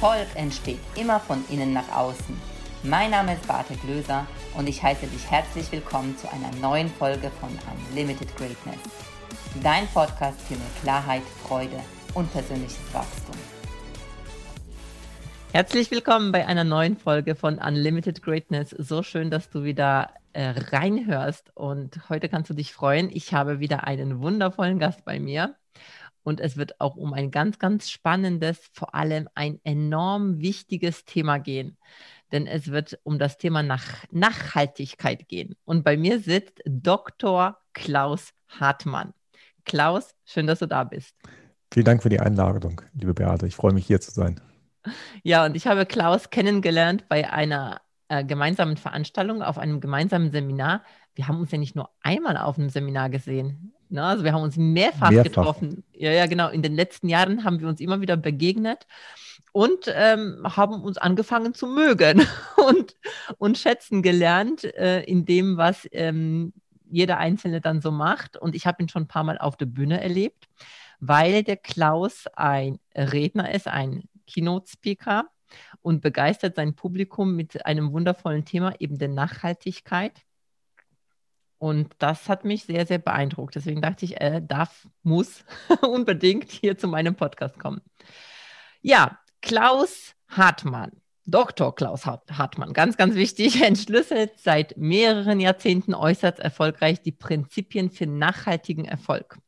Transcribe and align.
Erfolg 0.00 0.28
entsteht 0.36 0.78
immer 0.94 1.18
von 1.18 1.42
innen 1.50 1.72
nach 1.72 1.90
außen. 1.92 2.40
Mein 2.84 3.10
Name 3.10 3.34
ist 3.34 3.48
Bartek 3.48 3.82
Löser 3.82 4.28
und 4.56 4.68
ich 4.68 4.80
heiße 4.80 5.08
dich 5.08 5.28
herzlich 5.28 5.72
willkommen 5.72 6.16
zu 6.16 6.32
einer 6.32 6.52
neuen 6.60 6.88
Folge 6.88 7.32
von 7.40 7.50
Unlimited 7.90 8.28
Greatness. 8.36 8.78
Dein 9.60 9.88
Podcast 9.88 10.40
für 10.42 10.54
mehr 10.54 10.70
Klarheit, 10.82 11.22
Freude 11.44 11.80
und 12.14 12.30
persönliches 12.32 12.78
Wachstum. 12.92 13.34
Herzlich 15.52 15.90
willkommen 15.90 16.30
bei 16.30 16.46
einer 16.46 16.62
neuen 16.62 16.96
Folge 16.96 17.34
von 17.34 17.58
Unlimited 17.58 18.22
Greatness. 18.22 18.70
So 18.70 19.02
schön, 19.02 19.32
dass 19.32 19.50
du 19.50 19.64
wieder 19.64 20.12
äh, 20.32 20.54
reinhörst 20.70 21.50
und 21.56 22.08
heute 22.08 22.28
kannst 22.28 22.50
du 22.50 22.54
dich 22.54 22.72
freuen. 22.72 23.10
Ich 23.12 23.34
habe 23.34 23.58
wieder 23.58 23.88
einen 23.88 24.20
wundervollen 24.20 24.78
Gast 24.78 25.04
bei 25.04 25.18
mir. 25.18 25.56
Und 26.28 26.40
es 26.40 26.58
wird 26.58 26.78
auch 26.78 26.94
um 26.94 27.14
ein 27.14 27.30
ganz, 27.30 27.58
ganz 27.58 27.88
spannendes, 27.88 28.58
vor 28.74 28.94
allem 28.94 29.30
ein 29.34 29.60
enorm 29.64 30.42
wichtiges 30.42 31.06
Thema 31.06 31.38
gehen. 31.38 31.78
Denn 32.32 32.46
es 32.46 32.66
wird 32.66 32.98
um 33.02 33.18
das 33.18 33.38
Thema 33.38 33.62
Nach 33.62 34.04
Nachhaltigkeit 34.10 35.26
gehen. 35.26 35.56
Und 35.64 35.84
bei 35.84 35.96
mir 35.96 36.20
sitzt 36.20 36.60
Dr. 36.66 37.56
Klaus 37.72 38.34
Hartmann. 38.46 39.14
Klaus, 39.64 40.14
schön, 40.26 40.46
dass 40.46 40.58
du 40.58 40.66
da 40.66 40.84
bist. 40.84 41.16
Vielen 41.72 41.86
Dank 41.86 42.02
für 42.02 42.10
die 42.10 42.20
Einladung, 42.20 42.82
liebe 42.92 43.14
Beate. 43.14 43.46
Ich 43.46 43.56
freue 43.56 43.72
mich, 43.72 43.86
hier 43.86 44.02
zu 44.02 44.10
sein. 44.10 44.38
Ja, 45.22 45.46
und 45.46 45.56
ich 45.56 45.66
habe 45.66 45.86
Klaus 45.86 46.28
kennengelernt 46.28 47.08
bei 47.08 47.32
einer 47.32 47.80
äh, 48.08 48.22
gemeinsamen 48.22 48.76
Veranstaltung, 48.76 49.42
auf 49.42 49.56
einem 49.56 49.80
gemeinsamen 49.80 50.30
Seminar. 50.30 50.82
Wir 51.14 51.26
haben 51.26 51.40
uns 51.40 51.52
ja 51.52 51.56
nicht 51.56 51.74
nur 51.74 51.88
einmal 52.02 52.36
auf 52.36 52.58
einem 52.58 52.68
Seminar 52.68 53.08
gesehen. 53.08 53.72
Ne? 53.90 54.02
Also 54.02 54.24
wir 54.24 54.32
haben 54.32 54.42
uns 54.42 54.56
mehrfach, 54.56 55.10
mehrfach, 55.10 55.24
getroffen. 55.24 55.84
Ja, 55.92 56.12
ja, 56.12 56.26
genau. 56.26 56.48
In 56.48 56.62
den 56.62 56.74
letzten 56.74 57.08
Jahren 57.08 57.44
haben 57.44 57.60
wir 57.60 57.68
uns 57.68 57.80
immer 57.80 58.00
wieder 58.00 58.16
begegnet 58.16 58.86
und 59.52 59.86
ähm, 59.88 60.42
haben 60.44 60.82
uns 60.82 60.98
angefangen 60.98 61.54
zu 61.54 61.66
mögen 61.66 62.26
und, 62.68 62.96
und 63.38 63.58
schätzen 63.58 64.02
gelernt 64.02 64.64
äh, 64.64 65.02
in 65.02 65.24
dem, 65.24 65.56
was 65.56 65.88
ähm, 65.92 66.52
jeder 66.90 67.18
Einzelne 67.18 67.60
dann 67.60 67.80
so 67.80 67.90
macht. 67.90 68.36
Und 68.36 68.54
ich 68.54 68.66
habe 68.66 68.82
ihn 68.82 68.88
schon 68.88 69.02
ein 69.02 69.08
paar 69.08 69.24
Mal 69.24 69.38
auf 69.38 69.56
der 69.56 69.66
Bühne 69.66 70.00
erlebt, 70.00 70.48
weil 71.00 71.42
der 71.42 71.56
Klaus 71.56 72.26
ein 72.34 72.78
Redner 72.94 73.54
ist, 73.54 73.68
ein 73.68 74.04
Keynote-Speaker 74.26 75.24
und 75.82 76.00
begeistert 76.00 76.56
sein 76.56 76.74
Publikum 76.74 77.34
mit 77.34 77.64
einem 77.64 77.92
wundervollen 77.92 78.44
Thema, 78.44 78.74
eben 78.78 78.98
der 78.98 79.08
Nachhaltigkeit. 79.08 80.12
Und 81.58 81.92
das 81.98 82.28
hat 82.28 82.44
mich 82.44 82.64
sehr, 82.64 82.86
sehr 82.86 82.98
beeindruckt. 82.98 83.56
Deswegen 83.56 83.82
dachte 83.82 84.04
ich, 84.04 84.20
er 84.20 84.40
darf, 84.40 84.86
muss 85.02 85.44
unbedingt 85.82 86.50
hier 86.50 86.78
zu 86.78 86.86
meinem 86.86 87.16
Podcast 87.16 87.58
kommen. 87.58 87.80
Ja, 88.80 89.18
Klaus 89.42 90.14
Hartmann, 90.28 90.92
Dr. 91.26 91.74
Klaus 91.74 92.06
Hartmann, 92.06 92.72
ganz, 92.72 92.96
ganz 92.96 93.16
wichtig, 93.16 93.62
entschlüsselt 93.64 94.38
seit 94.38 94.76
mehreren 94.76 95.40
Jahrzehnten 95.40 95.94
äußerst 95.94 96.38
erfolgreich 96.38 97.02
die 97.02 97.12
Prinzipien 97.12 97.90
für 97.90 98.06
nachhaltigen 98.06 98.84
Erfolg. 98.84 99.38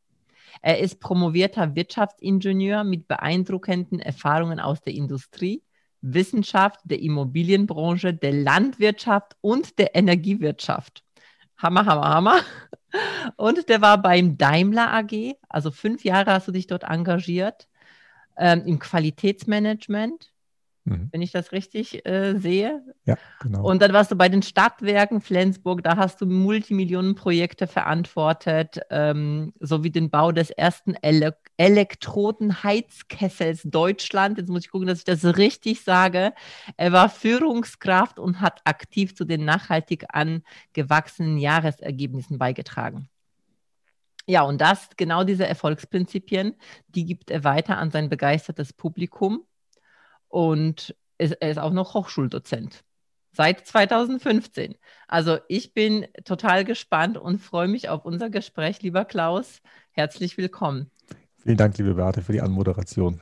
Er 0.63 0.81
ist 0.81 1.01
promovierter 1.01 1.75
Wirtschaftsingenieur 1.75 2.85
mit 2.85 3.09
beeindruckenden 3.09 4.01
Erfahrungen 4.01 4.61
aus 4.61 4.83
der 4.83 4.95
Industrie, 4.95 5.63
Wissenschaft, 6.03 6.81
der 6.85 7.01
Immobilienbranche, 7.01 8.15
der 8.15 8.33
Landwirtschaft 8.33 9.37
und 9.41 9.79
der 9.79 9.95
Energiewirtschaft. 9.95 11.05
Hammer, 11.63 11.87
Hammer, 11.87 12.09
Hammer. 12.09 12.41
Und 13.37 13.69
der 13.69 13.81
war 13.81 14.01
beim 14.03 14.37
Daimler 14.37 14.93
AG, 14.93 15.37
also 15.49 15.71
fünf 15.71 16.05
Jahre 16.05 16.33
hast 16.33 16.49
du 16.49 16.53
dich 16.53 16.67
dort 16.67 16.85
engagiert, 16.85 17.69
ähm, 18.37 18.65
im 18.67 18.79
Qualitätsmanagement 18.79 20.33
mhm. 20.85 21.09
wenn 21.13 21.23
ich 21.23 21.33
das 21.33 21.53
richtig 21.53 22.07
äh, 22.07 22.39
sehe. 22.39 22.83
Ja, 23.05 23.17
genau. 23.41 23.65
Und 23.65 23.83
dann 23.83 23.93
warst 23.93 24.11
du 24.11 24.17
bei 24.17 24.29
den 24.29 24.43
Stadtwerken 24.43 25.21
Flensburg, 25.21 25.83
da 25.83 25.97
hast 25.97 26.21
du 26.21 26.27
Multimillionenprojekte 26.27 27.67
verantwortet, 27.67 28.81
ähm, 28.91 29.53
sowie 29.61 29.91
den 29.91 30.11
Bau 30.11 30.33
des 30.33 30.51
ersten 30.51 30.95
Ele 31.03 31.37
Elektrodenheizkessels 31.57 33.63
Deutschland. 33.65 34.39
Jetzt 34.39 34.49
muss 34.49 34.65
ich 34.65 34.71
gucken, 34.71 34.89
dass 34.89 35.01
ich 35.01 35.05
das 35.05 35.25
richtig 35.37 35.83
sage. 35.83 36.33
Er 36.79 36.93
war 36.93 37.11
Führungskraft 37.11 38.19
und 38.19 38.41
hat 38.41 38.63
aktiv 38.65 39.15
zu 39.15 39.27
den 39.27 39.45
nachhaltig 39.45 40.07
angewachsenen 40.09 41.37
Jahresergebnissen 41.37 42.39
beigetragen. 42.39 43.11
Ja, 44.27 44.43
und 44.43 44.61
das, 44.61 44.89
genau 44.97 45.25
diese 45.25 45.47
Erfolgsprinzipien, 45.47 46.55
die 46.89 47.05
gibt 47.05 47.31
er 47.31 47.45
weiter 47.45 47.79
an 47.79 47.91
sein 47.91 48.09
begeistertes 48.09 48.73
Publikum 48.73 49.45
und 50.31 50.97
er 51.19 51.51
ist 51.51 51.59
auch 51.59 51.73
noch 51.73 51.93
Hochschuldozent 51.93 52.83
seit 53.33 53.67
2015. 53.67 54.75
Also 55.07 55.39
ich 55.49 55.75
bin 55.75 56.07
total 56.25 56.65
gespannt 56.65 57.19
und 57.19 57.39
freue 57.39 57.69
mich 57.69 57.89
auf 57.89 58.05
unser 58.05 58.31
Gespräch, 58.31 58.83
lieber 58.83 59.05
Klaus. 59.05 59.61
Herzlich 59.93 60.37
willkommen. 60.39 60.91
Vielen 61.43 61.57
Dank, 61.57 61.77
liebe 61.79 61.95
Beate, 61.95 62.23
für 62.23 62.33
die 62.33 62.41
Anmoderation. 62.41 63.21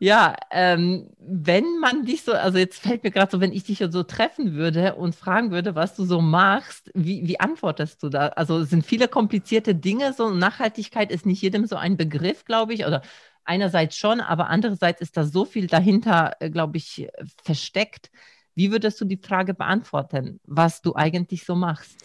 Ja, 0.00 0.36
ähm, 0.52 1.10
wenn 1.18 1.64
man 1.80 2.04
dich 2.04 2.22
so, 2.22 2.32
also 2.32 2.58
jetzt 2.58 2.80
fällt 2.80 3.02
mir 3.02 3.10
gerade 3.10 3.32
so, 3.32 3.40
wenn 3.40 3.52
ich 3.52 3.64
dich 3.64 3.84
so 3.90 4.04
treffen 4.04 4.54
würde 4.54 4.94
und 4.94 5.16
fragen 5.16 5.50
würde, 5.50 5.74
was 5.74 5.96
du 5.96 6.04
so 6.04 6.20
machst, 6.20 6.90
wie, 6.94 7.26
wie 7.26 7.40
antwortest 7.40 8.02
du 8.02 8.08
da? 8.08 8.28
Also 8.28 8.58
es 8.58 8.70
sind 8.70 8.86
viele 8.86 9.08
komplizierte 9.08 9.74
Dinge, 9.74 10.12
so 10.12 10.30
Nachhaltigkeit 10.30 11.10
ist 11.10 11.26
nicht 11.26 11.42
jedem 11.42 11.66
so 11.66 11.74
ein 11.74 11.96
Begriff, 11.96 12.44
glaube 12.44 12.74
ich, 12.74 12.86
oder 12.86 13.02
einerseits 13.48 13.96
schon, 13.96 14.20
aber 14.20 14.48
andererseits 14.48 15.00
ist 15.00 15.16
da 15.16 15.24
so 15.24 15.44
viel 15.44 15.66
dahinter, 15.66 16.36
äh, 16.40 16.50
glaube 16.50 16.76
ich, 16.76 17.08
versteckt. 17.42 18.10
Wie 18.54 18.70
würdest 18.70 19.00
du 19.00 19.04
die 19.04 19.16
Frage 19.16 19.54
beantworten, 19.54 20.40
was 20.44 20.82
du 20.82 20.94
eigentlich 20.94 21.44
so 21.44 21.54
machst? 21.54 21.96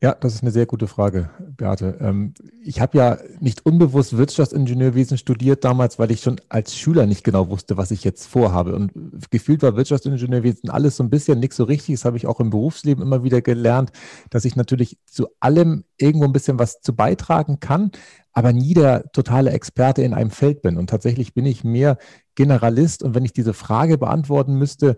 Ja, 0.00 0.14
das 0.14 0.34
ist 0.34 0.42
eine 0.42 0.52
sehr 0.52 0.66
gute 0.66 0.86
Frage, 0.86 1.28
Beate. 1.56 1.98
Ähm, 2.00 2.32
ich 2.62 2.80
habe 2.80 2.96
ja 2.96 3.18
nicht 3.40 3.66
unbewusst 3.66 4.16
Wirtschaftsingenieurwesen 4.16 5.18
studiert 5.18 5.64
damals, 5.64 5.98
weil 5.98 6.12
ich 6.12 6.20
schon 6.20 6.40
als 6.48 6.76
Schüler 6.76 7.04
nicht 7.06 7.24
genau 7.24 7.48
wusste, 7.48 7.76
was 7.76 7.90
ich 7.90 8.04
jetzt 8.04 8.26
vorhabe. 8.26 8.76
Und 8.76 8.92
gefühlt 9.32 9.60
war 9.62 9.74
Wirtschaftsingenieurwesen 9.74 10.70
alles 10.70 10.96
so 10.96 11.02
ein 11.02 11.10
bisschen 11.10 11.40
nichts 11.40 11.56
so 11.56 11.64
richtig. 11.64 11.96
Das 11.96 12.04
habe 12.04 12.16
ich 12.16 12.28
auch 12.28 12.38
im 12.38 12.50
Berufsleben 12.50 13.02
immer 13.02 13.24
wieder 13.24 13.42
gelernt, 13.42 13.90
dass 14.30 14.44
ich 14.44 14.54
natürlich 14.54 14.98
zu 15.04 15.30
allem 15.40 15.82
irgendwo 15.96 16.26
ein 16.26 16.32
bisschen 16.32 16.60
was 16.60 16.80
zu 16.80 16.94
beitragen 16.94 17.58
kann, 17.58 17.90
aber 18.32 18.52
nie 18.52 18.74
der 18.74 19.10
totale 19.10 19.50
Experte 19.50 20.02
in 20.02 20.14
einem 20.14 20.30
Feld 20.30 20.62
bin. 20.62 20.76
Und 20.76 20.90
tatsächlich 20.90 21.34
bin 21.34 21.44
ich 21.44 21.64
mehr 21.64 21.98
Generalist. 22.36 23.02
Und 23.02 23.16
wenn 23.16 23.24
ich 23.24 23.32
diese 23.32 23.52
Frage 23.52 23.98
beantworten 23.98 24.54
müsste, 24.54 24.94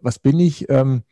was 0.00 0.18
bin 0.18 0.40
ich? 0.40 0.68
Ähm, 0.70 1.04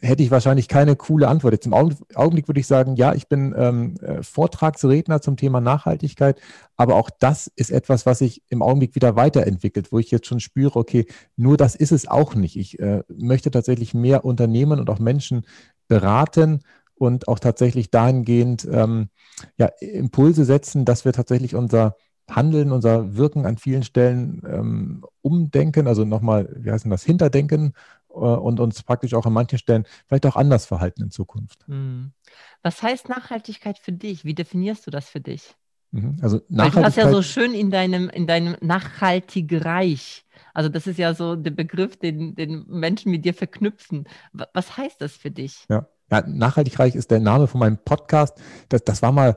hätte 0.00 0.22
ich 0.22 0.30
wahrscheinlich 0.30 0.68
keine 0.68 0.94
coole 0.94 1.28
Antwort. 1.28 1.54
Jetzt 1.54 1.66
im 1.66 1.74
Augenblick 1.74 2.48
würde 2.48 2.60
ich 2.60 2.66
sagen, 2.66 2.94
ja, 2.94 3.14
ich 3.14 3.28
bin 3.28 3.54
ähm, 3.56 3.96
äh, 4.00 4.22
Vortragsredner 4.22 5.20
zum 5.20 5.36
Thema 5.36 5.60
Nachhaltigkeit, 5.60 6.40
aber 6.76 6.94
auch 6.94 7.10
das 7.18 7.50
ist 7.56 7.70
etwas, 7.70 8.06
was 8.06 8.20
sich 8.20 8.42
im 8.48 8.62
Augenblick 8.62 8.94
wieder 8.94 9.16
weiterentwickelt, 9.16 9.90
wo 9.90 9.98
ich 9.98 10.10
jetzt 10.10 10.26
schon 10.26 10.40
spüre, 10.40 10.76
okay, 10.76 11.06
nur 11.36 11.56
das 11.56 11.74
ist 11.74 11.92
es 11.92 12.06
auch 12.06 12.34
nicht. 12.34 12.56
Ich 12.56 12.78
äh, 12.78 13.02
möchte 13.08 13.50
tatsächlich 13.50 13.92
mehr 13.92 14.24
Unternehmen 14.24 14.78
und 14.78 14.88
auch 14.88 15.00
Menschen 15.00 15.46
beraten 15.88 16.60
und 16.94 17.26
auch 17.26 17.40
tatsächlich 17.40 17.90
dahingehend 17.90 18.68
ähm, 18.70 19.08
ja, 19.58 19.66
Impulse 19.80 20.44
setzen, 20.44 20.84
dass 20.84 21.04
wir 21.04 21.12
tatsächlich 21.12 21.56
unser 21.56 21.96
Handeln, 22.30 22.72
unser 22.72 23.16
Wirken 23.16 23.46
an 23.46 23.58
vielen 23.58 23.82
Stellen 23.82 24.42
ähm, 24.48 25.04
umdenken, 25.20 25.86
also 25.86 26.04
nochmal, 26.04 26.54
wie 26.56 26.70
heißt 26.70 26.84
denn 26.84 26.90
das, 26.90 27.04
hinterdenken 27.04 27.74
und 28.14 28.60
uns 28.60 28.82
praktisch 28.82 29.14
auch 29.14 29.26
an 29.26 29.32
manchen 29.32 29.58
Stellen 29.58 29.86
vielleicht 30.06 30.26
auch 30.26 30.36
anders 30.36 30.66
verhalten 30.66 31.02
in 31.02 31.10
Zukunft. 31.10 31.66
Hm. 31.66 32.12
Was 32.62 32.82
heißt 32.82 33.08
Nachhaltigkeit 33.08 33.78
für 33.78 33.92
dich? 33.92 34.24
Wie 34.24 34.34
definierst 34.34 34.86
du 34.86 34.90
das 34.90 35.08
für 35.08 35.20
dich? 35.20 35.54
Mhm. 35.94 36.16
Also 36.22 36.40
Weil 36.48 36.70
du 36.70 36.82
hast 36.82 36.96
ja 36.96 37.08
so 37.10 37.22
schön 37.22 37.54
in 37.54 37.70
deinem, 37.70 38.08
in 38.08 38.26
deinem 38.26 38.56
nachhaltig 38.60 39.64
Reich. 39.64 40.24
Also 40.52 40.68
das 40.68 40.86
ist 40.86 40.98
ja 40.98 41.14
so 41.14 41.36
der 41.36 41.52
Begriff, 41.52 41.96
den, 41.96 42.34
den 42.34 42.64
Menschen 42.66 43.12
mit 43.12 43.24
dir 43.24 43.34
verknüpfen. 43.34 44.04
Was 44.32 44.76
heißt 44.76 45.00
das 45.00 45.12
für 45.12 45.30
dich? 45.30 45.64
Ja, 45.68 45.86
ja 46.10 46.24
nachhaltig 46.26 46.78
reich 46.78 46.96
ist 46.96 47.10
der 47.10 47.20
Name 47.20 47.46
von 47.46 47.60
meinem 47.60 47.78
Podcast. 47.78 48.40
Das, 48.68 48.82
das 48.82 49.02
war 49.02 49.12
mal 49.12 49.36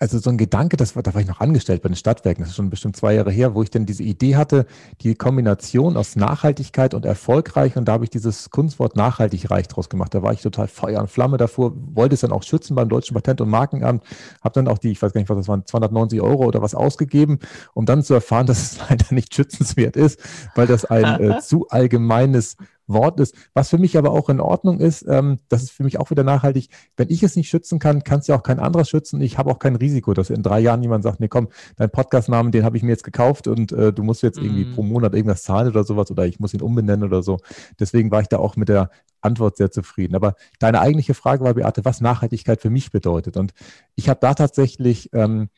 also 0.00 0.18
so 0.18 0.30
ein 0.30 0.38
Gedanke, 0.38 0.78
das 0.78 0.96
war, 0.96 1.02
da 1.02 1.12
war 1.12 1.20
ich 1.20 1.26
noch 1.26 1.40
angestellt 1.40 1.82
bei 1.82 1.90
den 1.90 1.94
Stadtwerken, 1.94 2.42
das 2.42 2.50
ist 2.50 2.56
schon 2.56 2.70
bestimmt 2.70 2.96
zwei 2.96 3.14
Jahre 3.14 3.30
her, 3.30 3.54
wo 3.54 3.62
ich 3.62 3.68
dann 3.68 3.84
diese 3.84 4.02
Idee 4.02 4.34
hatte, 4.34 4.64
die 5.02 5.14
Kombination 5.14 5.98
aus 5.98 6.16
Nachhaltigkeit 6.16 6.94
und 6.94 7.04
erfolgreich. 7.04 7.76
Und 7.76 7.84
da 7.84 7.92
habe 7.92 8.04
ich 8.04 8.10
dieses 8.10 8.48
Kunstwort 8.48 8.96
nachhaltig 8.96 9.50
reich 9.50 9.68
draus 9.68 9.90
gemacht. 9.90 10.14
Da 10.14 10.22
war 10.22 10.32
ich 10.32 10.40
total 10.40 10.68
Feuer 10.68 11.00
und 11.00 11.10
Flamme 11.10 11.36
davor, 11.36 11.74
wollte 11.94 12.14
es 12.14 12.22
dann 12.22 12.32
auch 12.32 12.42
schützen 12.42 12.74
beim 12.74 12.88
Deutschen 12.88 13.14
Patent- 13.14 13.42
und 13.42 13.50
Markenamt, 13.50 14.02
habe 14.42 14.54
dann 14.54 14.68
auch 14.68 14.78
die, 14.78 14.90
ich 14.90 15.02
weiß 15.02 15.12
gar 15.12 15.20
nicht, 15.20 15.28
was 15.28 15.36
das 15.36 15.48
waren, 15.48 15.66
290 15.66 16.22
Euro 16.22 16.46
oder 16.46 16.62
was 16.62 16.74
ausgegeben, 16.74 17.38
um 17.74 17.84
dann 17.84 18.02
zu 18.02 18.14
erfahren, 18.14 18.46
dass 18.50 18.58
es 18.58 18.78
leider 18.88 19.04
nicht 19.10 19.34
schützenswert 19.34 19.96
ist, 19.96 20.18
weil 20.54 20.66
das 20.66 20.86
ein 20.86 21.04
äh, 21.20 21.40
zu 21.40 21.68
allgemeines 21.68 22.56
Wort 22.92 23.20
ist. 23.20 23.34
Was 23.54 23.70
für 23.70 23.78
mich 23.78 23.96
aber 23.96 24.10
auch 24.10 24.28
in 24.28 24.40
Ordnung 24.40 24.80
ist, 24.80 25.04
ähm, 25.08 25.38
das 25.48 25.62
ist 25.62 25.70
für 25.70 25.84
mich 25.84 25.98
auch 25.98 26.10
wieder 26.10 26.24
nachhaltig. 26.24 26.68
Wenn 26.96 27.08
ich 27.10 27.22
es 27.22 27.36
nicht 27.36 27.48
schützen 27.48 27.78
kann, 27.78 28.04
kann 28.04 28.20
es 28.20 28.26
ja 28.26 28.36
auch 28.36 28.42
kein 28.42 28.58
anderer 28.58 28.84
schützen. 28.84 29.20
Ich 29.20 29.38
habe 29.38 29.50
auch 29.50 29.58
kein 29.58 29.76
Risiko, 29.76 30.14
dass 30.14 30.30
in 30.30 30.42
drei 30.42 30.60
Jahren 30.60 30.82
jemand 30.82 31.04
sagt, 31.04 31.20
nee, 31.20 31.28
komm, 31.28 31.48
dein 31.76 31.90
Podcastnamen, 31.90 32.52
den 32.52 32.64
habe 32.64 32.76
ich 32.76 32.82
mir 32.82 32.90
jetzt 32.90 33.04
gekauft 33.04 33.46
und 33.46 33.72
äh, 33.72 33.92
du 33.92 34.02
musst 34.02 34.22
jetzt 34.22 34.38
irgendwie 34.38 34.64
mm. 34.64 34.74
pro 34.74 34.82
Monat 34.82 35.14
irgendwas 35.14 35.42
zahlen 35.42 35.68
oder 35.68 35.84
sowas 35.84 36.10
oder 36.10 36.26
ich 36.26 36.40
muss 36.40 36.54
ihn 36.54 36.62
umbenennen 36.62 37.04
oder 37.04 37.22
so. 37.22 37.38
Deswegen 37.78 38.10
war 38.10 38.20
ich 38.20 38.28
da 38.28 38.38
auch 38.38 38.56
mit 38.56 38.68
der 38.68 38.90
Antwort 39.20 39.56
sehr 39.56 39.70
zufrieden. 39.70 40.14
Aber 40.14 40.34
deine 40.58 40.80
eigentliche 40.80 41.14
Frage 41.14 41.44
war, 41.44 41.54
Beate, 41.54 41.84
was 41.84 42.00
Nachhaltigkeit 42.00 42.60
für 42.60 42.70
mich 42.70 42.90
bedeutet. 42.90 43.36
Und 43.36 43.52
ich 43.94 44.08
habe 44.08 44.20
da 44.20 44.34
tatsächlich 44.34 45.10
ähm, 45.12 45.48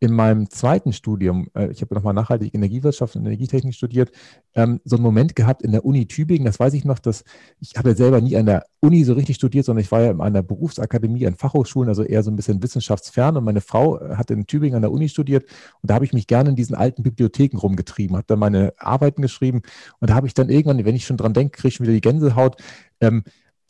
in 0.00 0.12
meinem 0.14 0.48
zweiten 0.48 0.94
Studium, 0.94 1.48
äh, 1.54 1.70
ich 1.70 1.82
habe 1.82 1.94
nochmal 1.94 2.14
nachhaltige 2.14 2.56
Energiewirtschaft 2.56 3.16
und 3.16 3.26
Energietechnik 3.26 3.74
studiert, 3.74 4.10
ähm, 4.54 4.80
so 4.84 4.96
einen 4.96 5.02
Moment 5.02 5.36
gehabt 5.36 5.62
in 5.62 5.72
der 5.72 5.84
Uni 5.84 6.06
Tübingen, 6.06 6.46
das 6.46 6.58
weiß 6.58 6.72
ich 6.72 6.86
noch, 6.86 6.98
dass 6.98 7.22
ich 7.60 7.76
habe 7.76 7.90
ja 7.90 7.94
selber 7.94 8.20
nie 8.22 8.34
an 8.36 8.46
der 8.46 8.64
Uni 8.80 9.04
so 9.04 9.12
richtig 9.12 9.36
studiert, 9.36 9.66
sondern 9.66 9.84
ich 9.84 9.92
war 9.92 10.00
ja 10.00 10.10
in 10.10 10.20
einer 10.22 10.42
Berufsakademie 10.42 11.26
an 11.26 11.34
Fachhochschulen, 11.34 11.90
also 11.90 12.02
eher 12.02 12.22
so 12.22 12.30
ein 12.30 12.36
bisschen 12.36 12.62
wissenschaftsfern. 12.62 13.36
Und 13.36 13.44
meine 13.44 13.60
Frau 13.60 14.00
äh, 14.00 14.16
hat 14.16 14.30
in 14.30 14.46
Tübingen 14.46 14.76
an 14.76 14.82
der 14.82 14.90
Uni 14.90 15.10
studiert. 15.10 15.44
Und 15.82 15.90
da 15.90 15.94
habe 15.94 16.06
ich 16.06 16.14
mich 16.14 16.26
gerne 16.26 16.50
in 16.50 16.56
diesen 16.56 16.74
alten 16.74 17.02
Bibliotheken 17.02 17.58
rumgetrieben, 17.58 18.16
habe 18.16 18.26
dann 18.26 18.38
meine 18.38 18.72
Arbeiten 18.78 19.20
geschrieben. 19.20 19.60
Und 20.00 20.08
da 20.08 20.14
habe 20.14 20.26
ich 20.26 20.32
dann 20.34 20.48
irgendwann, 20.48 20.82
wenn 20.84 20.96
ich 20.96 21.04
schon 21.04 21.18
dran 21.18 21.34
denke, 21.34 21.58
kriege 21.58 21.68
ich 21.68 21.74
schon 21.74 21.84
wieder 21.84 21.94
die 21.94 22.00
Gänsehaut, 22.00 22.56
ähm, 23.02 23.22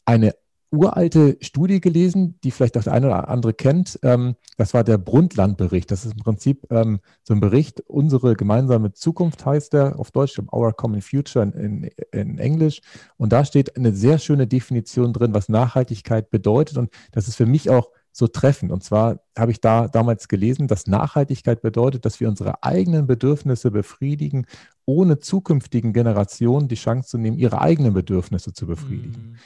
eine 0.05 0.35
uralte 0.73 1.37
Studie 1.41 1.81
gelesen, 1.81 2.39
die 2.45 2.51
vielleicht 2.51 2.79
auch 2.79 2.85
der 2.85 2.93
eine 2.93 3.07
oder 3.07 3.29
andere 3.29 3.53
kennt. 3.53 3.99
Ähm, 4.03 4.37
das 4.57 4.73
war 4.73 4.85
der 4.85 4.99
Brundtland-Bericht. 4.99 5.91
Das 5.91 6.05
ist 6.05 6.13
im 6.13 6.23
Prinzip 6.23 6.67
ähm, 6.71 7.01
so 7.23 7.35
ein 7.35 7.41
Bericht, 7.41 7.83
unsere 7.89 8.35
gemeinsame 8.35 8.93
Zukunft 8.93 9.45
heißt 9.45 9.73
der 9.73 9.99
auf 9.99 10.13
Deutsch, 10.13 10.41
Our 10.53 10.73
Common 10.73 11.03
Future 11.03 11.45
in, 11.45 11.91
in, 12.13 12.39
Englisch. 12.39 12.81
Und 13.17 13.33
da 13.33 13.45
steht 13.45 13.77
eine 13.77 13.93
sehr 13.93 14.19
schöne 14.19 14.47
Definition 14.47 15.13
drin, 15.13 15.35
was 15.35 15.49
Nachhaltigkeit 15.49 16.31
bedeutet. 16.31 16.79
Und 16.79 16.91
das 17.11 17.27
ist 17.27 17.37
für 17.37 17.47
mich 17.47 17.69
auch 17.69 17.91
so 18.13 18.29
treffend. 18.29 18.71
Und 18.71 18.85
zwar 18.85 19.21
habe 19.37 19.51
ich 19.51 19.61
da 19.61 19.89
damals 19.89 20.29
gelesen, 20.29 20.69
dass 20.69 20.87
Nachhaltigkeit 20.87 21.63
bedeutet, 21.63 22.05
dass 22.05 22.21
wir 22.21 22.29
unsere 22.29 22.63
eigenen 22.63 23.09
Bedürfnisse 23.09 23.73
befriedigen, 23.73 24.47
ohne 24.85 25.19
zukünftigen 25.19 25.93
Generationen 25.93 26.69
die 26.69 26.77
Chance 26.77 27.09
zu 27.09 27.19
nehmen, 27.19 27.39
ihre 27.39 27.61
eigenen 27.61 27.93
Bedürfnisse 27.93 28.53
zu 28.53 28.67
befriedigen. 28.67 29.33
Mhm. 29.33 29.37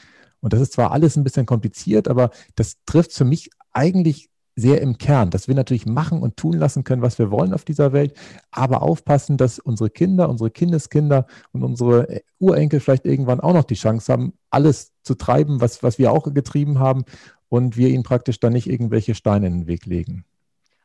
Und 0.45 0.53
das 0.53 0.61
ist 0.61 0.75
zwar 0.75 0.93
alles 0.93 1.17
ein 1.17 1.25
bisschen 1.25 1.47
kompliziert, 1.47 2.07
aber 2.07 2.29
das 2.55 2.77
trifft 2.85 3.15
für 3.15 3.25
mich 3.25 3.49
eigentlich 3.73 4.29
sehr 4.55 4.83
im 4.83 4.99
Kern, 4.99 5.31
dass 5.31 5.49
wir 5.49 5.55
natürlich 5.55 5.87
machen 5.87 6.21
und 6.21 6.37
tun 6.37 6.53
lassen 6.53 6.85
können, 6.85 7.01
was 7.01 7.19
wir 7.19 7.31
wollen 7.31 7.55
auf 7.55 7.65
dieser 7.65 7.95
Welt, 7.95 8.15
aber 8.51 8.83
aufpassen, 8.83 9.39
dass 9.39 9.59
unsere 9.59 9.89
Kinder, 9.89 10.29
unsere 10.29 10.51
Kindeskinder 10.51 11.27
und 11.53 11.63
unsere 11.63 12.11
äh, 12.11 12.21
Urenkel 12.39 12.81
vielleicht 12.81 13.07
irgendwann 13.07 13.41
auch 13.41 13.55
noch 13.55 13.65
die 13.65 13.75
Chance 13.75 14.13
haben, 14.13 14.35
alles 14.51 14.93
zu 15.03 15.15
treiben, 15.15 15.63
was, 15.63 15.83
was 15.83 15.97
wir 15.97 16.13
auch 16.13 16.31
getrieben 16.35 16.79
haben 16.79 17.07
und 17.49 17.79
wir 17.79 17.89
ihnen 17.89 18.03
praktisch 18.03 18.39
dann 18.39 18.53
nicht 18.53 18.69
irgendwelche 18.69 19.15
Steine 19.15 19.47
in 19.47 19.61
den 19.61 19.67
Weg 19.67 19.87
legen. 19.87 20.27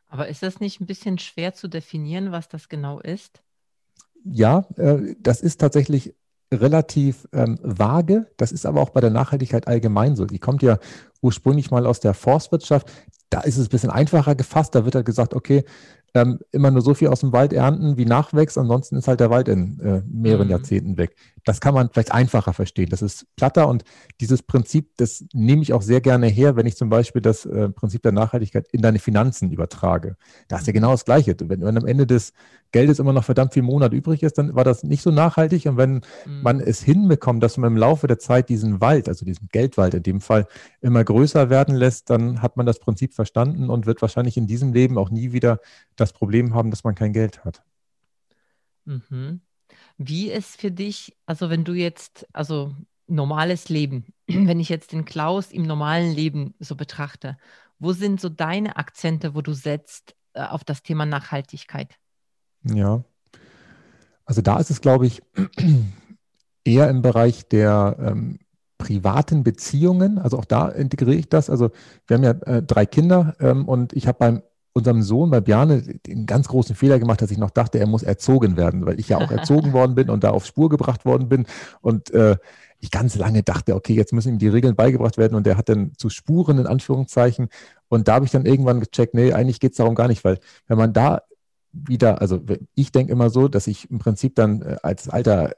Aber 0.08 0.28
ist 0.28 0.42
das 0.42 0.60
nicht 0.60 0.80
ein 0.80 0.86
bisschen 0.86 1.18
schwer 1.18 1.52
zu 1.52 1.68
definieren, 1.68 2.32
was 2.32 2.48
das 2.48 2.70
genau 2.70 2.98
ist? 2.98 3.42
Ja, 4.24 4.64
äh, 4.78 5.16
das 5.20 5.42
ist 5.42 5.60
tatsächlich 5.60 6.14
relativ 6.52 7.28
ähm, 7.32 7.58
vage. 7.62 8.26
Das 8.36 8.52
ist 8.52 8.66
aber 8.66 8.80
auch 8.80 8.90
bei 8.90 9.00
der 9.00 9.10
Nachhaltigkeit 9.10 9.68
allgemein 9.68 10.16
so. 10.16 10.24
Die 10.24 10.38
kommt 10.38 10.62
ja 10.62 10.78
ursprünglich 11.20 11.70
mal 11.70 11.86
aus 11.86 12.00
der 12.00 12.14
Forstwirtschaft. 12.14 12.90
Da 13.28 13.40
ist 13.40 13.58
es 13.58 13.66
ein 13.66 13.70
bisschen 13.70 13.90
einfacher 13.90 14.34
gefasst. 14.34 14.74
Da 14.74 14.84
wird 14.84 14.96
halt 14.96 15.06
gesagt, 15.06 15.34
okay, 15.34 15.64
ähm, 16.14 16.40
immer 16.50 16.70
nur 16.70 16.82
so 16.82 16.94
viel 16.94 17.08
aus 17.08 17.20
dem 17.20 17.32
Wald 17.32 17.52
ernten, 17.52 17.96
wie 17.96 18.04
nachwächst. 18.04 18.58
Ansonsten 18.58 18.96
ist 18.96 19.06
halt 19.06 19.20
der 19.20 19.30
Wald 19.30 19.48
in 19.48 19.78
äh, 19.80 20.02
mehreren 20.08 20.46
mhm. 20.46 20.52
Jahrzehnten 20.52 20.96
weg. 20.96 21.14
Das 21.44 21.60
kann 21.60 21.74
man 21.74 21.88
vielleicht 21.90 22.12
einfacher 22.12 22.52
verstehen. 22.52 22.88
Das 22.90 23.00
ist 23.00 23.26
platter 23.36 23.68
und 23.68 23.84
dieses 24.20 24.42
Prinzip, 24.42 24.96
das 24.96 25.24
nehme 25.32 25.62
ich 25.62 25.72
auch 25.72 25.82
sehr 25.82 26.00
gerne 26.00 26.26
her, 26.26 26.56
wenn 26.56 26.66
ich 26.66 26.76
zum 26.76 26.88
Beispiel 26.88 27.22
das 27.22 27.46
äh, 27.46 27.68
Prinzip 27.68 28.02
der 28.02 28.12
Nachhaltigkeit 28.12 28.66
in 28.72 28.82
deine 28.82 28.98
Finanzen 28.98 29.52
übertrage. 29.52 30.16
Da 30.48 30.58
ist 30.58 30.66
ja 30.66 30.72
genau 30.72 30.90
das 30.90 31.04
Gleiche. 31.04 31.36
Wenn, 31.38 31.60
wenn 31.62 31.78
am 31.78 31.86
Ende 31.86 32.06
des 32.06 32.32
Geldes 32.72 32.98
immer 32.98 33.12
noch 33.12 33.24
verdammt 33.24 33.54
viel 33.54 33.62
Monat 33.62 33.92
übrig 33.92 34.22
ist, 34.22 34.38
dann 34.38 34.54
war 34.54 34.64
das 34.64 34.82
nicht 34.82 35.02
so 35.02 35.10
nachhaltig. 35.10 35.66
Und 35.66 35.76
wenn 35.76 36.02
mhm. 36.26 36.42
man 36.42 36.60
es 36.60 36.82
hinbekommt, 36.82 37.42
dass 37.42 37.56
man 37.56 37.72
im 37.72 37.76
Laufe 37.76 38.06
der 38.06 38.18
Zeit 38.18 38.48
diesen 38.48 38.80
Wald, 38.80 39.08
also 39.08 39.24
diesen 39.24 39.48
Geldwald 39.48 39.94
in 39.94 40.02
dem 40.02 40.20
Fall, 40.20 40.46
immer 40.80 41.02
größer 41.04 41.50
werden 41.50 41.74
lässt, 41.74 42.10
dann 42.10 42.42
hat 42.42 42.56
man 42.56 42.66
das 42.66 42.78
Prinzip 42.78 43.14
verstanden 43.14 43.70
und 43.70 43.86
wird 43.86 44.02
wahrscheinlich 44.02 44.36
in 44.36 44.46
diesem 44.46 44.72
Leben 44.72 44.98
auch 44.98 45.10
nie 45.10 45.32
wieder 45.32 45.60
das 45.96 46.12
Problem 46.12 46.54
haben, 46.54 46.70
dass 46.70 46.84
man 46.84 46.94
kein 46.94 47.12
Geld 47.12 47.44
hat. 47.44 47.62
Mhm. 48.84 49.40
Wie 49.98 50.30
ist 50.30 50.60
für 50.60 50.70
dich, 50.70 51.16
also 51.26 51.50
wenn 51.50 51.64
du 51.64 51.74
jetzt, 51.74 52.26
also 52.32 52.74
normales 53.06 53.68
Leben, 53.68 54.06
wenn 54.26 54.60
ich 54.60 54.68
jetzt 54.68 54.92
den 54.92 55.04
Klaus 55.04 55.52
im 55.52 55.62
normalen 55.62 56.12
Leben 56.12 56.54
so 56.58 56.76
betrachte, 56.76 57.36
wo 57.78 57.92
sind 57.92 58.20
so 58.20 58.28
deine 58.28 58.76
Akzente, 58.76 59.34
wo 59.34 59.42
du 59.42 59.52
setzt 59.52 60.14
äh, 60.34 60.42
auf 60.42 60.64
das 60.64 60.82
Thema 60.82 61.06
Nachhaltigkeit? 61.06 61.98
Ja, 62.64 63.02
also 64.24 64.42
da 64.42 64.58
ist 64.58 64.70
es, 64.70 64.80
glaube 64.80 65.06
ich, 65.06 65.22
eher 66.64 66.88
im 66.88 67.02
Bereich 67.02 67.48
der 67.48 67.96
ähm, 68.00 68.38
privaten 68.78 69.42
Beziehungen. 69.42 70.18
Also 70.18 70.38
auch 70.38 70.44
da 70.44 70.68
integriere 70.68 71.16
ich 71.16 71.28
das. 71.28 71.50
Also 71.50 71.70
wir 72.06 72.16
haben 72.16 72.24
ja 72.24 72.30
äh, 72.30 72.62
drei 72.62 72.86
Kinder 72.86 73.34
ähm, 73.40 73.66
und 73.66 73.92
ich 73.92 74.06
habe 74.06 74.18
beim 74.18 74.42
unserem 74.72 75.02
Sohn 75.02 75.30
bei 75.30 75.40
Bjarne 75.40 75.82
den 76.06 76.26
ganz 76.26 76.46
großen 76.46 76.76
Fehler 76.76 76.98
gemacht, 77.00 77.20
dass 77.20 77.32
ich 77.32 77.38
noch 77.38 77.50
dachte, 77.50 77.78
er 77.78 77.88
muss 77.88 78.04
erzogen 78.04 78.56
werden, 78.56 78.86
weil 78.86 79.00
ich 79.00 79.08
ja 79.08 79.18
auch 79.18 79.30
erzogen 79.30 79.72
worden 79.74 79.96
bin 79.96 80.08
und 80.10 80.22
da 80.22 80.30
auf 80.30 80.46
Spur 80.46 80.68
gebracht 80.68 81.04
worden 81.04 81.28
bin. 81.28 81.46
Und 81.80 82.10
äh, 82.12 82.36
ich 82.78 82.90
ganz 82.90 83.16
lange 83.16 83.42
dachte, 83.42 83.74
okay, 83.74 83.94
jetzt 83.94 84.12
müssen 84.12 84.34
ihm 84.34 84.38
die 84.38 84.48
Regeln 84.48 84.76
beigebracht 84.76 85.18
werden 85.18 85.34
und 85.34 85.46
er 85.46 85.56
hat 85.56 85.68
dann 85.68 85.92
zu 85.96 86.08
Spuren 86.08 86.58
in 86.58 86.66
Anführungszeichen. 86.66 87.48
Und 87.88 88.06
da 88.06 88.14
habe 88.14 88.24
ich 88.24 88.30
dann 88.30 88.46
irgendwann 88.46 88.80
gecheckt, 88.80 89.14
nee, 89.14 89.32
eigentlich 89.32 89.60
geht 89.60 89.72
es 89.72 89.78
darum 89.78 89.96
gar 89.96 90.08
nicht, 90.08 90.24
weil 90.24 90.38
wenn 90.68 90.78
man 90.78 90.92
da 90.92 91.22
wieder, 91.72 92.20
also 92.20 92.40
ich 92.74 92.92
denke 92.92 93.12
immer 93.12 93.30
so, 93.30 93.48
dass 93.48 93.66
ich 93.66 93.90
im 93.90 93.98
Prinzip 93.98 94.34
dann 94.34 94.62
äh, 94.62 94.76
als 94.82 95.08
alter 95.08 95.52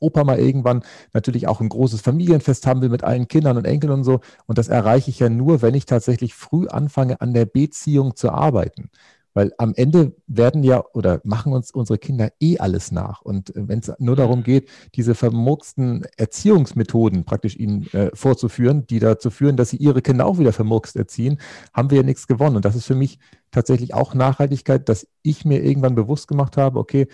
Opa 0.00 0.24
mal 0.24 0.38
irgendwann 0.38 0.82
natürlich 1.12 1.46
auch 1.46 1.60
ein 1.60 1.68
großes 1.68 2.00
Familienfest 2.00 2.66
haben 2.66 2.82
will 2.82 2.88
mit 2.88 3.04
allen 3.04 3.28
Kindern 3.28 3.56
und 3.56 3.64
Enkeln 3.64 3.92
und 3.92 4.04
so. 4.04 4.20
Und 4.46 4.58
das 4.58 4.68
erreiche 4.68 5.10
ich 5.10 5.18
ja 5.18 5.28
nur, 5.28 5.62
wenn 5.62 5.74
ich 5.74 5.86
tatsächlich 5.86 6.34
früh 6.34 6.66
anfange, 6.68 7.20
an 7.20 7.32
der 7.32 7.46
Beziehung 7.46 8.16
zu 8.16 8.30
arbeiten. 8.30 8.90
Weil 9.34 9.52
am 9.58 9.74
Ende 9.74 10.16
werden 10.26 10.64
ja 10.64 10.82
oder 10.94 11.20
machen 11.22 11.52
uns 11.52 11.70
unsere 11.70 11.98
Kinder 11.98 12.30
eh 12.40 12.58
alles 12.58 12.90
nach. 12.90 13.22
Und 13.22 13.54
äh, 13.54 13.68
wenn 13.68 13.78
es 13.78 13.92
nur 13.98 14.16
darum 14.16 14.42
geht, 14.42 14.68
diese 14.94 15.14
vermurksten 15.14 16.06
Erziehungsmethoden 16.16 17.24
praktisch 17.24 17.56
ihnen 17.56 17.86
äh, 17.92 18.10
vorzuführen, 18.14 18.86
die 18.86 18.98
dazu 18.98 19.30
führen, 19.30 19.56
dass 19.56 19.70
sie 19.70 19.76
ihre 19.76 20.02
Kinder 20.02 20.26
auch 20.26 20.38
wieder 20.38 20.52
vermurkst 20.52 20.96
erziehen, 20.96 21.40
haben 21.72 21.90
wir 21.90 21.98
ja 21.98 22.02
nichts 22.02 22.26
gewonnen. 22.26 22.56
Und 22.56 22.64
das 22.64 22.74
ist 22.74 22.86
für 22.86 22.94
mich 22.94 23.18
tatsächlich 23.50 23.94
auch 23.94 24.14
Nachhaltigkeit, 24.14 24.88
dass 24.88 25.06
ich 25.22 25.44
mir 25.44 25.62
irgendwann 25.62 25.94
bewusst 25.94 26.28
gemacht 26.28 26.56
habe, 26.56 26.78
okay, 26.78 27.08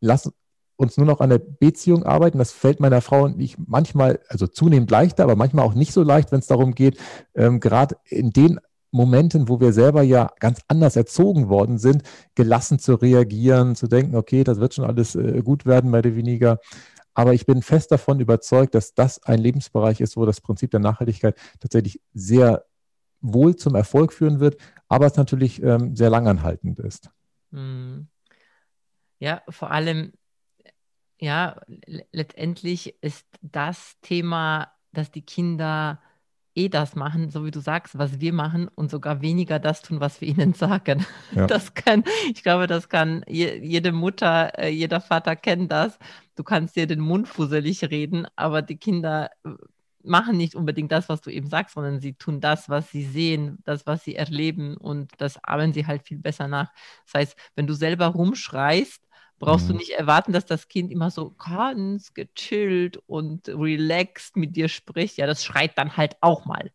lass 0.00 0.30
uns 0.76 0.96
nur 0.96 1.06
noch 1.06 1.20
an 1.20 1.30
der 1.30 1.38
Beziehung 1.38 2.04
arbeiten. 2.04 2.38
Das 2.38 2.52
fällt 2.52 2.80
meiner 2.80 3.00
Frau 3.00 3.24
und 3.24 3.40
ich 3.40 3.56
manchmal, 3.58 4.20
also 4.28 4.46
zunehmend 4.46 4.90
leichter, 4.90 5.22
aber 5.24 5.36
manchmal 5.36 5.64
auch 5.64 5.74
nicht 5.74 5.92
so 5.92 6.02
leicht, 6.02 6.32
wenn 6.32 6.40
es 6.40 6.46
darum 6.46 6.74
geht, 6.74 6.98
ähm, 7.34 7.60
gerade 7.60 7.96
in 8.06 8.30
den 8.30 8.58
Momenten, 8.90 9.48
wo 9.48 9.60
wir 9.60 9.72
selber 9.72 10.02
ja 10.02 10.30
ganz 10.38 10.60
anders 10.68 10.94
erzogen 10.94 11.48
worden 11.48 11.78
sind, 11.78 12.02
gelassen 12.36 12.78
zu 12.78 12.94
reagieren, 12.94 13.74
zu 13.74 13.88
denken, 13.88 14.14
okay, 14.14 14.44
das 14.44 14.60
wird 14.60 14.74
schon 14.74 14.84
alles 14.84 15.16
äh, 15.16 15.42
gut 15.42 15.66
werden, 15.66 15.90
mehr 15.90 15.98
oder 15.98 16.14
weniger. 16.14 16.58
Aber 17.12 17.34
ich 17.34 17.46
bin 17.46 17.62
fest 17.62 17.92
davon 17.92 18.20
überzeugt, 18.20 18.74
dass 18.74 18.94
das 18.94 19.22
ein 19.22 19.40
Lebensbereich 19.40 20.00
ist, 20.00 20.16
wo 20.16 20.26
das 20.26 20.40
Prinzip 20.40 20.70
der 20.70 20.80
Nachhaltigkeit 20.80 21.36
tatsächlich 21.60 22.00
sehr 22.12 22.64
wohl 23.20 23.56
zum 23.56 23.74
Erfolg 23.74 24.12
führen 24.12 24.40
wird, 24.40 24.58
aber 24.94 25.06
es 25.06 25.16
natürlich 25.16 25.62
ähm, 25.62 25.96
sehr 25.96 26.10
langanhaltend 26.10 26.78
ist. 26.78 27.10
Hm. 27.50 28.08
Ja, 29.18 29.42
vor 29.48 29.70
allem 29.70 30.12
ja, 31.20 31.60
letztendlich 32.12 33.02
ist 33.02 33.26
das 33.40 33.96
Thema, 34.02 34.72
dass 34.92 35.10
die 35.10 35.22
Kinder 35.22 36.00
eh 36.56 36.68
das 36.68 36.94
machen, 36.94 37.30
so 37.30 37.44
wie 37.44 37.50
du 37.50 37.60
sagst, 37.60 37.98
was 37.98 38.20
wir 38.20 38.32
machen 38.32 38.68
und 38.68 38.90
sogar 38.90 39.22
weniger 39.22 39.58
das 39.58 39.82
tun, 39.82 40.00
was 40.00 40.20
wir 40.20 40.28
ihnen 40.28 40.54
sagen. 40.54 41.04
Ja. 41.32 41.46
Das 41.46 41.74
kann, 41.74 42.04
ich 42.30 42.42
glaube, 42.42 42.66
das 42.66 42.88
kann 42.88 43.24
je, 43.26 43.58
jede 43.58 43.90
Mutter, 43.92 44.56
äh, 44.58 44.68
jeder 44.68 45.00
Vater 45.00 45.34
kennt 45.34 45.72
das. 45.72 45.98
Du 46.36 46.44
kannst 46.44 46.76
dir 46.76 46.86
den 46.86 47.00
Mund 47.00 47.26
fusselig 47.26 47.82
reden, 47.84 48.26
aber 48.36 48.62
die 48.62 48.76
Kinder 48.76 49.30
machen 50.04 50.36
nicht 50.36 50.54
unbedingt 50.54 50.92
das, 50.92 51.08
was 51.08 51.20
du 51.20 51.30
eben 51.30 51.48
sagst, 51.48 51.74
sondern 51.74 52.00
sie 52.00 52.14
tun 52.14 52.40
das, 52.40 52.68
was 52.68 52.90
sie 52.90 53.04
sehen, 53.04 53.58
das, 53.64 53.86
was 53.86 54.04
sie 54.04 54.14
erleben 54.14 54.76
und 54.76 55.12
das 55.18 55.42
ahmen 55.42 55.72
sie 55.72 55.86
halt 55.86 56.06
viel 56.06 56.18
besser 56.18 56.48
nach. 56.48 56.70
Das 57.06 57.14
heißt, 57.14 57.36
wenn 57.56 57.66
du 57.66 57.74
selber 57.74 58.06
rumschreist, 58.06 59.02
brauchst 59.38 59.66
mhm. 59.66 59.72
du 59.72 59.78
nicht 59.78 59.90
erwarten, 59.90 60.32
dass 60.32 60.46
das 60.46 60.68
Kind 60.68 60.90
immer 60.90 61.10
so 61.10 61.30
ganz 61.32 62.14
gechillt 62.14 62.98
und 63.06 63.48
relaxed 63.48 64.36
mit 64.36 64.56
dir 64.56 64.68
spricht. 64.68 65.16
Ja, 65.18 65.26
das 65.26 65.44
schreit 65.44 65.76
dann 65.76 65.96
halt 65.96 66.16
auch 66.20 66.44
mal. 66.44 66.70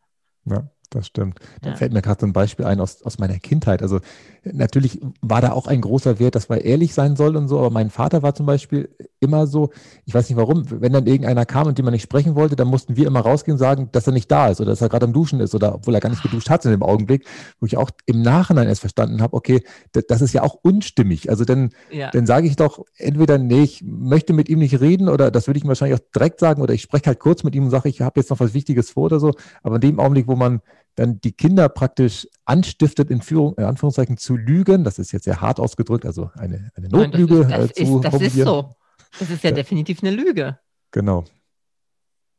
Ja. 0.45 0.69
Das 0.91 1.05
stimmt. 1.05 1.39
Da 1.61 1.69
ja. 1.71 1.75
fällt 1.75 1.93
mir 1.93 2.01
gerade 2.01 2.21
so 2.21 2.25
ein 2.25 2.33
Beispiel 2.33 2.65
ein 2.65 2.79
aus, 2.79 3.03
aus 3.03 3.19
meiner 3.19 3.37
Kindheit. 3.37 3.83
Also 3.83 3.99
natürlich 4.43 4.99
war 5.21 5.39
da 5.39 5.51
auch 5.51 5.67
ein 5.67 5.81
großer 5.81 6.17
Wert, 6.17 6.33
dass 6.33 6.49
man 6.49 6.59
ehrlich 6.59 6.95
sein 6.95 7.15
soll 7.15 7.35
und 7.35 7.47
so, 7.47 7.59
aber 7.59 7.69
mein 7.69 7.91
Vater 7.91 8.23
war 8.23 8.33
zum 8.33 8.47
Beispiel 8.47 8.89
immer 9.19 9.45
so, 9.45 9.69
ich 10.05 10.13
weiß 10.13 10.29
nicht 10.29 10.37
warum, 10.37 10.63
wenn 10.69 10.93
dann 10.93 11.05
irgendeiner 11.05 11.45
kam 11.45 11.67
und 11.67 11.77
dem 11.77 11.85
man 11.85 11.93
nicht 11.93 12.03
sprechen 12.03 12.35
wollte, 12.35 12.55
dann 12.55 12.67
mussten 12.67 12.95
wir 12.95 13.05
immer 13.05 13.19
rausgehen 13.19 13.53
und 13.53 13.59
sagen, 13.59 13.89
dass 13.91 14.07
er 14.07 14.13
nicht 14.13 14.31
da 14.31 14.47
ist 14.47 14.61
oder 14.61 14.71
dass 14.71 14.81
er 14.81 14.89
gerade 14.89 15.05
am 15.05 15.13
Duschen 15.13 15.39
ist 15.41 15.53
oder 15.53 15.75
obwohl 15.75 15.93
er 15.93 16.01
gar 16.01 16.09
nicht 16.09 16.23
geduscht 16.23 16.49
hat 16.49 16.65
in 16.65 16.71
dem 16.71 16.81
Augenblick, 16.81 17.25
wo 17.59 17.65
ich 17.65 17.77
auch 17.77 17.91
im 18.05 18.21
Nachhinein 18.21 18.67
erst 18.67 18.81
verstanden 18.81 19.21
habe, 19.21 19.35
okay, 19.35 19.61
das 19.91 20.21
ist 20.21 20.33
ja 20.33 20.41
auch 20.41 20.57
unstimmig. 20.61 21.29
Also 21.29 21.45
dann, 21.45 21.69
ja. 21.91 22.09
dann 22.11 22.25
sage 22.25 22.47
ich 22.47 22.55
doch 22.55 22.85
entweder, 22.97 23.37
nee, 23.37 23.63
ich 23.63 23.83
möchte 23.83 24.33
mit 24.33 24.49
ihm 24.49 24.59
nicht 24.59 24.79
reden 24.79 25.09
oder 25.09 25.29
das 25.29 25.47
würde 25.47 25.59
ich 25.59 25.65
ihm 25.65 25.67
wahrscheinlich 25.67 25.99
auch 25.99 26.05
direkt 26.15 26.39
sagen 26.39 26.61
oder 26.61 26.73
ich 26.73 26.81
spreche 26.81 27.07
halt 27.07 27.19
kurz 27.19 27.43
mit 27.43 27.53
ihm 27.55 27.65
und 27.65 27.69
sage, 27.69 27.89
ich 27.89 28.01
habe 28.01 28.19
jetzt 28.19 28.29
noch 28.29 28.39
was 28.39 28.53
Wichtiges 28.53 28.91
vor 28.91 29.03
oder 29.05 29.19
so. 29.19 29.33
Aber 29.61 29.75
in 29.75 29.81
dem 29.81 29.99
Augenblick, 29.99 30.27
wo 30.27 30.35
man 30.35 30.61
dann 30.99 31.21
die 31.21 31.31
Kinder 31.31 31.69
praktisch 31.69 32.27
anstiftet, 32.45 33.09
in, 33.09 33.21
Führung, 33.21 33.55
in 33.57 33.63
Anführungszeichen 33.63 34.17
zu 34.17 34.35
lügen. 34.35 34.83
Das 34.83 34.99
ist 34.99 35.11
jetzt 35.11 35.23
sehr 35.23 35.41
hart 35.41 35.59
ausgedrückt, 35.59 36.05
also 36.05 36.29
eine, 36.35 36.71
eine 36.75 36.89
Notlüge. 36.89 37.45
Nein, 37.47 37.61
das, 37.61 37.71
ist, 37.71 37.79
das, 37.79 37.87
äh, 37.87 37.95
ist, 37.95 38.03
das 38.03 38.21
ist, 38.21 38.35
so. 38.35 38.75
Das 39.17 39.29
ist 39.29 39.43
ja, 39.43 39.49
ja, 39.49 39.55
definitiv 39.55 40.03
eine 40.03 40.11
Lüge. 40.11 40.59
Genau. 40.91 41.23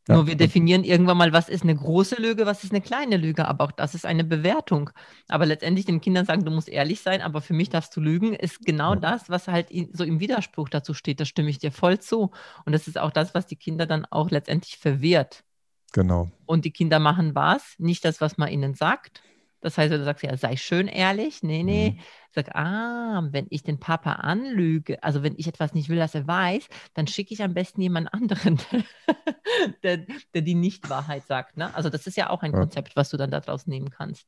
Ja. 0.09 0.17
Nur 0.17 0.27
wir 0.27 0.37
definieren 0.37 0.85
irgendwann 0.85 1.17
mal, 1.17 1.33
was 1.33 1.49
ist 1.49 1.63
eine 1.63 1.75
große 1.75 2.17
Lüge, 2.21 2.45
was 2.45 2.65
ist 2.65 2.73
eine 2.73 2.81
kleine 2.81 3.17
Lüge, 3.17 3.47
aber 3.47 3.65
auch 3.65 3.73
das 3.73 3.95
ist 3.95 4.05
eine 4.05 4.25
Bewertung. 4.25 4.91
Aber 5.29 5.47
letztendlich 5.47 5.87
den 5.87 6.01
Kindern 6.01 6.27
sagen, 6.27 6.45
du 6.45 6.51
musst 6.51 6.69
ehrlich 6.69 7.01
sein, 7.01 7.23
aber 7.23 7.41
für 7.41 7.55
mich 7.55 7.71
darfst 7.71 7.97
du 7.97 8.01
lügen, 8.01 8.35
ist 8.35 8.61
genau 8.65 8.95
ja. 8.95 9.01
das, 9.01 9.31
was 9.31 9.49
halt 9.49 9.69
so 9.93 10.05
im 10.05 10.21
Widerspruch 10.21 10.69
dazu 10.69 10.95
steht. 10.95 11.21
Da 11.21 11.25
stimme 11.25 11.51
ich 11.51 11.59
dir 11.59 11.73
voll 11.73 11.99
zu. 11.99 12.31
Und 12.65 12.73
das 12.73 12.89
ist 12.89 12.99
auch 12.99 13.11
das, 13.11 13.35
was 13.35 13.47
die 13.47 13.57
Kinder 13.57 13.87
dann 13.87 14.05
auch 14.05 14.31
letztendlich 14.31 14.79
verwehrt. 14.79 15.45
Genau. 15.93 16.31
Und 16.47 16.65
die 16.65 16.71
Kinder 16.71 16.99
machen 16.99 17.35
was? 17.35 17.75
Nicht 17.79 18.05
das, 18.05 18.21
was 18.21 18.39
man 18.39 18.49
ihnen 18.49 18.75
sagt. 18.75 19.23
Das 19.61 19.77
heißt, 19.77 19.93
du 19.93 20.03
sagst 20.03 20.23
ja, 20.23 20.37
sei 20.37 20.57
schön 20.57 20.89
ehrlich. 20.89 21.43
Nee, 21.43 21.63
nee. 21.63 21.91
Mhm. 21.91 21.99
Sag, 22.33 22.55
ah, 22.55 23.29
wenn 23.31 23.47
ich 23.51 23.63
den 23.63 23.79
Papa 23.79 24.13
anlüge, 24.15 25.03
also 25.03 25.23
wenn 25.23 25.35
ich 25.37 25.49
etwas 25.49 25.75
nicht 25.75 25.89
will, 25.89 25.99
dass 25.99 26.15
er 26.15 26.27
weiß, 26.27 26.67
dann 26.95 27.07
schicke 27.07 27.35
ich 27.35 27.43
am 27.43 27.55
besten 27.55 27.83
jemand 27.83 28.13
anderen, 28.15 28.59
der, 29.83 30.07
der 30.33 30.43
die 30.43 30.55
Nicht-Wahrheit 30.55 31.27
sagt. 31.27 31.57
Ne? 31.57 31.75
Also 31.75 31.91
das 31.91 32.07
ist 32.07 32.17
ja 32.17 32.31
auch 32.31 32.43
ein 32.43 32.53
ja. 32.53 32.59
Konzept, 32.59 32.97
was 32.97 33.11
du 33.11 33.17
dann 33.17 33.31
daraus 33.31 33.67
nehmen 33.67 33.91
kannst. 33.91 34.27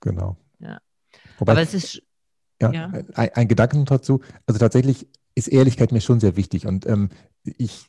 Genau. 0.00 0.36
Ja. 0.58 0.80
Wobei, 1.38 1.52
Aber 1.52 1.62
es 1.62 1.74
ist. 1.74 2.02
Ja, 2.60 2.72
ja. 2.72 2.92
Ein, 3.14 3.30
ein 3.34 3.48
Gedanken 3.48 3.84
dazu. 3.84 4.22
Also 4.46 4.58
tatsächlich 4.58 5.06
ist 5.34 5.48
Ehrlichkeit 5.48 5.92
mir 5.92 6.00
schon 6.00 6.20
sehr 6.20 6.36
wichtig. 6.36 6.66
Und 6.66 6.86
ähm, 6.86 7.10
ich, 7.44 7.86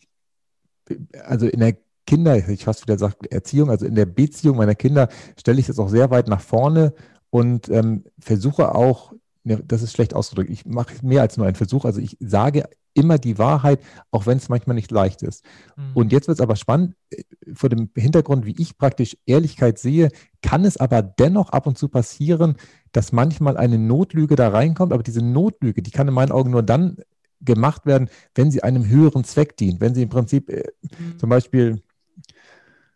also 1.23 1.47
in 1.47 1.59
der 1.59 1.77
Kinder, 2.05 2.49
ich 2.49 2.63
fast 2.63 2.83
wieder 2.83 2.97
sage 2.97 3.15
Erziehung, 3.31 3.69
also 3.69 3.85
in 3.85 3.95
der 3.95 4.05
Beziehung 4.05 4.57
meiner 4.57 4.75
Kinder 4.75 5.09
stelle 5.39 5.59
ich 5.59 5.67
das 5.67 5.79
auch 5.79 5.89
sehr 5.89 6.11
weit 6.11 6.27
nach 6.27 6.41
vorne 6.41 6.93
und 7.29 7.69
ähm, 7.69 8.03
versuche 8.19 8.75
auch, 8.75 9.13
ne, 9.43 9.61
das 9.65 9.81
ist 9.81 9.93
schlecht 9.93 10.13
ausgedrückt, 10.13 10.49
ich 10.49 10.65
mache 10.65 10.93
mehr 11.01 11.21
als 11.21 11.37
nur 11.37 11.47
einen 11.47 11.55
Versuch, 11.55 11.85
also 11.85 11.99
ich 11.99 12.17
sage 12.19 12.65
immer 12.95 13.17
die 13.17 13.37
Wahrheit, 13.37 13.79
auch 14.09 14.25
wenn 14.25 14.37
es 14.37 14.49
manchmal 14.49 14.75
nicht 14.75 14.89
leicht 14.89 15.21
ist. 15.21 15.43
Mhm. 15.75 15.91
Und 15.93 16.11
jetzt 16.11 16.27
wird 16.27 16.39
es 16.39 16.41
aber 16.41 16.55
spannend, 16.55 16.95
äh, 17.09 17.23
vor 17.53 17.69
dem 17.69 17.89
Hintergrund, 17.95 18.45
wie 18.45 18.55
ich 18.57 18.77
praktisch 18.77 19.17
Ehrlichkeit 19.25 19.77
sehe, 19.77 20.09
kann 20.41 20.63
es 20.63 20.77
aber 20.77 21.01
dennoch 21.01 21.49
ab 21.49 21.67
und 21.67 21.77
zu 21.77 21.89
passieren, 21.89 22.55
dass 22.93 23.11
manchmal 23.11 23.57
eine 23.57 23.77
Notlüge 23.77 24.35
da 24.35 24.49
reinkommt, 24.49 24.93
aber 24.93 25.03
diese 25.03 25.21
Notlüge, 25.21 25.81
die 25.81 25.91
kann 25.91 26.07
in 26.07 26.13
meinen 26.13 26.31
Augen 26.31 26.51
nur 26.51 26.63
dann 26.63 26.97
gemacht 27.41 27.85
werden, 27.85 28.09
wenn 28.33 28.49
sie 28.49 28.63
einem 28.63 28.87
höheren 28.87 29.23
Zweck 29.25 29.57
dient, 29.57 29.81
wenn 29.81 29.93
sie 29.93 30.03
im 30.03 30.09
Prinzip 30.09 30.49
äh, 30.49 30.63
mhm. 30.97 31.19
zum 31.19 31.29
Beispiel 31.29 31.81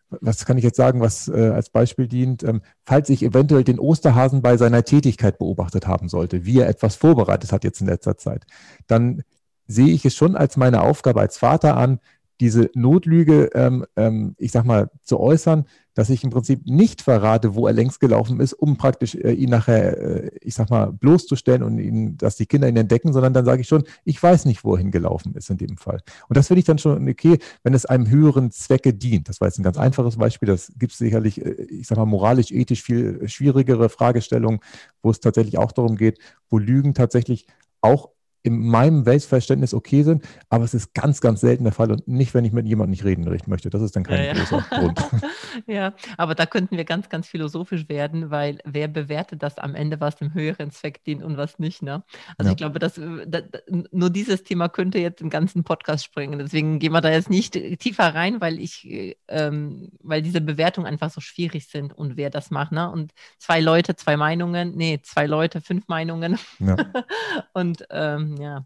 was 0.10 0.46
kann 0.46 0.58
ich 0.58 0.63
jetzt 0.63 0.78
sagen, 0.78 1.01
was 1.01 1.28
äh, 1.28 1.50
als 1.50 1.70
Beispiel 1.70 2.08
dient, 2.08 2.44
ähm, 2.44 2.62
falls 2.86 3.10
ich 3.10 3.24
eventuell 3.24 3.63
den 3.63 3.80
Osterhasen 3.80 4.42
bei 4.42 4.58
seiner 4.58 4.84
Tätigkeit 4.84 5.38
beobachtet 5.38 5.88
haben 5.88 6.10
sollte, 6.10 6.46
wie 6.46 6.60
er 6.60 6.68
etwas 6.68 6.96
vorbereitet 6.96 7.51
hat 7.51 7.63
jetzt 7.63 7.82
in 7.82 7.88
letzter 7.88 8.18
Zeit, 8.18 8.46
dann 8.88 9.24
sehe 9.68 9.94
ich 9.94 10.06
es 10.06 10.16
schon 10.16 10.36
als 10.36 10.58
meine 10.58 10.82
Aufgabe 10.82 11.22
als 11.22 11.38
Vater 11.38 11.78
an, 11.78 12.00
diese 12.39 12.70
Notlüge, 12.74 13.50
ähm, 13.54 13.86
ähm, 13.96 14.36
ich 14.38 14.51
sag 14.51 14.63
mal, 14.66 14.89
zu 15.04 15.20
äußern, 15.20 15.66
dass 16.00 16.10
ich 16.10 16.24
im 16.24 16.29
Prinzip 16.29 16.65
nicht 16.65 17.01
verrate, 17.01 17.56
wo 17.56 17.68
er 17.68 17.74
längst 17.74 18.00
gelaufen 18.00 18.39
ist, 18.39 18.53
um 18.53 18.77
praktisch 18.77 19.15
äh, 19.15 19.34
ihn 19.34 19.50
nachher, 19.50 19.98
äh, 19.98 20.32
ich 20.39 20.56
sag 20.56 20.70
mal, 20.70 20.94
bloßzustellen 20.94 21.62
und 21.62 21.77
ihn, 21.77 22.18
dass 22.18 22.38
die 22.38 22.46
Kinder 22.46 22.70
ihn 22.70 22.77
entdecken, 22.77 23.12
sondern 23.12 23.34
dann 23.34 23.44
sage 23.44 23.60
ich 23.60 23.68
schon, 23.68 23.84
ich 24.06 24.24
weiß 24.24 24.46
nicht, 24.46 24.63
wo 24.63 24.75
er 24.75 24.77
hingelaufen 24.77 25.36
ist 25.36 25.50
in 25.50 25.58
dem 25.58 25.75
Fall. 25.75 26.00
Und 26.29 26.38
das 26.38 26.48
finde 26.48 26.60
ich 26.60 26.65
dann 26.65 26.77
schon 26.77 27.10
okay, 27.10 27.38
wenn 27.63 27.74
es 27.74 27.86
einem 27.86 28.10
höheren 28.10 28.50
Zwecke 28.50 28.94
dient. 28.94 29.27
Das 29.27 29.41
war 29.41 29.50
jetzt 29.50 29.60
ein 29.60 29.63
ganz 29.63 29.77
einfaches 29.77 30.15
Beispiel. 30.15 30.48
Das 30.48 30.72
gibt 30.79 30.94
es 30.94 31.00
sicherlich, 31.00 31.46
äh, 31.46 31.63
ich 31.63 31.88
sag 31.88 31.98
mal, 31.98 32.06
moralisch, 32.06 32.51
ethisch 32.51 32.82
viel 32.82 33.27
schwierigere 33.27 33.89
Fragestellungen, 33.89 34.62
wo 35.03 35.12
es 35.12 35.20
tatsächlich 35.20 35.58
auch 35.58 35.74
darum 35.74 35.98
geht, 35.98 36.20
wo 36.50 36.60
Lügen 36.60 36.94
tatsächlich 36.94 37.46
auch 37.82 38.08
in 38.41 38.67
meinem 38.67 39.05
Weltverständnis 39.05 39.74
okay 39.74 40.03
sind, 40.03 40.24
aber 40.50 40.63
es 40.63 40.74
ist 40.74 40.93
ganz, 40.93 41.19
ganz 41.19 41.41
selten 41.41 41.65
der 41.65 41.74
Fall 41.74 41.91
und 41.91 42.08
nicht, 42.08 42.34
wenn 42.34 42.46
ich 42.46 42.53
mit 42.53 42.65
jemandem 42.67 42.91
nicht 42.91 43.03
reden 43.03 43.25
möchte. 43.48 43.69
Das 43.69 43.81
ist 43.81 43.96
dann 43.96 44.03
kein 44.03 44.25
ja, 44.25 44.34
großer 44.34 44.65
ja. 44.72 44.79
Grund. 44.79 45.00
ja, 45.67 45.93
aber 46.17 46.36
da 46.36 46.46
könnten 46.46 46.77
wir 46.77 46.86
ganz, 46.86 47.10
ganz 47.10 47.27
philosophisch 47.27 47.89
werden, 47.89 48.31
weil 48.31 48.60
wer 48.63 48.88
bewertet 48.88 49.43
das 49.43 49.58
am 49.58 49.75
Ende, 49.75 50.00
was 50.00 50.15
dem 50.15 50.34
höheren 50.34 50.72
Zweck 50.72 51.03
dient 51.03 51.22
und 51.22 51.36
was 51.36 51.60
nicht? 51.60 51.81
Ne? 51.81 52.03
Also 52.38 52.50
ja. 52.50 52.51
ich 52.51 52.58
glaube, 52.58 52.79
dass, 52.79 53.00
dass, 53.27 53.43
nur 53.91 54.10
dieses 54.10 54.43
Thema 54.43 54.69
könnte 54.69 55.00
jetzt 55.00 55.22
im 55.22 55.29
ganzen 55.29 55.65
Podcast 55.65 56.05
springen. 56.05 56.39
Deswegen 56.39 56.79
gehen 56.79 56.93
wir 56.93 57.01
da 57.01 57.12
jetzt 57.12 57.29
nicht 57.29 57.53
tiefer 57.79 58.15
rein, 58.15 58.39
weil 58.39 58.60
ich, 58.60 59.17
ähm, 59.27 59.89
weil 60.01 60.22
diese 60.22 60.39
Bewertungen 60.39 60.88
einfach 60.88 61.12
so 61.12 61.19
schwierig 61.19 61.67
sind 61.67 61.91
und 61.93 62.15
wer 62.15 62.29
das 62.29 62.51
macht. 62.51 62.72
Ne? 62.72 62.89
Und 62.89 63.12
zwei 63.38 63.60
Leute, 63.60 63.98
zwei 63.98 64.15
Meinungen, 64.15 64.75
nee, 64.75 65.01
zwei 65.03 65.25
Leute, 65.25 65.60
fünf 65.60 65.89
Meinungen. 65.89 66.39
und 67.53 67.86
ähm, 67.89 68.28
ja. 68.38 68.65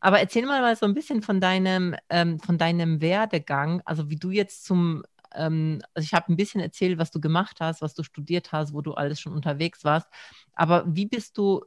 Aber 0.00 0.20
erzähl 0.20 0.46
mal, 0.46 0.60
mal 0.60 0.76
so 0.76 0.86
ein 0.86 0.94
bisschen 0.94 1.22
von 1.22 1.40
deinem, 1.40 1.94
ähm, 2.08 2.38
von 2.38 2.58
deinem 2.58 3.00
Werdegang, 3.00 3.82
also 3.84 4.10
wie 4.10 4.16
du 4.16 4.30
jetzt 4.30 4.64
zum, 4.64 5.04
ähm, 5.34 5.80
also 5.94 6.04
ich 6.04 6.14
habe 6.14 6.32
ein 6.32 6.36
bisschen 6.36 6.60
erzählt, 6.60 6.98
was 6.98 7.10
du 7.10 7.20
gemacht 7.20 7.58
hast, 7.60 7.82
was 7.82 7.94
du 7.94 8.02
studiert 8.02 8.52
hast, 8.52 8.72
wo 8.72 8.80
du 8.80 8.94
alles 8.94 9.20
schon 9.20 9.32
unterwegs 9.32 9.84
warst. 9.84 10.08
Aber 10.54 10.84
wie 10.86 11.06
bist 11.06 11.38
du 11.38 11.64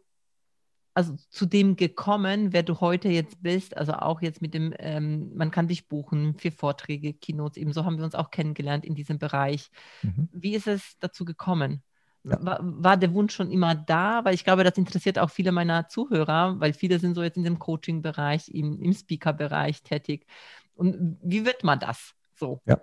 also 0.97 1.15
zu 1.29 1.45
dem 1.45 1.75
gekommen, 1.75 2.53
wer 2.53 2.63
du 2.63 2.79
heute 2.81 3.07
jetzt 3.09 3.43
bist, 3.43 3.77
also 3.77 3.93
auch 3.93 4.19
jetzt 4.23 4.41
mit 4.41 4.55
dem, 4.55 4.73
ähm, 4.79 5.31
man 5.35 5.51
kann 5.51 5.67
dich 5.67 5.87
buchen 5.87 6.33
für 6.39 6.49
Vorträge, 6.49 7.13
Keynotes, 7.13 7.61
ebenso 7.61 7.85
haben 7.85 7.99
wir 7.99 8.03
uns 8.03 8.15
auch 8.15 8.31
kennengelernt 8.31 8.83
in 8.83 8.95
diesem 8.95 9.19
Bereich. 9.19 9.69
Mhm. 10.01 10.27
Wie 10.31 10.55
ist 10.55 10.65
es 10.65 10.97
dazu 10.99 11.23
gekommen? 11.23 11.83
Ja. 12.23 12.37
War, 12.43 12.59
war, 12.61 12.97
der 12.97 13.13
Wunsch 13.13 13.33
schon 13.33 13.51
immer 13.51 13.75
da? 13.75 14.25
Weil 14.25 14.33
ich 14.33 14.43
glaube, 14.43 14.63
das 14.63 14.77
interessiert 14.77 15.17
auch 15.19 15.29
viele 15.29 15.51
meiner 15.51 15.87
Zuhörer, 15.87 16.59
weil 16.59 16.73
viele 16.73 16.99
sind 16.99 17.15
so 17.15 17.23
jetzt 17.23 17.37
in 17.37 17.43
dem 17.43 17.59
Coaching-Bereich, 17.59 18.49
im, 18.49 18.81
im 18.81 18.93
Speaker-Bereich 18.93 19.83
tätig. 19.83 20.25
Und 20.75 21.17
wie 21.21 21.45
wird 21.45 21.63
man 21.63 21.79
das 21.79 22.13
so? 22.35 22.61
Ja, 22.65 22.79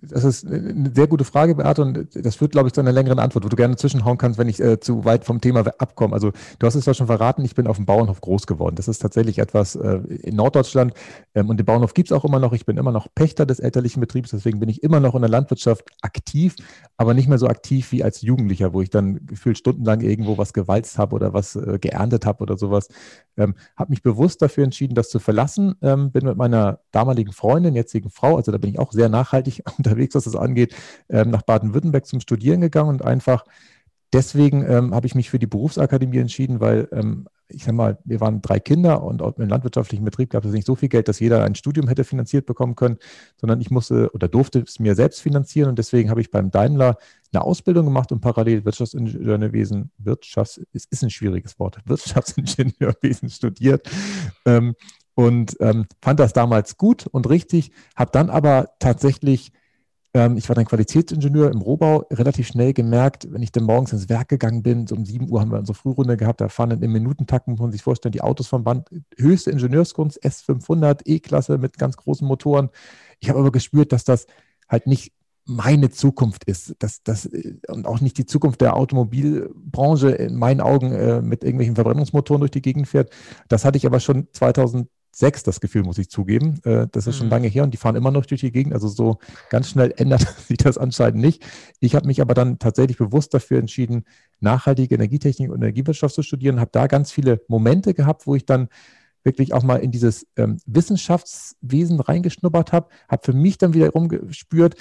das 0.00 0.24
ist 0.24 0.46
eine 0.46 0.92
sehr 0.94 1.06
gute 1.06 1.24
Frage, 1.24 1.54
Beate, 1.54 1.82
und 1.82 2.08
das 2.14 2.36
führt, 2.36 2.52
glaube 2.52 2.68
ich, 2.68 2.72
zu 2.72 2.80
einer 2.80 2.92
längeren 2.92 3.18
Antwort, 3.18 3.44
wo 3.44 3.48
du 3.48 3.56
gerne 3.56 3.76
zwischenhauen 3.76 4.18
kannst, 4.18 4.38
wenn 4.38 4.48
ich 4.48 4.60
äh, 4.60 4.78
zu 4.80 5.04
weit 5.04 5.24
vom 5.24 5.40
Thema 5.40 5.60
abkomme. 5.78 6.14
Also 6.14 6.32
du 6.58 6.66
hast 6.66 6.74
es 6.74 6.86
ja 6.86 6.94
schon 6.94 7.06
verraten, 7.06 7.44
ich 7.44 7.54
bin 7.54 7.66
auf 7.66 7.76
dem 7.76 7.86
Bauernhof 7.86 8.20
groß 8.20 8.46
geworden. 8.46 8.76
Das 8.76 8.88
ist 8.88 9.00
tatsächlich 9.00 9.38
etwas 9.38 9.76
äh, 9.76 9.96
in 10.22 10.36
Norddeutschland 10.36 10.94
ähm, 11.34 11.48
und 11.48 11.58
den 11.58 11.66
Bauernhof 11.66 11.94
gibt 11.94 12.10
es 12.10 12.16
auch 12.16 12.24
immer 12.24 12.38
noch. 12.38 12.52
Ich 12.52 12.64
bin 12.64 12.76
immer 12.76 12.92
noch 12.92 13.08
Pächter 13.14 13.44
des 13.44 13.58
elterlichen 13.58 14.00
Betriebs, 14.00 14.30
deswegen 14.30 14.60
bin 14.60 14.68
ich 14.68 14.82
immer 14.82 15.00
noch 15.00 15.14
in 15.14 15.22
der 15.22 15.30
Landwirtschaft 15.30 15.84
aktiv, 16.02 16.54
aber 16.96 17.14
nicht 17.14 17.28
mehr 17.28 17.38
so 17.38 17.48
aktiv 17.48 17.90
wie 17.92 18.04
als 18.04 18.22
Jugendlicher, 18.22 18.72
wo 18.72 18.82
ich 18.82 18.90
dann 18.90 19.26
gefühlt 19.26 19.58
stundenlang 19.58 20.00
irgendwo 20.00 20.38
was 20.38 20.52
gewalzt 20.52 20.98
habe 20.98 21.14
oder 21.16 21.32
was 21.34 21.56
äh, 21.56 21.78
geerntet 21.80 22.24
habe 22.24 22.42
oder 22.42 22.56
sowas. 22.56 22.88
Ähm, 23.36 23.54
habe 23.76 23.90
mich 23.90 24.02
bewusst 24.02 24.42
dafür 24.42 24.64
entschieden, 24.64 24.94
das 24.94 25.10
zu 25.10 25.18
verlassen. 25.18 25.74
Ähm, 25.82 26.12
bin 26.12 26.24
mit 26.24 26.36
meiner 26.36 26.80
damaligen 26.92 27.32
Freundin, 27.32 27.74
jetzigen 27.74 28.10
Frau, 28.10 28.36
also 28.36 28.52
da 28.52 28.58
bin 28.58 28.70
ich 28.70 28.78
auch 28.78 28.92
sehr 28.92 29.08
nachhaltig 29.08 29.57
unterwegs, 29.78 30.14
was 30.14 30.24
das 30.24 30.36
angeht, 30.36 30.74
ähm, 31.08 31.30
nach 31.30 31.42
Baden-Württemberg 31.42 32.06
zum 32.06 32.20
Studieren 32.20 32.60
gegangen 32.60 32.90
und 32.90 33.04
einfach 33.04 33.44
deswegen 34.12 34.64
ähm, 34.68 34.94
habe 34.94 35.06
ich 35.06 35.14
mich 35.14 35.30
für 35.30 35.38
die 35.38 35.46
Berufsakademie 35.46 36.18
entschieden, 36.18 36.60
weil 36.60 36.88
ähm, 36.92 37.28
ich 37.50 37.64
sag 37.64 37.74
mal, 37.74 37.98
wir 38.04 38.20
waren 38.20 38.42
drei 38.42 38.60
Kinder 38.60 39.02
und 39.02 39.22
im 39.22 39.48
landwirtschaftlichen 39.48 40.04
Betrieb 40.04 40.30
gab 40.30 40.44
es 40.44 40.52
nicht 40.52 40.66
so 40.66 40.74
viel 40.74 40.90
Geld, 40.90 41.08
dass 41.08 41.18
jeder 41.18 41.44
ein 41.44 41.54
Studium 41.54 41.88
hätte 41.88 42.04
finanziert 42.04 42.44
bekommen 42.44 42.74
können, 42.74 42.98
sondern 43.36 43.60
ich 43.60 43.70
musste 43.70 44.10
oder 44.12 44.28
durfte 44.28 44.60
es 44.60 44.78
mir 44.78 44.94
selbst 44.94 45.22
finanzieren 45.22 45.70
und 45.70 45.78
deswegen 45.78 46.10
habe 46.10 46.20
ich 46.20 46.30
beim 46.30 46.50
Daimler 46.50 46.98
eine 47.32 47.42
Ausbildung 47.42 47.86
gemacht 47.86 48.12
und 48.12 48.20
parallel 48.20 48.64
Wirtschaftsingenieurwesen, 48.64 49.90
Wirtschafts, 49.98 50.60
es 50.72 50.84
ist 50.90 51.02
ein 51.02 51.10
schwieriges 51.10 51.58
Wort, 51.58 51.78
Wirtschaftsingenieurwesen 51.86 53.30
studiert. 53.30 53.88
Ähm, 54.44 54.74
und 55.18 55.56
ähm, 55.58 55.86
fand 56.00 56.20
das 56.20 56.32
damals 56.32 56.76
gut 56.76 57.08
und 57.08 57.28
richtig, 57.28 57.72
habe 57.96 58.12
dann 58.12 58.30
aber 58.30 58.68
tatsächlich 58.78 59.50
ähm, 60.14 60.36
ich 60.36 60.48
war 60.48 60.54
dann 60.54 60.64
Qualitätsingenieur 60.64 61.50
im 61.50 61.60
Rohbau, 61.60 62.06
relativ 62.12 62.46
schnell 62.46 62.72
gemerkt, 62.72 63.26
wenn 63.32 63.42
ich 63.42 63.50
dann 63.50 63.64
morgens 63.64 63.92
ins 63.92 64.08
Werk 64.08 64.28
gegangen 64.28 64.62
bin, 64.62 64.86
so 64.86 64.94
um 64.94 65.04
7 65.04 65.28
Uhr 65.28 65.40
haben 65.40 65.50
wir 65.50 65.58
unsere 65.58 65.74
Frührunde 65.74 66.16
gehabt, 66.16 66.40
da 66.40 66.48
fahren 66.48 66.70
dann 66.70 66.82
im 66.82 66.92
Minutentakt, 66.92 67.48
muss 67.48 67.58
man 67.58 67.72
sich 67.72 67.82
vorstellen, 67.82 68.12
die 68.12 68.20
Autos 68.20 68.46
vom 68.46 68.62
Band, 68.62 68.88
höchste 69.16 69.50
Ingenieurskunst, 69.50 70.24
S500, 70.24 71.00
E-Klasse 71.04 71.58
mit 71.58 71.78
ganz 71.78 71.96
großen 71.96 72.26
Motoren. 72.26 72.70
Ich 73.18 73.28
habe 73.28 73.40
aber 73.40 73.50
gespürt, 73.50 73.90
dass 73.90 74.04
das 74.04 74.28
halt 74.68 74.86
nicht 74.86 75.12
meine 75.46 75.90
Zukunft 75.90 76.44
ist. 76.44 76.76
Das, 76.78 77.02
das, 77.02 77.28
und 77.66 77.86
auch 77.86 78.00
nicht 78.00 78.18
die 78.18 78.26
Zukunft 78.26 78.60
der 78.60 78.76
Automobilbranche 78.76 80.10
in 80.10 80.36
meinen 80.36 80.60
Augen 80.60 80.92
äh, 80.92 81.20
mit 81.22 81.42
irgendwelchen 81.42 81.74
Verbrennungsmotoren 81.74 82.40
durch 82.40 82.52
die 82.52 82.62
Gegend 82.62 82.86
fährt. 82.86 83.10
Das 83.48 83.64
hatte 83.64 83.78
ich 83.78 83.86
aber 83.86 83.98
schon 83.98 84.28
2006 85.12 85.42
das 85.42 85.60
Gefühl, 85.60 85.82
muss 85.82 85.98
ich 85.98 86.10
zugeben. 86.10 86.60
Äh, 86.64 86.86
das 86.90 87.06
ist 87.06 87.16
mhm. 87.16 87.18
schon 87.18 87.30
lange 87.30 87.48
her 87.48 87.64
und 87.64 87.72
die 87.72 87.78
fahren 87.78 87.96
immer 87.96 88.10
noch 88.10 88.26
durch 88.26 88.40
die 88.40 88.52
Gegend. 88.52 88.72
Also 88.72 88.88
so 88.88 89.18
ganz 89.50 89.68
schnell 89.68 89.92
ändert 89.96 90.20
sich 90.46 90.58
das 90.58 90.78
anscheinend 90.78 91.20
nicht. 91.20 91.44
Ich 91.80 91.94
habe 91.94 92.06
mich 92.06 92.20
aber 92.20 92.34
dann 92.34 92.58
tatsächlich 92.58 92.98
bewusst 92.98 93.34
dafür 93.34 93.58
entschieden, 93.58 94.04
nachhaltige 94.40 94.94
Energietechnik 94.94 95.50
und 95.50 95.56
Energiewirtschaft 95.56 96.14
zu 96.14 96.22
studieren, 96.22 96.60
habe 96.60 96.70
da 96.72 96.86
ganz 96.86 97.10
viele 97.12 97.42
Momente 97.48 97.94
gehabt, 97.94 98.26
wo 98.26 98.34
ich 98.34 98.46
dann 98.46 98.68
wirklich 99.24 99.52
auch 99.52 99.62
mal 99.62 99.76
in 99.76 99.90
dieses 99.90 100.26
ähm, 100.36 100.58
Wissenschaftswesen 100.66 102.00
reingeschnuppert 102.00 102.72
habe, 102.72 102.88
habe 103.08 103.22
für 103.24 103.32
mich 103.32 103.58
dann 103.58 103.74
wieder 103.74 103.90
rumgespürt, 103.90 104.76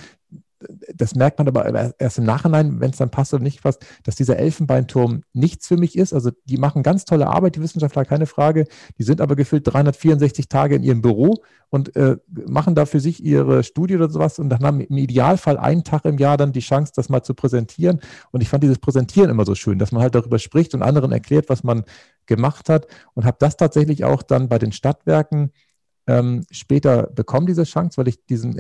das 0.94 1.16
merkt 1.16 1.38
man 1.38 1.48
aber 1.48 1.94
erst 2.00 2.18
im 2.18 2.26
Nachhinein, 2.26 2.80
wenn 2.80 2.90
es 2.90 2.98
dann 2.98 3.12
passt 3.12 3.34
oder 3.34 3.44
nicht 3.44 3.62
passt, 3.62 3.86
dass 4.04 4.16
dieser 4.16 4.38
Elfenbeinturm 4.38 5.24
nichts 5.34 5.68
für 5.68 5.78
mich 5.78 5.98
ist. 5.98 6.14
Also 6.14 6.32
die 6.46 6.58
machen 6.58 6.82
ganz 6.82 7.06
tolle 7.06 7.28
Arbeit, 7.28 7.56
die 7.56 7.62
Wissenschaftler, 7.62 8.06
keine 8.06 8.26
Frage. 8.26 8.66
Die 8.98 9.04
sind 9.04 9.22
aber 9.22 9.36
gefühlt 9.36 9.68
364 9.68 10.50
Tage 10.50 10.76
in 10.76 10.84
ihrem 10.84 11.02
Büro 11.02 11.44
und 11.70 11.96
äh, 11.96 12.18
machen 12.48 12.74
da 12.74 12.86
für 12.86 13.00
sich 13.00 13.24
ihre 13.24 13.64
Studie 13.64 13.96
oder 13.96 14.10
sowas 14.10 14.40
und 14.40 14.50
dann 14.50 14.64
haben 14.64 14.82
im 14.82 14.98
Idealfall 14.98 15.58
einen 15.58 15.84
Tag 15.84 16.06
im 16.06 16.18
Jahr 16.18 16.38
dann 16.38 16.54
die 16.54 16.62
Chance, 16.62 16.94
das 16.96 17.10
mal 17.10 17.22
zu 17.22 17.34
präsentieren. 17.34 18.00
Und 18.32 18.42
ich 18.42 18.50
fand 18.50 18.64
dieses 18.64 18.80
Präsentieren 18.80 19.30
immer 19.30 19.46
so 19.46 19.54
schön, 19.54 19.78
dass 19.78 19.92
man 19.92 20.02
halt 20.02 20.16
darüber 20.16 20.40
spricht 20.40 20.74
und 20.74 20.82
anderen 20.82 21.12
erklärt, 21.12 21.50
was 21.50 21.64
man 21.64 21.84
gemacht 22.26 22.70
hat 22.70 22.88
und 23.14 23.26
habe 23.26 23.38
das 23.40 23.58
tatsächlich 23.58 24.06
auch 24.06 24.24
dann 24.24 24.50
bei 24.50 24.58
den 24.58 24.72
Stadtwerken 24.72 25.52
ähm, 26.08 26.46
später 26.52 27.04
bekommen, 27.04 27.48
diese 27.48 27.64
Chance, 27.64 27.98
weil 27.98 28.08
ich 28.08 28.26
diesen 28.26 28.60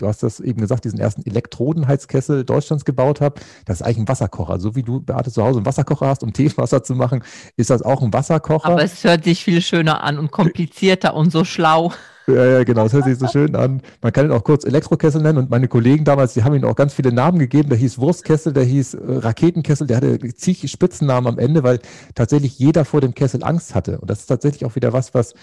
du 0.00 0.08
hast 0.08 0.22
das 0.22 0.40
eben 0.40 0.60
gesagt, 0.60 0.84
diesen 0.84 0.98
ersten 0.98 1.24
Elektrodenheizkessel 1.26 2.44
Deutschlands 2.44 2.84
gebaut 2.84 3.20
habe. 3.20 3.40
Das 3.64 3.80
ist 3.80 3.82
eigentlich 3.82 3.98
ein 3.98 4.08
Wasserkocher. 4.08 4.58
So 4.58 4.74
wie 4.74 4.82
du, 4.82 5.00
Beate, 5.00 5.30
zu 5.30 5.42
Hause 5.42 5.58
einen 5.58 5.66
Wasserkocher 5.66 6.06
hast, 6.06 6.22
um 6.22 6.32
Teewasser 6.40 6.82
zu 6.82 6.94
machen, 6.94 7.22
ist 7.56 7.70
das 7.70 7.82
auch 7.82 8.02
ein 8.02 8.12
Wasserkocher. 8.12 8.68
Aber 8.68 8.82
es 8.82 9.04
hört 9.04 9.24
sich 9.24 9.44
viel 9.44 9.60
schöner 9.60 10.02
an 10.02 10.18
und 10.18 10.30
komplizierter 10.30 11.14
und 11.14 11.30
so 11.30 11.44
schlau. 11.44 11.92
Ja, 12.26 12.44
ja, 12.44 12.64
genau, 12.64 12.86
es 12.86 12.92
hört 12.92 13.06
sich 13.06 13.18
so 13.18 13.26
schön 13.26 13.56
an. 13.56 13.82
Man 14.02 14.12
kann 14.12 14.26
ihn 14.26 14.32
auch 14.32 14.44
kurz 14.44 14.64
Elektrokessel 14.64 15.20
nennen 15.20 15.38
und 15.38 15.50
meine 15.50 15.66
Kollegen 15.66 16.04
damals, 16.04 16.34
die 16.34 16.44
haben 16.44 16.54
ihm 16.54 16.64
auch 16.64 16.76
ganz 16.76 16.94
viele 16.94 17.12
Namen 17.12 17.40
gegeben. 17.40 17.70
Der 17.70 17.78
hieß 17.78 17.98
Wurstkessel, 17.98 18.52
der 18.52 18.62
hieß 18.62 18.94
äh, 18.94 18.98
Raketenkessel, 19.04 19.88
der 19.88 19.96
hatte 19.96 20.18
zig 20.34 20.70
Spitzennamen 20.70 21.32
am 21.32 21.38
Ende, 21.40 21.64
weil 21.64 21.80
tatsächlich 22.14 22.56
jeder 22.58 22.84
vor 22.84 23.00
dem 23.00 23.14
Kessel 23.14 23.42
Angst 23.42 23.74
hatte. 23.74 23.98
Und 23.98 24.10
das 24.10 24.20
ist 24.20 24.26
tatsächlich 24.26 24.64
auch 24.64 24.76
wieder 24.76 24.92
was, 24.92 25.12
was 25.12 25.34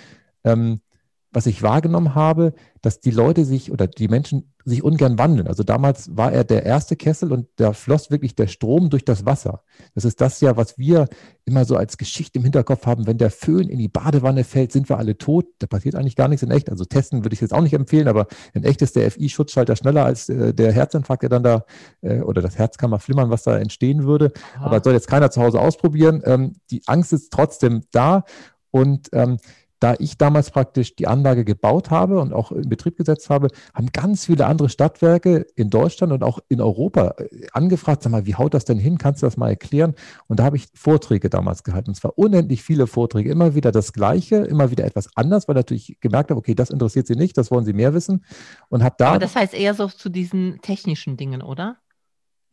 ähm, 0.45 0.79
was 1.37 1.45
ich 1.45 1.61
wahrgenommen 1.61 2.15
habe, 2.15 2.55
dass 2.81 2.99
die 2.99 3.11
Leute 3.11 3.45
sich 3.45 3.71
oder 3.71 3.85
die 3.85 4.07
Menschen 4.07 4.55
sich 4.65 4.81
ungern 4.81 5.19
wandeln. 5.19 5.47
Also 5.47 5.61
damals 5.61 6.17
war 6.17 6.33
er 6.33 6.43
der 6.43 6.65
erste 6.65 6.95
Kessel 6.95 7.31
und 7.31 7.47
da 7.57 7.73
floss 7.73 8.09
wirklich 8.09 8.33
der 8.33 8.47
Strom 8.47 8.89
durch 8.89 9.05
das 9.05 9.23
Wasser. 9.23 9.61
Das 9.93 10.03
ist 10.03 10.19
das 10.19 10.41
ja, 10.41 10.57
was 10.57 10.79
wir 10.79 11.05
immer 11.45 11.63
so 11.63 11.75
als 11.75 11.99
Geschichte 11.99 12.39
im 12.39 12.43
Hinterkopf 12.43 12.87
haben. 12.87 13.05
Wenn 13.05 13.19
der 13.19 13.29
Föhn 13.29 13.69
in 13.69 13.77
die 13.77 13.87
Badewanne 13.87 14.43
fällt, 14.45 14.71
sind 14.71 14.89
wir 14.89 14.97
alle 14.97 15.15
tot. 15.19 15.45
Da 15.59 15.67
passiert 15.67 15.93
eigentlich 15.93 16.15
gar 16.15 16.27
nichts 16.27 16.41
in 16.41 16.49
echt. 16.49 16.71
Also 16.71 16.85
testen 16.85 17.23
würde 17.23 17.35
ich 17.35 17.41
jetzt 17.41 17.53
auch 17.53 17.61
nicht 17.61 17.75
empfehlen, 17.75 18.07
aber 18.07 18.25
in 18.55 18.63
echt 18.63 18.81
ist 18.81 18.95
der 18.95 19.11
FI-Schutzschalter 19.11 19.75
schneller 19.75 20.05
als 20.05 20.29
äh, 20.29 20.55
der 20.55 20.71
Herzinfarkt, 20.71 21.21
der 21.21 21.29
dann 21.29 21.43
da 21.43 21.65
äh, 22.01 22.21
oder 22.21 22.41
das 22.41 22.57
Herz 22.57 22.79
kann 22.79 22.89
mal 22.89 22.97
flimmern, 22.97 23.29
was 23.29 23.43
da 23.43 23.59
entstehen 23.59 24.05
würde. 24.05 24.31
Aha. 24.55 24.65
Aber 24.65 24.77
das 24.77 24.85
soll 24.85 24.93
jetzt 24.93 25.07
keiner 25.07 25.29
zu 25.29 25.39
Hause 25.39 25.59
ausprobieren. 25.59 26.23
Ähm, 26.25 26.55
die 26.71 26.81
Angst 26.87 27.13
ist 27.13 27.31
trotzdem 27.31 27.83
da 27.91 28.23
und 28.71 29.09
ähm, 29.13 29.37
da 29.79 29.95
ich 29.99 30.17
damals 30.17 30.51
praktisch 30.51 30.95
die 30.95 31.07
Anlage 31.07 31.45
gebaut 31.45 31.91
habe 31.91 32.19
und 32.19 32.33
auch 32.33 32.51
in 32.51 32.67
Betrieb 32.67 32.97
gesetzt 32.97 33.29
habe, 33.29 33.49
haben 33.73 33.87
ganz 33.91 34.25
viele 34.25 34.45
andere 34.45 34.69
Stadtwerke 34.69 35.45
in 35.55 35.69
Deutschland 35.69 36.11
und 36.13 36.23
auch 36.23 36.39
in 36.47 36.61
Europa 36.61 37.15
äh, 37.17 37.47
angefragt, 37.53 38.03
sag 38.03 38.11
mal, 38.11 38.25
wie 38.25 38.35
haut 38.35 38.53
das 38.53 38.65
denn 38.65 38.79
hin? 38.79 38.97
Kannst 38.97 39.21
du 39.21 39.27
das 39.27 39.37
mal 39.37 39.49
erklären? 39.49 39.93
Und 40.27 40.39
da 40.39 40.45
habe 40.45 40.57
ich 40.57 40.67
Vorträge 40.73 41.29
damals 41.29 41.63
gehalten. 41.63 41.91
Und 41.91 41.95
zwar 41.95 42.17
unendlich 42.17 42.63
viele 42.63 42.87
Vorträge, 42.87 43.29
immer 43.29 43.55
wieder 43.55 43.71
das 43.71 43.93
Gleiche, 43.93 44.37
immer 44.37 44.71
wieder 44.71 44.85
etwas 44.85 45.09
anders, 45.15 45.47
weil 45.47 45.55
natürlich 45.55 45.97
gemerkt 46.01 46.31
habe, 46.31 46.39
okay, 46.39 46.55
das 46.55 46.69
interessiert 46.69 47.07
Sie 47.07 47.15
nicht, 47.15 47.37
das 47.37 47.51
wollen 47.51 47.65
Sie 47.65 47.73
mehr 47.73 47.93
wissen. 47.93 48.25
Und 48.69 48.83
habe 48.83 48.95
da. 48.97 49.09
Aber 49.09 49.19
das 49.19 49.35
heißt 49.35 49.53
eher 49.53 49.73
so 49.73 49.87
zu 49.87 50.09
diesen 50.09 50.59
technischen 50.61 51.17
Dingen, 51.17 51.41
oder? 51.41 51.77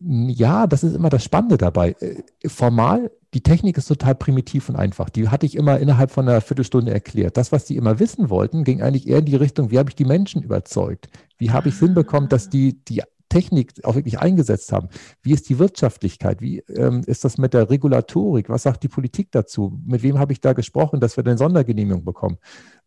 Ja, 0.01 0.66
das 0.66 0.85
ist 0.85 0.94
immer 0.94 1.09
das 1.09 1.25
Spannende 1.25 1.57
dabei. 1.57 1.96
Äh, 2.01 2.22
formal, 2.46 3.11
die 3.35 3.42
Technik 3.42 3.77
ist 3.77 3.87
total 3.87 4.14
primitiv 4.14 4.68
und 4.68 4.77
einfach. 4.77 5.11
Die 5.11 5.29
hatte 5.29 5.44
ich 5.44 5.57
immer 5.57 5.81
innerhalb 5.81 6.12
von 6.12 6.29
einer 6.29 6.40
Viertelstunde 6.40 6.92
erklärt. 6.92 7.37
Das, 7.37 7.51
was 7.51 7.64
die 7.64 7.77
immer 7.77 7.99
wissen 7.99 8.31
wollten, 8.31 8.62
ging 8.62 8.81
eigentlich 8.81 9.09
eher 9.09 9.18
in 9.18 9.25
die 9.25 9.35
Richtung, 9.35 9.73
wie 9.73 9.79
habe 9.79 9.90
ich 9.90 9.97
die 9.97 10.05
Menschen 10.05 10.42
überzeugt? 10.42 11.09
Wie 11.37 11.51
habe 11.51 11.68
ich 11.68 11.75
es 11.75 11.81
hinbekommen, 11.81 12.29
dass 12.29 12.49
die 12.49 12.85
die 12.85 13.03
Technik 13.29 13.73
auch 13.83 13.97
wirklich 13.97 14.20
eingesetzt 14.20 14.70
haben? 14.73 14.88
Wie 15.20 15.33
ist 15.33 15.49
die 15.49 15.59
Wirtschaftlichkeit? 15.59 16.40
Wie 16.40 16.61
ähm, 16.68 17.03
ist 17.07 17.25
das 17.25 17.37
mit 17.37 17.55
der 17.55 17.70
Regulatorik? 17.70 18.49
Was 18.49 18.62
sagt 18.62 18.85
die 18.85 18.88
Politik 18.88 19.33
dazu? 19.33 19.81
Mit 19.85 20.05
wem 20.05 20.20
habe 20.20 20.33
ich 20.33 20.40
da 20.40 20.53
gesprochen, 20.53 21.01
dass 21.01 21.16
wir 21.16 21.27
eine 21.27 21.37
Sondergenehmigung 21.37 22.05
bekommen? 22.05 22.38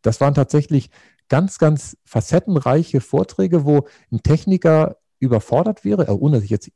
Das 0.02 0.22
waren 0.22 0.34
tatsächlich 0.34 0.90
ganz, 1.28 1.58
ganz 1.58 1.98
facettenreiche 2.06 3.02
Vorträge, 3.02 3.66
wo 3.66 3.86
ein 4.14 4.24
Techniker 4.24 4.96
überfordert 5.20 5.84
wäre, 5.84 6.08
äh, 6.08 6.12
ohne 6.12 6.38
dass 6.38 6.46
ich 6.46 6.52
jetzt 6.52 6.72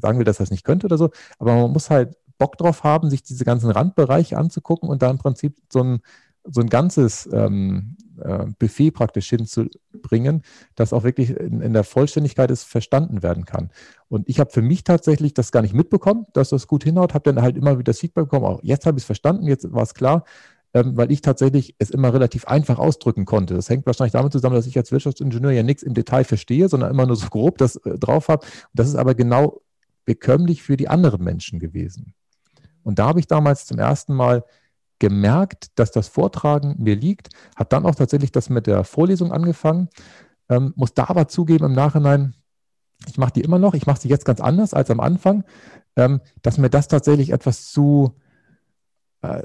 sagen 0.00 0.18
will, 0.18 0.24
dass 0.24 0.38
es 0.38 0.52
nicht 0.52 0.62
könnte 0.62 0.86
oder 0.86 0.98
so, 0.98 1.10
aber 1.38 1.56
man 1.56 1.72
muss 1.72 1.90
halt 1.90 2.16
Bock 2.38 2.56
drauf 2.56 2.84
haben, 2.84 3.10
sich 3.10 3.22
diese 3.22 3.44
ganzen 3.44 3.70
Randbereiche 3.70 4.38
anzugucken 4.38 4.88
und 4.88 5.02
da 5.02 5.10
im 5.10 5.18
Prinzip 5.18 5.56
so 5.70 5.82
ein, 5.82 6.00
so 6.44 6.60
ein 6.60 6.68
ganzes 6.68 7.28
ähm, 7.32 7.96
äh, 8.20 8.46
Buffet 8.58 8.92
praktisch 8.92 9.28
hinzubringen, 9.28 10.42
das 10.74 10.92
auch 10.92 11.04
wirklich 11.04 11.30
in, 11.30 11.60
in 11.60 11.72
der 11.72 11.84
Vollständigkeit 11.84 12.50
ist, 12.50 12.64
verstanden 12.64 13.22
werden 13.22 13.44
kann. 13.44 13.70
Und 14.08 14.28
ich 14.28 14.40
habe 14.40 14.50
für 14.50 14.62
mich 14.62 14.84
tatsächlich 14.84 15.34
das 15.34 15.52
gar 15.52 15.62
nicht 15.62 15.74
mitbekommen, 15.74 16.26
dass 16.32 16.50
das 16.50 16.66
gut 16.66 16.84
hinhaut, 16.84 17.14
habe 17.14 17.32
dann 17.32 17.42
halt 17.42 17.56
immer 17.56 17.74
wieder 17.74 17.92
das 17.92 17.98
Feedback 18.00 18.24
bekommen, 18.24 18.46
auch 18.46 18.60
jetzt 18.62 18.86
habe 18.86 18.98
ich 18.98 19.02
es 19.02 19.06
verstanden, 19.06 19.46
jetzt 19.46 19.70
war 19.72 19.82
es 19.82 19.94
klar, 19.94 20.24
ähm, 20.74 20.96
weil 20.96 21.10
ich 21.10 21.22
tatsächlich 21.22 21.74
es 21.78 21.90
immer 21.90 22.12
relativ 22.12 22.46
einfach 22.46 22.78
ausdrücken 22.78 23.24
konnte. 23.24 23.54
Das 23.54 23.70
hängt 23.70 23.86
wahrscheinlich 23.86 24.12
damit 24.12 24.32
zusammen, 24.32 24.54
dass 24.54 24.66
ich 24.66 24.76
als 24.76 24.92
Wirtschaftsingenieur 24.92 25.50
ja 25.50 25.62
nichts 25.62 25.82
im 25.82 25.94
Detail 25.94 26.24
verstehe, 26.24 26.68
sondern 26.68 26.90
immer 26.90 27.06
nur 27.06 27.16
so 27.16 27.28
grob 27.28 27.58
das 27.58 27.76
äh, 27.76 27.98
drauf 27.98 28.28
habe. 28.28 28.46
Das 28.74 28.88
ist 28.88 28.96
aber 28.96 29.14
genau 29.14 29.62
bekömmlich 30.04 30.62
für 30.62 30.76
die 30.76 30.88
anderen 30.88 31.22
Menschen 31.22 31.58
gewesen. 31.58 32.14
Und 32.88 32.98
da 32.98 33.08
habe 33.08 33.20
ich 33.20 33.26
damals 33.26 33.66
zum 33.66 33.78
ersten 33.78 34.14
Mal 34.14 34.44
gemerkt, 34.98 35.78
dass 35.78 35.90
das 35.90 36.08
Vortragen 36.08 36.74
mir 36.78 36.96
liegt, 36.96 37.28
habe 37.54 37.68
dann 37.68 37.84
auch 37.84 37.94
tatsächlich 37.94 38.32
das 38.32 38.48
mit 38.48 38.66
der 38.66 38.82
Vorlesung 38.82 39.30
angefangen, 39.30 39.90
ähm, 40.48 40.72
muss 40.74 40.94
da 40.94 41.04
aber 41.08 41.28
zugeben 41.28 41.66
im 41.66 41.74
Nachhinein, 41.74 42.34
ich 43.06 43.18
mache 43.18 43.34
die 43.34 43.42
immer 43.42 43.58
noch, 43.58 43.74
ich 43.74 43.86
mache 43.86 44.00
sie 44.00 44.08
jetzt 44.08 44.24
ganz 44.24 44.40
anders 44.40 44.72
als 44.72 44.90
am 44.90 45.00
Anfang, 45.00 45.44
ähm, 45.96 46.22
dass 46.40 46.56
mir 46.56 46.70
das 46.70 46.88
tatsächlich 46.88 47.30
etwas 47.30 47.70
zu, 47.70 48.16
äh, 49.20 49.42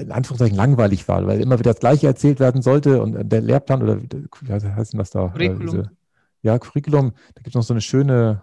in 0.00 0.10
Anführungszeichen 0.10 0.56
langweilig 0.56 1.06
war, 1.06 1.26
weil 1.26 1.42
immer 1.42 1.58
wieder 1.58 1.72
das 1.72 1.80
Gleiche 1.80 2.06
erzählt 2.06 2.40
werden 2.40 2.62
sollte 2.62 3.02
und 3.02 3.30
der 3.30 3.42
Lehrplan 3.42 3.82
oder 3.82 4.00
wie 4.00 4.52
heißt 4.52 4.94
denn 4.94 4.98
das 4.98 5.10
da? 5.10 5.28
Curriculum. 5.28 5.66
Diese, 5.66 5.90
ja, 6.40 6.58
Curriculum, 6.58 7.12
da 7.34 7.42
gibt 7.42 7.48
es 7.48 7.54
noch 7.56 7.62
so 7.62 7.74
eine 7.74 7.82
schöne, 7.82 8.42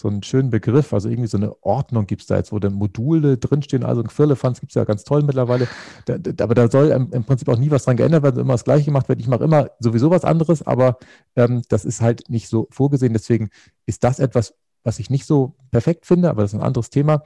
so 0.00 0.08
einen 0.08 0.22
schönen 0.22 0.50
Begriff, 0.50 0.92
also 0.92 1.08
irgendwie 1.08 1.28
so 1.28 1.36
eine 1.36 1.54
Ordnung 1.62 2.06
gibt 2.06 2.22
es 2.22 2.26
da 2.26 2.36
jetzt, 2.36 2.52
wo 2.52 2.58
dann 2.58 2.74
Module 2.74 3.38
drinstehen, 3.38 3.84
also 3.84 4.02
ein 4.02 4.08
Firlefanz 4.08 4.60
gibt 4.60 4.72
es 4.72 4.74
ja 4.74 4.84
ganz 4.84 5.04
toll 5.04 5.22
mittlerweile, 5.22 5.68
da, 6.06 6.18
da, 6.18 6.44
aber 6.44 6.54
da 6.54 6.70
soll 6.70 6.88
im, 6.88 7.12
im, 7.12 7.24
Prinzip 7.24 7.48
auch 7.48 7.58
nie 7.58 7.70
was 7.70 7.84
dran 7.84 7.96
geändert 7.96 8.22
werden, 8.22 8.40
immer 8.40 8.54
das 8.54 8.64
Gleiche 8.64 8.86
gemacht 8.86 9.08
wird. 9.08 9.20
Ich 9.20 9.28
mache 9.28 9.44
immer 9.44 9.70
sowieso 9.78 10.10
was 10.10 10.24
anderes, 10.24 10.66
aber 10.66 10.98
ähm, 11.36 11.62
das 11.68 11.84
ist 11.84 12.00
halt 12.00 12.28
nicht 12.28 12.48
so 12.48 12.66
vorgesehen, 12.70 13.12
deswegen 13.12 13.50
ist 13.86 14.02
das 14.02 14.18
etwas, 14.18 14.54
was 14.82 14.98
ich 14.98 15.10
nicht 15.10 15.26
so 15.26 15.56
perfekt 15.70 16.06
finde, 16.06 16.30
aber 16.30 16.42
das 16.42 16.52
ist 16.52 16.58
ein 16.58 16.66
anderes 16.66 16.90
Thema. 16.90 17.22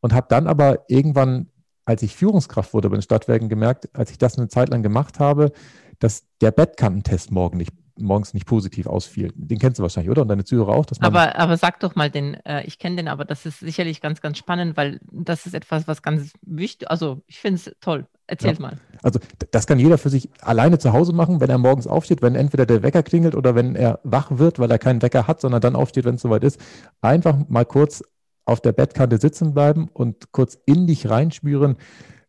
Und 0.00 0.12
habe 0.12 0.26
dann 0.28 0.46
aber 0.46 0.84
irgendwann 0.88 1.48
als 1.88 2.02
ich 2.02 2.14
Führungskraft 2.14 2.74
wurde 2.74 2.90
bei 2.90 2.96
den 2.96 3.02
Stadtwerken 3.02 3.48
gemerkt, 3.48 3.88
als 3.94 4.10
ich 4.10 4.18
das 4.18 4.36
eine 4.36 4.48
Zeit 4.48 4.68
lang 4.68 4.82
gemacht 4.82 5.20
habe, 5.20 5.52
dass 5.98 6.24
der 6.42 6.50
Bettkantentest 6.50 7.30
morgen 7.30 7.56
nicht, 7.56 7.72
morgens 7.98 8.34
nicht 8.34 8.46
positiv 8.46 8.86
ausfiel. 8.86 9.32
Den 9.34 9.58
kennst 9.58 9.78
du 9.78 9.82
wahrscheinlich, 9.82 10.10
oder? 10.10 10.22
Und 10.22 10.28
deine 10.28 10.44
Zuhörer 10.44 10.74
auch? 10.74 10.86
Dass 10.86 11.00
aber, 11.00 11.36
aber 11.36 11.56
sag 11.56 11.80
doch 11.80 11.94
mal 11.94 12.10
den, 12.10 12.34
äh, 12.44 12.64
ich 12.64 12.78
kenne 12.78 12.96
den, 12.96 13.08
aber 13.08 13.24
das 13.24 13.46
ist 13.46 13.60
sicherlich 13.60 14.00
ganz, 14.00 14.20
ganz 14.20 14.38
spannend, 14.38 14.76
weil 14.76 15.00
das 15.10 15.46
ist 15.46 15.54
etwas, 15.54 15.88
was 15.88 16.02
ganz 16.02 16.32
wichtig, 16.42 16.90
also 16.90 17.22
ich 17.26 17.38
finde 17.38 17.56
es 17.56 17.76
toll. 17.80 18.06
Erzähl 18.30 18.52
ja. 18.52 18.60
mal. 18.60 18.76
Also 19.02 19.18
das 19.52 19.66
kann 19.66 19.78
jeder 19.78 19.96
für 19.96 20.10
sich 20.10 20.28
alleine 20.42 20.78
zu 20.78 20.92
Hause 20.92 21.14
machen, 21.14 21.40
wenn 21.40 21.48
er 21.48 21.56
morgens 21.56 21.86
aufsteht, 21.86 22.20
wenn 22.20 22.34
entweder 22.34 22.66
der 22.66 22.82
Wecker 22.82 23.02
klingelt 23.02 23.34
oder 23.34 23.54
wenn 23.54 23.74
er 23.74 24.00
wach 24.04 24.30
wird, 24.32 24.58
weil 24.58 24.70
er 24.70 24.78
keinen 24.78 25.00
Wecker 25.00 25.26
hat, 25.26 25.40
sondern 25.40 25.62
dann 25.62 25.74
aufsteht, 25.74 26.04
wenn 26.04 26.16
es 26.16 26.22
soweit 26.22 26.44
ist. 26.44 26.60
Einfach 27.00 27.36
mal 27.48 27.64
kurz 27.64 28.02
auf 28.44 28.60
der 28.60 28.72
Bettkante 28.72 29.18
sitzen 29.18 29.54
bleiben 29.54 29.88
und 29.92 30.30
kurz 30.32 30.58
in 30.66 30.86
dich 30.86 31.08
reinspüren, 31.08 31.76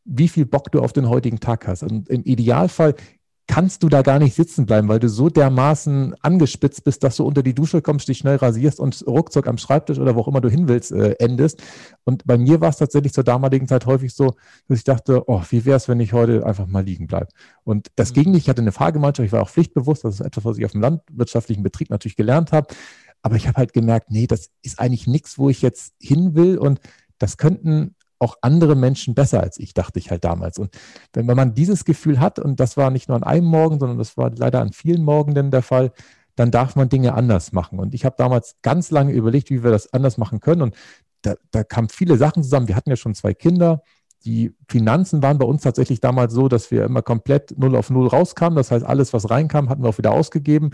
wie 0.06 0.28
viel 0.28 0.46
Bock 0.46 0.72
du 0.72 0.80
auf 0.80 0.94
den 0.94 1.10
heutigen 1.10 1.40
Tag 1.40 1.68
hast. 1.68 1.84
Und 1.84 2.10
im 2.10 2.24
Idealfall 2.24 2.96
kannst 3.50 3.82
du 3.82 3.90
da 3.90 4.04
gar 4.04 4.20
nicht 4.20 4.36
sitzen 4.36 4.68
bleiben, 4.68 4.88
weil 4.90 5.00
du 5.00 5.10
so 5.10 5.28
dermaßen 5.28 6.14
angespitzt 6.22 6.84
bist, 6.84 7.04
dass 7.04 7.16
du 7.16 7.26
unter 7.26 7.42
die 7.42 7.56
Dusche 7.56 7.82
kommst, 7.82 8.08
dich 8.08 8.20
schnell 8.20 8.36
rasierst 8.36 8.80
und 8.80 9.04
ruckzuck 9.08 9.48
am 9.48 9.58
Schreibtisch 9.58 9.98
oder 9.98 10.16
wo 10.16 10.22
auch 10.22 10.28
immer 10.28 10.40
du 10.40 10.50
hin 10.50 10.68
willst, 10.68 10.92
äh, 10.92 11.16
endest. 11.18 11.64
Und 12.04 12.28
bei 12.28 12.38
mir 12.38 12.62
war 12.62 12.70
es 12.70 12.78
tatsächlich 12.78 13.12
zur 13.12 13.24
damaligen 13.24 13.68
Zeit 13.68 13.88
häufig 13.88 14.14
so, 14.14 14.36
dass 14.68 14.78
ich 14.78 14.84
dachte, 14.84 15.24
oh, 15.26 15.42
wie 15.50 15.66
wäre 15.66 15.78
es, 15.78 15.88
wenn 15.88 16.00
ich 16.00 16.14
heute 16.14 16.46
einfach 16.46 16.68
mal 16.68 16.84
liegen 16.84 17.08
bleibe. 17.08 17.30
Und 17.64 17.88
das 17.96 18.12
mhm. 18.12 18.14
ging 18.14 18.32
nicht. 18.34 18.44
Ich 18.44 18.50
hatte 18.50 18.62
eine 18.62 18.72
Fahrgemeinschaft, 18.72 19.26
ich 19.26 19.34
war 19.34 19.42
auch 19.42 19.50
pflichtbewusst, 19.50 20.06
das 20.06 20.20
ist 20.20 20.22
etwas, 20.22 20.46
was 20.46 20.60
ich 20.60 20.66
auf 20.66 20.74
dem 20.74 20.82
landwirtschaftlichen 20.82 21.64
Betrieb 21.64 21.90
natürlich 21.90 22.18
gelernt 22.18 22.52
habe. 22.52 22.68
Aber 23.24 23.36
ich 23.36 23.48
habe 23.48 23.58
halt 23.58 23.74
gemerkt, 23.74 24.12
nee, 24.12 24.28
das 24.28 24.52
ist 24.62 24.80
eigentlich 24.80 25.08
nichts, 25.08 25.40
wo 25.40 25.50
ich 25.50 25.64
jetzt 25.64 25.96
hin 26.00 26.36
will 26.36 26.60
und 26.60 26.80
das 27.18 27.38
könnten 27.38 27.96
auch 28.20 28.38
andere 28.42 28.76
Menschen 28.76 29.16
besser 29.16 29.42
als 29.42 29.58
ich, 29.60 29.74
dachte 29.74 29.98
ich 29.98 30.12
halt 30.12 30.24
damals. 30.24 30.60
Und 30.60 30.78
wenn, 31.14 31.26
man 31.26 31.54
dieses 31.54 31.86
Gefühl 31.86 32.20
hat, 32.20 32.38
und 32.38 32.60
das 32.60 32.78
war 32.78 32.92
nicht 32.92 33.08
nur 33.08 33.18
an 33.18 33.24
einem 33.24 33.48
Morgen, 33.48 33.80
sondern 33.80 33.98
das 33.98 34.18
war 34.18 34.32
leider 34.36 34.62
an 34.62 34.74
vielen 34.74 35.04
Morgen 35.04 35.52
der 35.52 35.62
Fall, 35.62 35.92
dann 36.36 36.52
darf 36.52 36.76
man 36.76 36.90
Dinge 36.90 37.14
anders 37.14 37.52
machen. 37.52 37.80
Und 37.80 37.94
ich 37.94 38.06
habe 38.06 38.16
damals 38.18 38.56
ganz 38.62 38.92
lange 38.92 39.14
überlegt, 39.14 39.50
wie 39.50 39.64
wir 39.64 39.72
das 39.72 39.94
anders 39.94 40.18
machen 40.18 40.40
können. 40.40 40.62
Und 40.62 40.76
da, 41.22 41.36
da 41.52 41.64
kamen 41.64 41.90
viele 41.90 42.18
Sachen 42.18 42.44
zusammen. 42.44 42.68
Wir 42.68 42.76
hatten 42.76 42.90
ja 42.90 42.96
schon 42.96 43.16
zwei 43.16 43.34
Kinder. 43.34 43.84
Die 44.26 44.54
Finanzen 44.68 45.22
waren 45.22 45.38
bei 45.38 45.46
uns 45.46 45.64
tatsächlich 45.64 46.02
damals 46.02 46.34
so, 46.34 46.48
dass 46.48 46.72
wir 46.72 46.86
immer 46.86 47.02
komplett 47.02 47.58
null 47.58 47.76
auf 47.76 47.90
null 47.90 48.08
rauskamen. 48.08 48.56
Das 48.56 48.72
heißt, 48.72 48.86
alles, 48.86 49.14
was 49.14 49.30
reinkam, 49.30 49.70
hatten 49.70 49.84
wir 49.84 49.90
auch 49.90 49.98
wieder 49.98 50.12
ausgegeben. 50.12 50.72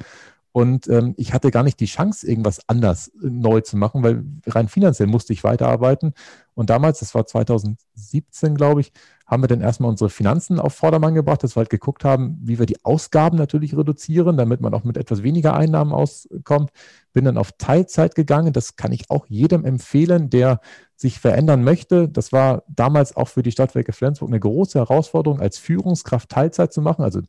Und 0.52 0.88
ähm, 0.88 1.16
ich 1.18 1.34
hatte 1.34 1.52
gar 1.52 1.64
nicht 1.64 1.82
die 1.82 1.86
Chance, 1.86 2.26
irgendwas 2.26 2.62
anders 2.70 3.10
äh, 3.10 3.30
neu 3.30 3.60
zu 3.60 3.76
machen, 3.76 4.04
weil 4.04 4.24
rein 4.48 4.70
finanziell 4.70 5.08
musste 5.08 5.34
ich 5.34 5.44
weiterarbeiten. 5.44 6.14
Und 6.56 6.70
damals, 6.70 7.00
das 7.00 7.14
war 7.14 7.26
2017, 7.26 8.56
glaube 8.56 8.82
ich, 8.82 8.92
haben 9.28 9.44
wir 9.44 9.48
dann 9.48 9.62
erstmal 9.62 9.90
unsere 9.90 10.10
Finanzen 10.10 10.60
auf 10.60 10.74
Vordermann 10.74 11.16
gebracht, 11.16 11.44
dass 11.44 11.56
wir 11.56 11.62
halt 11.62 11.70
geguckt 11.70 12.06
haben, 12.06 12.38
wie 12.42 12.60
wir 12.60 12.66
die 12.66 12.84
Ausgaben 12.86 13.38
natürlich 13.38 13.76
reduzieren, 13.76 14.38
damit 14.38 14.62
man 14.62 14.74
auch 14.74 14.84
mit 14.84 14.98
etwas 14.98 15.22
weniger 15.24 15.56
Einnahmen 15.56 15.92
auskommt. 15.92 16.72
Bin 17.12 17.26
dann 17.26 17.38
auf 17.38 17.52
Teilzeit 17.58 18.16
gegangen. 18.16 18.54
Das 18.54 18.76
kann 18.76 18.92
ich 18.92 19.10
auch 19.10 19.26
jedem 19.28 19.66
empfehlen, 19.66 20.30
der 20.30 20.62
sich 20.96 21.20
verändern 21.20 21.64
möchte. 21.64 22.08
Das 22.08 22.32
war 22.32 22.64
damals 22.68 23.16
auch 23.16 23.28
für 23.28 23.44
die 23.44 23.52
Stadtwerke 23.52 23.94
Flensburg 23.94 24.30
eine 24.30 24.40
große 24.40 24.80
Herausforderung, 24.80 25.42
als 25.42 25.58
Führungskraft 25.58 26.30
Teilzeit 26.30 26.72
zu 26.72 26.82
machen. 26.82 27.04
Also 27.04 27.22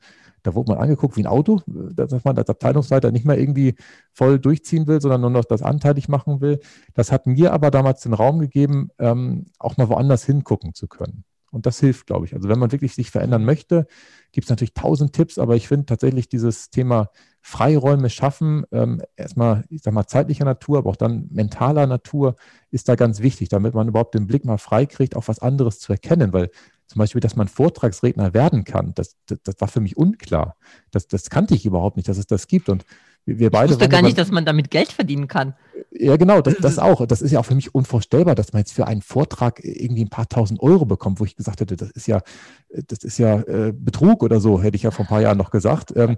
da 0.46 0.54
wurde 0.54 0.72
man 0.72 0.80
angeguckt 0.80 1.16
wie 1.16 1.22
ein 1.22 1.26
Auto, 1.26 1.60
dass 1.66 2.24
man 2.24 2.38
als 2.38 2.48
Abteilungsleiter 2.48 3.10
nicht 3.10 3.24
mehr 3.24 3.38
irgendwie 3.38 3.74
voll 4.12 4.38
durchziehen 4.38 4.86
will, 4.86 5.00
sondern 5.00 5.20
nur 5.20 5.30
noch 5.30 5.44
das 5.44 5.62
anteilig 5.62 6.08
machen 6.08 6.40
will. 6.40 6.60
Das 6.94 7.10
hat 7.10 7.26
mir 7.26 7.52
aber 7.52 7.70
damals 7.70 8.02
den 8.02 8.14
Raum 8.14 8.38
gegeben, 8.38 8.90
ähm, 8.98 9.46
auch 9.58 9.76
mal 9.76 9.88
woanders 9.88 10.24
hingucken 10.24 10.74
zu 10.74 10.86
können. 10.86 11.24
Und 11.50 11.66
das 11.66 11.80
hilft, 11.80 12.06
glaube 12.06 12.26
ich. 12.26 12.34
Also 12.34 12.48
wenn 12.48 12.58
man 12.58 12.70
wirklich 12.70 12.94
sich 12.94 13.10
verändern 13.10 13.44
möchte, 13.44 13.86
gibt 14.32 14.44
es 14.44 14.50
natürlich 14.50 14.74
tausend 14.74 15.14
Tipps, 15.14 15.38
aber 15.38 15.56
ich 15.56 15.68
finde 15.68 15.86
tatsächlich 15.86 16.28
dieses 16.28 16.70
Thema 16.70 17.10
Freiräume 17.40 18.10
schaffen, 18.10 18.64
ähm, 18.72 19.00
erstmal, 19.16 19.64
ich 19.70 19.82
sag 19.82 19.94
mal, 19.94 20.06
zeitlicher 20.06 20.44
Natur, 20.44 20.78
aber 20.78 20.90
auch 20.90 20.96
dann 20.96 21.28
mentaler 21.30 21.86
Natur, 21.86 22.36
ist 22.70 22.88
da 22.88 22.94
ganz 22.94 23.20
wichtig, 23.20 23.48
damit 23.48 23.74
man 23.74 23.88
überhaupt 23.88 24.14
den 24.14 24.26
Blick 24.26 24.44
mal 24.44 24.58
frei 24.58 24.84
kriegt, 24.84 25.16
auch 25.16 25.28
was 25.28 25.38
anderes 25.38 25.78
zu 25.78 25.92
erkennen, 25.92 26.32
weil 26.32 26.50
zum 26.86 27.00
Beispiel, 27.00 27.20
dass 27.20 27.36
man 27.36 27.48
Vortragsredner 27.48 28.32
werden 28.34 28.64
kann, 28.64 28.94
das, 28.94 29.16
das, 29.26 29.40
das 29.42 29.56
war 29.58 29.68
für 29.68 29.80
mich 29.80 29.96
unklar. 29.96 30.56
Das, 30.90 31.08
das 31.08 31.30
kannte 31.30 31.54
ich 31.54 31.66
überhaupt 31.66 31.96
nicht, 31.96 32.08
dass 32.08 32.18
es 32.18 32.26
das 32.26 32.46
gibt. 32.46 32.68
Und 32.68 32.84
wir 33.26 33.50
beide. 33.50 33.66
Ich 33.66 33.70
wusste 33.72 33.88
gar 33.88 34.02
nicht, 34.02 34.18
dass 34.18 34.30
man 34.30 34.44
damit 34.44 34.70
Geld 34.70 34.92
verdienen 34.92 35.26
kann. 35.26 35.54
Ja, 35.90 36.16
genau, 36.16 36.40
das, 36.40 36.56
das 36.58 36.78
auch. 36.78 37.04
Das 37.06 37.22
ist 37.22 37.32
ja 37.32 37.40
auch 37.40 37.44
für 37.44 37.56
mich 37.56 37.74
unvorstellbar, 37.74 38.34
dass 38.34 38.52
man 38.52 38.60
jetzt 38.60 38.72
für 38.72 38.86
einen 38.86 39.02
Vortrag 39.02 39.60
irgendwie 39.64 40.04
ein 40.04 40.10
paar 40.10 40.28
tausend 40.28 40.60
Euro 40.60 40.84
bekommt, 40.84 41.18
wo 41.18 41.24
ich 41.24 41.34
gesagt 41.34 41.60
hätte, 41.60 41.76
das 41.76 41.90
ist 41.90 42.06
ja, 42.06 42.22
das 42.70 43.00
ist 43.00 43.18
ja 43.18 43.40
äh, 43.40 43.72
Betrug 43.72 44.22
oder 44.22 44.40
so, 44.40 44.62
hätte 44.62 44.76
ich 44.76 44.84
ja 44.84 44.92
vor 44.92 45.04
ein 45.04 45.08
paar 45.08 45.20
Jahren 45.20 45.38
noch 45.38 45.50
gesagt. 45.50 45.92
Ähm, 45.96 46.16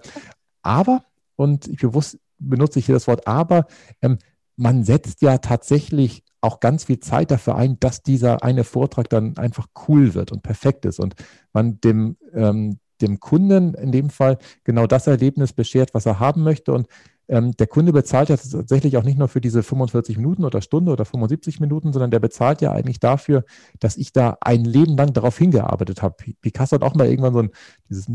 aber, 0.63 1.05
und 1.37 1.67
ich 1.67 1.79
bewusst 1.79 2.19
benutze 2.39 2.79
ich 2.79 2.87
hier 2.87 2.95
das 2.95 3.07
Wort 3.07 3.27
aber, 3.27 3.67
ähm, 4.03 4.19
man 4.57 4.85
setzt 4.85 5.23
ja 5.23 5.39
tatsächlich 5.39 6.25
auch 6.41 6.61
ganz 6.61 6.85
viel 6.85 7.01
Zeit 7.01 7.31
dafür 7.31 7.57
ein, 7.57 7.79
dass 7.81 8.03
dieser 8.03 8.43
eine 8.43 8.65
Vortrag 8.65 9.09
dann 9.09 9.37
einfach 9.37 9.67
cool 9.89 10.15
wird 10.15 10.33
und 10.33 10.43
perfekt 10.43 10.85
ist 10.85 11.01
und 11.01 11.15
man 11.53 11.81
dem, 11.81 12.17
ähm, 12.33 12.79
dem 13.01 13.21
Kunden 13.21 13.75
in 13.75 13.93
dem 13.93 14.11
Fall 14.11 14.39
genau 14.65 14.87
das 14.87 15.07
Erlebnis 15.07 15.53
beschert, 15.53 15.95
was 15.95 16.07
er 16.07 16.21
haben 16.21 16.43
möchte. 16.43 16.73
Und 16.73 16.89
ähm, 17.29 17.53
der 17.57 17.67
Kunde 17.67 17.93
bezahlt 17.93 18.29
ja 18.29 18.37
tatsächlich 18.37 18.97
auch 18.97 19.03
nicht 19.03 19.19
nur 19.19 19.29
für 19.29 19.41
diese 19.41 19.63
45 19.63 20.17
Minuten 20.17 20.45
oder 20.45 20.63
Stunde 20.63 20.93
oder 20.93 21.05
75 21.05 21.61
Minuten, 21.61 21.93
sondern 21.93 22.11
der 22.11 22.21
bezahlt 22.21 22.61
ja 22.61 22.73
eigentlich 22.73 23.01
dafür, 23.01 23.45
dass 23.81 23.97
ich 23.97 24.13
da 24.13 24.39
ein 24.41 24.65
Leben 24.65 24.97
lang 24.97 25.13
darauf 25.13 25.39
hingearbeitet 25.39 26.03
habe. 26.03 26.17
Picasso 26.41 26.77
hat 26.77 26.83
auch 26.83 26.95
mal 26.95 27.07
irgendwann 27.07 27.35
so 27.35 27.41
ein 27.41 27.51
dieses 27.89 28.11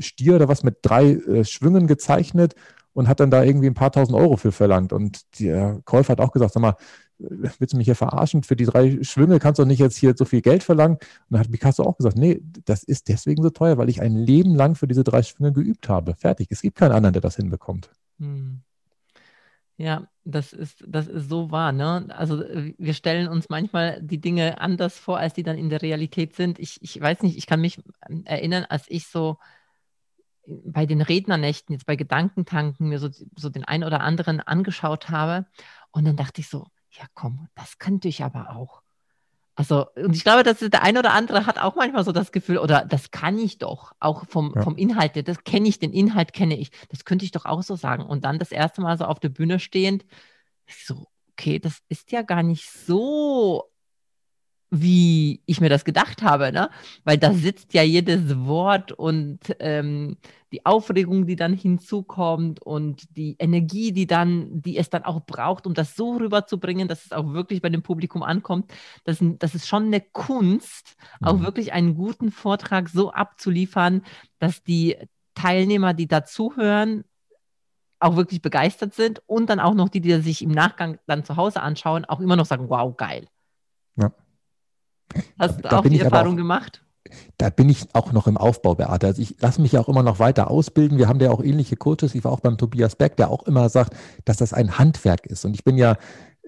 Stier 0.00 0.36
oder 0.36 0.48
was 0.48 0.62
mit 0.62 0.78
drei 0.82 1.12
äh, 1.12 1.44
Schwüngen 1.44 1.86
gezeichnet 1.86 2.54
und 2.92 3.08
hat 3.08 3.20
dann 3.20 3.30
da 3.30 3.44
irgendwie 3.44 3.68
ein 3.68 3.74
paar 3.74 3.92
tausend 3.92 4.16
Euro 4.16 4.36
für 4.36 4.52
verlangt. 4.52 4.92
Und 4.92 5.38
der 5.40 5.80
Käufer 5.84 6.12
hat 6.12 6.20
auch 6.20 6.32
gesagt, 6.32 6.52
sag 6.52 6.60
mal, 6.60 6.74
willst 7.18 7.72
du 7.72 7.76
mich 7.76 7.86
hier 7.86 7.96
verarschen? 7.96 8.42
Für 8.42 8.56
die 8.56 8.64
drei 8.64 9.02
Schwünge 9.02 9.38
kannst 9.38 9.58
du 9.58 9.64
nicht 9.64 9.80
jetzt 9.80 9.96
hier 9.96 10.14
so 10.16 10.24
viel 10.24 10.40
Geld 10.40 10.62
verlangen. 10.62 10.96
Und 10.96 11.02
dann 11.30 11.40
hat 11.40 11.50
Picasso 11.50 11.82
auch 11.82 11.96
gesagt, 11.96 12.16
nee, 12.16 12.40
das 12.64 12.82
ist 12.84 13.08
deswegen 13.08 13.42
so 13.42 13.50
teuer, 13.50 13.78
weil 13.78 13.88
ich 13.88 14.00
ein 14.00 14.16
Leben 14.16 14.54
lang 14.54 14.74
für 14.74 14.86
diese 14.86 15.04
drei 15.04 15.22
Schwünge 15.22 15.52
geübt 15.52 15.88
habe. 15.88 16.14
Fertig. 16.14 16.48
Es 16.50 16.62
gibt 16.62 16.78
keinen 16.78 16.92
anderen, 16.92 17.12
der 17.12 17.22
das 17.22 17.36
hinbekommt. 17.36 17.90
Hm. 18.18 18.60
Ja, 19.76 20.08
das 20.24 20.52
ist, 20.52 20.84
das 20.86 21.06
ist 21.06 21.28
so 21.28 21.52
wahr. 21.52 21.70
Ne? 21.72 22.06
Also 22.08 22.42
wir 22.78 22.94
stellen 22.94 23.28
uns 23.28 23.48
manchmal 23.48 24.02
die 24.02 24.20
Dinge 24.20 24.60
anders 24.60 24.98
vor, 24.98 25.18
als 25.18 25.34
die 25.34 25.44
dann 25.44 25.56
in 25.56 25.70
der 25.70 25.82
Realität 25.82 26.34
sind. 26.34 26.58
Ich, 26.58 26.82
ich 26.82 27.00
weiß 27.00 27.22
nicht, 27.22 27.38
ich 27.38 27.46
kann 27.46 27.60
mich 27.60 27.80
erinnern, 28.24 28.66
als 28.68 28.86
ich 28.88 29.06
so 29.06 29.38
bei 30.46 30.86
den 30.86 31.00
Rednernächten, 31.00 31.74
jetzt 31.74 31.86
bei 31.86 31.94
Gedankentanken, 31.94 32.88
mir 32.88 32.98
so, 32.98 33.08
so 33.36 33.50
den 33.50 33.64
einen 33.64 33.84
oder 33.84 34.00
anderen 34.00 34.40
angeschaut 34.40 35.10
habe. 35.10 35.46
Und 35.92 36.06
dann 36.06 36.16
dachte 36.16 36.40
ich 36.40 36.48
so, 36.48 36.66
ja 36.90 37.04
komm, 37.14 37.48
das 37.54 37.78
könnte 37.78 38.08
ich 38.08 38.22
aber 38.22 38.50
auch. 38.56 38.82
Also, 39.58 39.86
und 39.96 40.14
ich 40.14 40.22
glaube, 40.22 40.44
dass 40.44 40.60
der 40.60 40.84
eine 40.84 41.00
oder 41.00 41.12
andere 41.12 41.44
hat 41.44 41.58
auch 41.58 41.74
manchmal 41.74 42.04
so 42.04 42.12
das 42.12 42.30
Gefühl, 42.30 42.58
oder 42.58 42.84
das 42.84 43.10
kann 43.10 43.36
ich 43.38 43.58
doch, 43.58 43.92
auch 43.98 44.24
vom, 44.28 44.52
ja. 44.54 44.62
vom 44.62 44.76
Inhalt, 44.76 45.26
das 45.26 45.42
kenne 45.42 45.68
ich, 45.68 45.80
den 45.80 45.92
Inhalt 45.92 46.32
kenne 46.32 46.56
ich, 46.56 46.70
das 46.90 47.04
könnte 47.04 47.24
ich 47.24 47.32
doch 47.32 47.44
auch 47.44 47.64
so 47.64 47.74
sagen. 47.74 48.04
Und 48.04 48.24
dann 48.24 48.38
das 48.38 48.52
erste 48.52 48.80
Mal 48.82 48.96
so 48.96 49.04
auf 49.04 49.18
der 49.18 49.30
Bühne 49.30 49.58
stehend, 49.58 50.06
so, 50.68 51.08
okay, 51.32 51.58
das 51.58 51.78
ist 51.88 52.12
ja 52.12 52.22
gar 52.22 52.44
nicht 52.44 52.70
so 52.70 53.64
wie 54.70 55.40
ich 55.46 55.60
mir 55.60 55.70
das 55.70 55.84
gedacht 55.84 56.22
habe, 56.22 56.52
ne? 56.52 56.70
Weil 57.04 57.18
da 57.18 57.32
sitzt 57.32 57.72
ja 57.72 57.82
jedes 57.82 58.36
Wort 58.46 58.92
und 58.92 59.38
ähm, 59.60 60.18
die 60.52 60.64
Aufregung, 60.64 61.26
die 61.26 61.36
dann 61.36 61.54
hinzukommt 61.54 62.60
und 62.62 63.16
die 63.16 63.36
Energie, 63.38 63.92
die 63.92 64.06
dann, 64.06 64.62
die 64.62 64.76
es 64.76 64.90
dann 64.90 65.04
auch 65.04 65.20
braucht, 65.20 65.66
um 65.66 65.74
das 65.74 65.96
so 65.96 66.16
rüberzubringen, 66.16 66.88
dass 66.88 67.04
es 67.04 67.12
auch 67.12 67.32
wirklich 67.32 67.62
bei 67.62 67.68
dem 67.68 67.82
Publikum 67.82 68.22
ankommt. 68.22 68.70
Das, 69.04 69.18
das 69.20 69.54
ist 69.54 69.68
schon 69.68 69.86
eine 69.86 70.00
Kunst, 70.00 70.96
auch 71.20 71.38
mhm. 71.38 71.44
wirklich 71.44 71.72
einen 71.72 71.94
guten 71.94 72.30
Vortrag 72.30 72.88
so 72.88 73.10
abzuliefern, 73.10 74.02
dass 74.38 74.62
die 74.62 74.96
Teilnehmer, 75.34 75.94
die 75.94 76.08
dazuhören, 76.08 77.04
auch 78.00 78.16
wirklich 78.16 78.42
begeistert 78.42 78.94
sind 78.94 79.22
und 79.26 79.50
dann 79.50 79.60
auch 79.60 79.74
noch 79.74 79.88
die, 79.88 80.00
die 80.00 80.20
sich 80.20 80.42
im 80.42 80.52
Nachgang 80.52 80.98
dann 81.06 81.24
zu 81.24 81.36
Hause 81.36 81.62
anschauen, 81.62 82.04
auch 82.04 82.20
immer 82.20 82.36
noch 82.36 82.46
sagen, 82.46 82.68
wow, 82.68 82.96
geil. 82.96 83.26
Hast 85.38 85.64
du 85.64 85.72
auch 85.72 85.82
die 85.82 86.00
Erfahrung 86.00 86.34
auch, 86.34 86.36
gemacht? 86.36 86.82
Da 87.38 87.50
bin 87.50 87.68
ich 87.68 87.86
auch 87.94 88.12
noch 88.12 88.26
im 88.26 88.36
Aufbau, 88.36 88.74
Beate. 88.74 89.06
Also 89.06 89.22
ich 89.22 89.40
lasse 89.40 89.62
mich 89.62 89.72
ja 89.72 89.80
auch 89.80 89.88
immer 89.88 90.02
noch 90.02 90.18
weiter 90.18 90.50
ausbilden. 90.50 90.98
Wir 90.98 91.08
haben 91.08 91.20
ja 91.20 91.30
auch 91.30 91.42
ähnliche 91.42 91.76
Coaches. 91.76 92.14
Ich 92.14 92.24
war 92.24 92.32
auch 92.32 92.40
beim 92.40 92.58
Tobias 92.58 92.96
Beck, 92.96 93.16
der 93.16 93.30
auch 93.30 93.44
immer 93.44 93.68
sagt, 93.68 93.94
dass 94.24 94.36
das 94.36 94.52
ein 94.52 94.78
Handwerk 94.78 95.26
ist. 95.26 95.44
Und 95.44 95.54
ich 95.54 95.64
bin 95.64 95.78
ja 95.78 95.96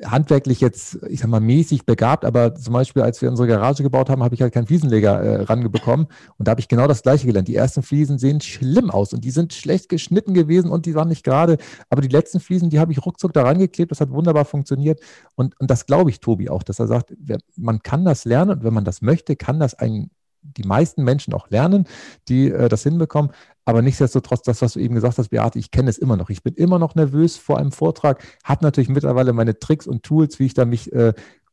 handwerklich 0.04 0.60
jetzt, 0.60 0.98
ich 1.08 1.20
sag 1.20 1.28
mal, 1.28 1.40
mäßig 1.40 1.84
begabt, 1.84 2.24
aber 2.24 2.54
zum 2.54 2.72
Beispiel, 2.72 3.02
als 3.02 3.20
wir 3.20 3.28
unsere 3.28 3.48
Garage 3.48 3.82
gebaut 3.82 4.08
haben, 4.08 4.22
habe 4.22 4.34
ich 4.34 4.42
halt 4.42 4.52
keinen 4.52 4.66
Fliesenleger 4.66 5.20
äh, 5.20 5.42
rangebekommen. 5.42 6.06
Und 6.38 6.48
da 6.48 6.50
habe 6.50 6.60
ich 6.60 6.68
genau 6.68 6.86
das 6.86 7.02
Gleiche 7.02 7.26
gelernt. 7.26 7.48
Die 7.48 7.56
ersten 7.56 7.82
Fliesen 7.82 8.18
sehen 8.18 8.40
schlimm 8.40 8.90
aus 8.90 9.12
und 9.12 9.24
die 9.24 9.30
sind 9.30 9.52
schlecht 9.52 9.88
geschnitten 9.88 10.34
gewesen 10.34 10.70
und 10.70 10.86
die 10.86 10.94
waren 10.94 11.08
nicht 11.08 11.24
gerade. 11.24 11.58
Aber 11.88 12.02
die 12.02 12.08
letzten 12.08 12.40
Fliesen, 12.40 12.70
die 12.70 12.78
habe 12.78 12.92
ich 12.92 13.04
ruckzuck 13.04 13.32
da 13.32 13.42
rangeklebt. 13.42 13.90
Das 13.90 14.00
hat 14.00 14.10
wunderbar 14.10 14.44
funktioniert. 14.44 15.00
Und, 15.34 15.58
und 15.60 15.70
das 15.70 15.86
glaube 15.86 16.10
ich 16.10 16.20
Tobi 16.20 16.48
auch, 16.48 16.62
dass 16.62 16.78
er 16.78 16.86
sagt, 16.86 17.14
man 17.56 17.82
kann 17.82 18.04
das 18.04 18.24
lernen 18.24 18.50
und 18.50 18.64
wenn 18.64 18.74
man 18.74 18.84
das 18.84 19.02
möchte, 19.02 19.36
kann 19.36 19.60
das 19.60 19.74
ein 19.74 20.10
die 20.42 20.64
meisten 20.64 21.04
Menschen 21.04 21.34
auch 21.34 21.50
lernen, 21.50 21.86
die 22.28 22.50
äh, 22.50 22.68
das 22.68 22.82
hinbekommen. 22.82 23.32
Aber 23.64 23.82
nichtsdestotrotz, 23.82 24.42
das, 24.42 24.62
was 24.62 24.72
du 24.72 24.80
eben 24.80 24.94
gesagt 24.94 25.18
hast, 25.18 25.28
Beate, 25.28 25.58
ich 25.58 25.70
kenne 25.70 25.90
es 25.90 25.98
immer 25.98 26.16
noch. 26.16 26.30
Ich 26.30 26.42
bin 26.42 26.54
immer 26.54 26.78
noch 26.78 26.94
nervös 26.94 27.36
vor 27.36 27.58
einem 27.58 27.72
Vortrag, 27.72 28.22
habe 28.42 28.64
natürlich 28.64 28.88
mittlerweile 28.88 29.32
meine 29.32 29.58
Tricks 29.58 29.86
und 29.86 30.02
Tools, 30.02 30.38
wie 30.38 30.46
ich 30.46 30.54
da 30.54 30.64
mich 30.64 30.92
äh, 30.92 31.12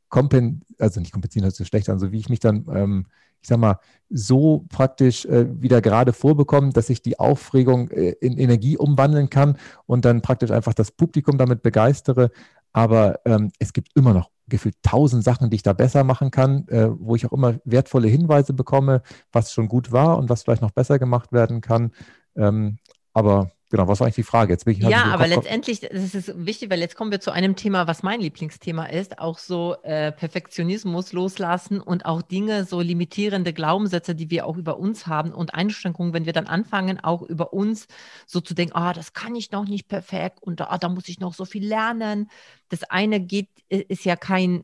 kompen, 0.10 0.63
also 0.80 1.00
nicht 1.00 1.12
kompensieren, 1.12 1.46
hört 1.46 1.56
sich 1.56 1.67
schlecht 1.67 1.89
an, 1.89 2.12
wie 2.12 2.20
ich 2.20 2.30
mich 2.30 2.39
dann, 2.39 2.65
ähm, 2.74 3.06
ich 3.41 3.50
sag 3.50 3.60
mal, 3.60 3.80
so 4.10 4.65
praktisch 4.70 5.26
äh, 5.26 5.62
wieder 5.62 5.82
gerade 5.82 6.13
vorbekomme, 6.13 6.72
dass 6.72 6.89
ich 6.89 7.02
die 7.02 7.20
Aufregung 7.20 7.89
äh, 7.89 8.12
in 8.22 8.38
Energie 8.38 8.78
umwandeln 8.78 9.30
kann 9.30 9.58
und 9.86 10.06
dann 10.06 10.22
praktisch 10.22 10.52
einfach 10.52 10.74
das 10.74 10.91
Publikum 10.91 11.38
damit 11.38 11.62
begeistere. 11.62 12.32
Aber 12.74 13.20
ähm, 13.26 13.52
es 13.60 13.74
gibt 13.74 13.89
immer 13.96 14.13
noch 14.13 14.30
gefühlt 14.47 14.75
tausend 14.81 15.23
Sachen, 15.23 15.49
die 15.49 15.55
ich 15.57 15.63
da 15.63 15.73
besser 15.73 16.03
machen 16.03 16.31
kann, 16.31 16.67
äh, 16.69 16.89
wo 16.97 17.15
ich 17.15 17.25
auch 17.25 17.33
immer 17.33 17.55
wertvolle 17.65 18.07
Hinweise 18.07 18.53
bekomme, 18.53 19.01
was 19.31 19.51
schon 19.51 19.67
gut 19.67 19.91
war 19.91 20.17
und 20.17 20.29
was 20.29 20.43
vielleicht 20.43 20.62
noch 20.62 20.71
besser 20.71 20.99
gemacht 20.99 21.31
werden 21.31 21.62
kann. 21.62 21.91
Ähm, 22.36 22.77
aber 23.13 23.51
Genau, 23.69 23.86
was 23.89 23.99
war 23.99 24.06
eigentlich 24.06 24.15
die 24.15 24.23
Frage? 24.23 24.53
Jetzt 24.53 24.63
bin 24.63 24.75
ich 24.75 24.84
halt 24.84 24.93
ja, 24.93 25.03
aber 25.03 25.25
Kopf 25.25 25.36
letztendlich, 25.36 25.82
das 25.82 26.15
ist 26.15 26.45
wichtig, 26.45 26.69
weil 26.69 26.80
jetzt 26.80 26.95
kommen 26.95 27.12
wir 27.12 27.19
zu 27.19 27.32
einem 27.32 27.58
Thema, 27.58 27.86
was 27.86 28.01
mein 28.01 28.21
Lieblingsthema 28.21 28.86
ist, 28.86 29.19
auch 29.19 29.38
so 29.38 29.75
äh, 29.84 30.13
Perfektionismus 30.13 31.12
loslassen 31.12 31.82
und 31.82 32.06
auch 32.06 32.21
Dinge, 32.21 32.63
so 32.63 32.80
limitierende 32.80 33.51
Glaubenssätze, 33.51 34.15
die 34.15 34.30
wir 34.30 34.45
auch 34.45 34.56
über 34.56 34.77
uns 34.77 35.06
haben 35.06 35.34
und 35.34 35.53
Einschränkungen, 35.53 36.13
wenn 36.13 36.25
wir 36.25 36.32
dann 36.32 36.47
anfangen, 36.47 37.03
auch 37.03 37.23
über 37.23 37.51
uns 37.51 37.88
so 38.25 38.39
zu 38.39 38.53
denken, 38.53 38.73
ah, 38.73 38.93
das 38.93 39.12
kann 39.12 39.36
ich 39.36 39.51
noch 39.51 39.67
nicht 39.67 39.89
perfekt 39.89 40.41
und 40.41 40.62
ah, 40.62 40.77
da 40.77 40.88
muss 40.88 41.10
ich 41.10 41.19
noch 41.19 41.34
so 41.34 41.43
viel 41.43 41.67
lernen. 41.67 42.30
Das 42.69 42.84
eine 42.84 43.19
geht, 43.19 43.49
ist 43.67 44.06
ja 44.06 44.15
kein, 44.15 44.63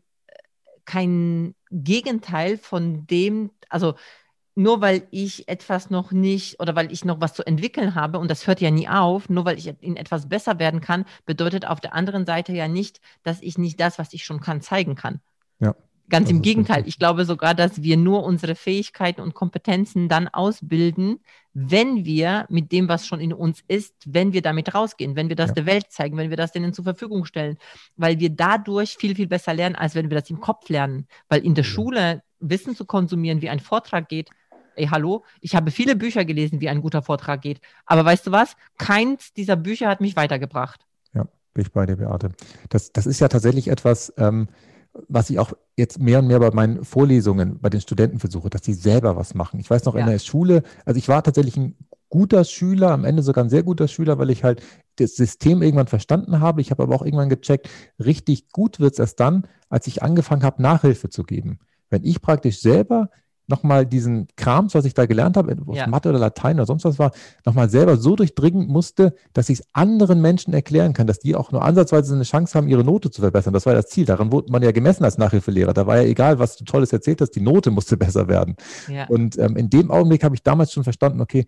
kein 0.86 1.56
Gegenteil 1.72 2.58
von 2.58 3.06
dem, 3.06 3.52
also 3.68 3.96
nur 4.56 4.82
weil 4.82 5.08
ich 5.12 5.48
etwas 5.48 5.90
noch 5.90 6.12
nicht 6.12 6.60
oder 6.60 6.76
weil 6.76 6.92
ich 6.92 7.06
noch 7.06 7.22
was 7.22 7.34
zu 7.34 7.46
entwickeln 7.46 7.96
habe, 7.96 8.20
und 8.20 8.30
das 8.30 8.48
hört 8.48 8.62
ja 8.62 8.72
nie 8.72 8.88
auf, 8.88 9.30
nur 9.30 9.46
weil 9.46 9.58
ich 9.58 9.74
in 9.82 9.98
etwas 9.98 10.30
besser 10.30 10.60
werden 10.60 10.82
kann, 10.82 11.06
bedeutet 11.26 11.66
auf 11.66 11.80
der 11.80 11.94
anderen 11.94 12.26
Seite 12.26 12.54
ja 12.54 12.68
nicht, 12.68 13.02
dass 13.24 13.42
ich 13.42 13.58
nicht 13.58 13.80
das, 13.80 13.98
was 14.00 14.14
ich 14.14 14.24
schon 14.24 14.42
kann, 14.42 14.62
zeigen 14.62 14.96
kann. 14.96 15.22
Ja. 15.60 15.76
Ganz 16.10 16.30
im 16.30 16.42
Gegenteil. 16.42 16.78
Richtig. 16.78 16.96
Ich 16.96 17.00
glaube 17.00 17.26
sogar, 17.26 17.56
dass 17.56 17.82
wir 17.82 17.96
nur 17.98 18.24
unsere 18.24 18.56
Fähigkeiten 18.56 19.22
und 19.22 19.34
Kompetenzen 19.34 20.10
dann 20.10 20.28
ausbilden, 20.28 21.22
wenn 21.54 22.04
wir 22.04 22.46
mit 22.50 22.72
dem, 22.72 22.90
was 22.90 23.08
schon 23.08 23.22
in 23.22 23.32
uns 23.32 23.64
ist, 23.68 23.96
wenn 24.06 24.34
wir 24.34 24.42
damit 24.42 24.76
rausgehen, 24.76 25.16
wenn 25.16 25.30
wir 25.30 25.36
das 25.36 25.50
ja. 25.50 25.54
der 25.56 25.66
Welt 25.66 25.92
zeigen, 25.92 26.18
wenn 26.18 26.30
wir 26.30 26.38
das 26.38 26.52
denen 26.52 26.74
zur 26.74 26.84
Verfügung 26.84 27.26
stellen, 27.26 27.58
weil 27.96 28.20
wir 28.20 28.30
dadurch 28.30 28.98
viel, 28.98 29.16
viel 29.16 29.28
besser 29.28 29.54
lernen, 29.54 29.76
als 29.76 29.96
wenn 29.96 30.10
wir 30.10 30.20
das 30.20 30.30
im 30.30 30.42
Kopf 30.42 30.70
lernen. 30.70 31.08
Weil 31.30 31.46
in 31.46 31.56
der 31.56 31.64
ja. 31.64 31.70
Schule 31.70 32.22
Wissen 32.40 32.76
zu 32.76 32.86
konsumieren, 32.86 33.42
wie 33.42 33.50
ein 33.50 33.62
Vortrag 33.62 34.10
geht, 34.10 34.30
ey, 34.76 34.88
hallo, 34.88 35.24
ich 35.42 35.56
habe 35.56 35.72
viele 35.72 35.96
Bücher 35.96 36.26
gelesen, 36.26 36.62
wie 36.62 36.70
ein 36.70 36.82
guter 36.82 37.02
Vortrag 37.02 37.42
geht. 37.42 37.60
Aber 37.86 38.06
weißt 38.06 38.28
du 38.28 38.32
was? 38.32 38.56
Keins 38.78 39.34
dieser 39.34 39.56
Bücher 39.56 39.88
hat 39.88 40.02
mich 40.02 40.16
weitergebracht. 40.16 40.86
Ja, 41.14 41.26
bin 41.54 41.66
ich 41.66 41.72
bei 41.72 41.86
dir, 41.86 41.98
Beate. 41.98 42.30
Das, 42.70 42.92
das 42.92 43.06
ist 43.06 43.20
ja 43.20 43.28
tatsächlich 43.28 43.68
etwas, 43.68 44.14
ähm, 44.18 44.48
was 45.08 45.30
ich 45.30 45.40
auch 45.40 45.54
jetzt 45.76 46.00
mehr 46.00 46.20
und 46.20 46.28
mehr 46.28 46.40
bei 46.40 46.52
meinen 46.52 46.84
Vorlesungen 46.84 47.60
bei 47.60 47.70
den 47.70 47.82
Studenten 47.82 48.20
versuche, 48.20 48.50
dass 48.50 48.64
sie 48.64 48.74
selber 48.74 49.16
was 49.16 49.34
machen. 49.34 49.60
Ich 49.60 49.70
weiß 49.70 49.86
noch 49.86 49.96
ja. 49.96 50.02
in 50.02 50.08
der 50.08 50.20
Schule, 50.20 50.64
also 50.86 50.98
ich 50.98 51.08
war 51.08 51.24
tatsächlich 51.24 51.58
ein 51.58 51.76
guter 52.10 52.44
Schüler, 52.44 52.92
am 52.92 53.06
Ende 53.06 53.24
sogar 53.24 53.44
ein 53.44 53.50
sehr 53.50 53.64
guter 53.64 53.88
Schüler, 53.88 54.20
weil 54.20 54.30
ich 54.30 54.44
halt 54.44 54.62
das 54.98 55.16
System 55.16 55.64
irgendwann 55.64 55.88
verstanden 55.88 56.40
habe. 56.40 56.62
Ich 56.62 56.70
habe 56.70 56.84
aber 56.84 56.94
auch 56.94 57.02
irgendwann 57.02 57.30
gecheckt, 57.30 57.70
richtig 57.98 58.52
gut 58.52 58.80
wird 58.80 58.94
es 58.94 59.00
erst 59.00 59.20
dann, 59.20 59.48
als 59.70 59.88
ich 59.88 60.04
angefangen 60.04 60.44
habe, 60.44 60.62
Nachhilfe 60.62 61.10
zu 61.10 61.24
geben. 61.24 61.58
Wenn 61.90 62.04
ich 62.04 62.22
praktisch 62.22 62.60
selber 62.60 63.10
nochmal 63.48 63.86
diesen 63.86 64.28
Krams, 64.36 64.74
was 64.74 64.86
ich 64.86 64.94
da 64.94 65.06
gelernt 65.06 65.38
habe, 65.38 65.56
ob 65.66 65.76
ja. 65.76 65.88
Mathe 65.88 66.10
oder 66.10 66.20
Latein 66.20 66.58
oder 66.58 66.66
sonst 66.66 66.86
was 66.86 67.00
war, 67.00 67.12
nochmal 67.46 67.70
selber 67.70 67.98
so 67.98 68.16
durchdringen 68.16 68.68
musste, 68.68 69.16
dass 69.34 69.50
ich 69.50 69.60
es 69.60 69.66
anderen 69.74 70.22
Menschen 70.22 70.54
erklären 70.54 70.94
kann, 70.94 71.08
dass 71.08 71.20
die 71.20 71.36
auch 71.36 71.52
nur 71.52 71.64
ansatzweise 71.64 72.14
eine 72.14 72.24
Chance 72.24 72.58
haben, 72.58 72.68
ihre 72.68 72.84
Note 72.84 73.12
zu 73.12 73.22
verbessern. 73.22 73.54
Das 73.54 73.66
war 73.66 73.74
das 73.74 73.88
Ziel. 73.88 74.06
Daran 74.06 74.32
wurde 74.32 74.52
man 74.52 74.64
ja 74.64 74.72
gemessen 74.72 75.04
als 75.04 75.18
Nachhilfelehrer. 75.18 75.74
Da 75.74 75.88
war 75.88 75.98
ja 75.98 76.04
egal, 76.04 76.40
was 76.40 76.56
du 76.56 76.64
Tolles 76.64 76.94
erzählt 76.94 77.22
hast, 77.22 77.32
die 77.32 77.42
Note 77.42 77.72
musste 77.72 77.98
besser 78.04 78.28
werden. 78.28 78.56
Ja. 78.88 79.08
Und 79.08 79.38
ähm, 79.38 79.58
in 79.58 79.70
dem 79.70 79.92
Augenblick 79.92 80.24
habe 80.24 80.36
ich 80.36 80.44
damals 80.44 80.72
schon 80.72 80.84
verstanden, 80.84 81.22
okay, 81.22 81.46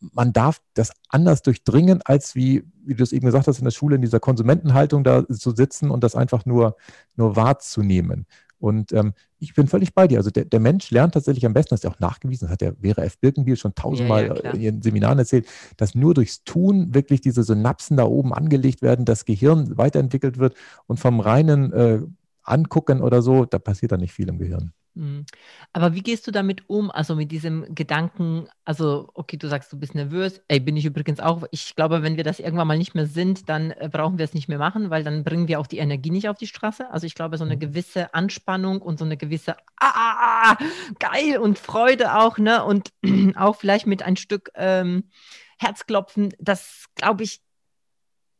man 0.00 0.32
darf 0.32 0.60
das 0.74 0.92
anders 1.08 1.42
durchdringen, 1.42 2.00
als 2.04 2.34
wie, 2.34 2.64
wie 2.84 2.94
du 2.94 3.02
es 3.02 3.12
eben 3.12 3.26
gesagt 3.26 3.46
hast, 3.46 3.58
in 3.58 3.64
der 3.64 3.70
Schule 3.70 3.96
in 3.96 4.02
dieser 4.02 4.20
Konsumentenhaltung 4.20 5.04
da 5.04 5.26
zu 5.28 5.50
sitzen 5.50 5.90
und 5.90 6.02
das 6.02 6.14
einfach 6.14 6.46
nur, 6.46 6.76
nur 7.16 7.36
wahrzunehmen. 7.36 8.26
Und 8.64 8.94
ähm, 8.94 9.12
ich 9.40 9.52
bin 9.52 9.66
völlig 9.66 9.92
bei 9.92 10.08
dir. 10.08 10.16
Also 10.16 10.30
der, 10.30 10.46
der, 10.46 10.58
Mensch 10.58 10.90
lernt 10.90 11.12
tatsächlich 11.12 11.44
am 11.44 11.52
besten, 11.52 11.74
das 11.74 11.80
ist 11.80 11.84
ja 11.84 11.90
auch 11.90 12.00
nachgewiesen, 12.00 12.46
das 12.46 12.52
hat 12.52 12.62
der 12.62 12.74
Vera 12.80 13.02
F. 13.02 13.18
Birkenbiel 13.18 13.58
schon 13.58 13.74
tausendmal 13.74 14.28
ja, 14.28 14.36
ja, 14.42 14.50
in 14.52 14.60
ihren 14.62 14.82
Seminaren 14.82 15.18
erzählt, 15.18 15.46
dass 15.76 15.94
nur 15.94 16.14
durchs 16.14 16.44
Tun 16.44 16.94
wirklich 16.94 17.20
diese 17.20 17.42
Synapsen 17.42 17.98
da 17.98 18.04
oben 18.04 18.32
angelegt 18.32 18.80
werden, 18.80 19.04
das 19.04 19.26
Gehirn 19.26 19.76
weiterentwickelt 19.76 20.38
wird 20.38 20.54
und 20.86 20.98
vom 20.98 21.20
reinen 21.20 21.72
äh, 21.74 22.00
Angucken 22.42 23.02
oder 23.02 23.20
so, 23.20 23.44
da 23.44 23.58
passiert 23.58 23.92
dann 23.92 24.00
nicht 24.00 24.14
viel 24.14 24.30
im 24.30 24.38
Gehirn. 24.38 24.72
Mhm. 24.94 25.26
Aber 25.72 25.94
wie 25.94 26.02
gehst 26.02 26.26
du 26.26 26.30
damit 26.30 26.68
um? 26.68 26.90
Also 26.90 27.16
mit 27.16 27.32
diesem 27.32 27.74
Gedanken, 27.74 28.48
also 28.64 29.08
okay, 29.14 29.36
du 29.36 29.48
sagst, 29.48 29.72
du 29.72 29.78
bist 29.78 29.94
nervös. 29.94 30.40
Ey, 30.48 30.60
bin 30.60 30.76
ich 30.76 30.84
übrigens 30.84 31.20
auch. 31.20 31.42
Ich 31.50 31.74
glaube, 31.74 32.02
wenn 32.02 32.16
wir 32.16 32.24
das 32.24 32.38
irgendwann 32.38 32.68
mal 32.68 32.78
nicht 32.78 32.94
mehr 32.94 33.06
sind, 33.06 33.48
dann 33.48 33.72
äh, 33.72 33.88
brauchen 33.90 34.18
wir 34.18 34.24
es 34.24 34.34
nicht 34.34 34.48
mehr 34.48 34.58
machen, 34.58 34.90
weil 34.90 35.02
dann 35.02 35.24
bringen 35.24 35.48
wir 35.48 35.58
auch 35.58 35.66
die 35.66 35.78
Energie 35.78 36.10
nicht 36.10 36.28
auf 36.28 36.38
die 36.38 36.46
Straße. 36.46 36.90
Also 36.90 37.06
ich 37.06 37.14
glaube, 37.14 37.38
so 37.38 37.44
eine 37.44 37.56
mhm. 37.56 37.60
gewisse 37.60 38.14
Anspannung 38.14 38.80
und 38.82 38.98
so 38.98 39.04
eine 39.04 39.16
gewisse 39.16 39.56
ah, 39.78 39.92
ah, 39.94 40.52
ah, 40.52 40.58
geil 41.00 41.38
und 41.38 41.58
Freude 41.58 42.16
auch, 42.16 42.38
ne? 42.38 42.64
Und 42.64 42.90
auch 43.36 43.56
vielleicht 43.56 43.86
mit 43.86 44.02
ein 44.02 44.16
Stück 44.16 44.50
ähm, 44.54 45.10
Herzklopfen, 45.58 46.34
das 46.38 46.86
glaube 46.94 47.24
ich, 47.24 47.40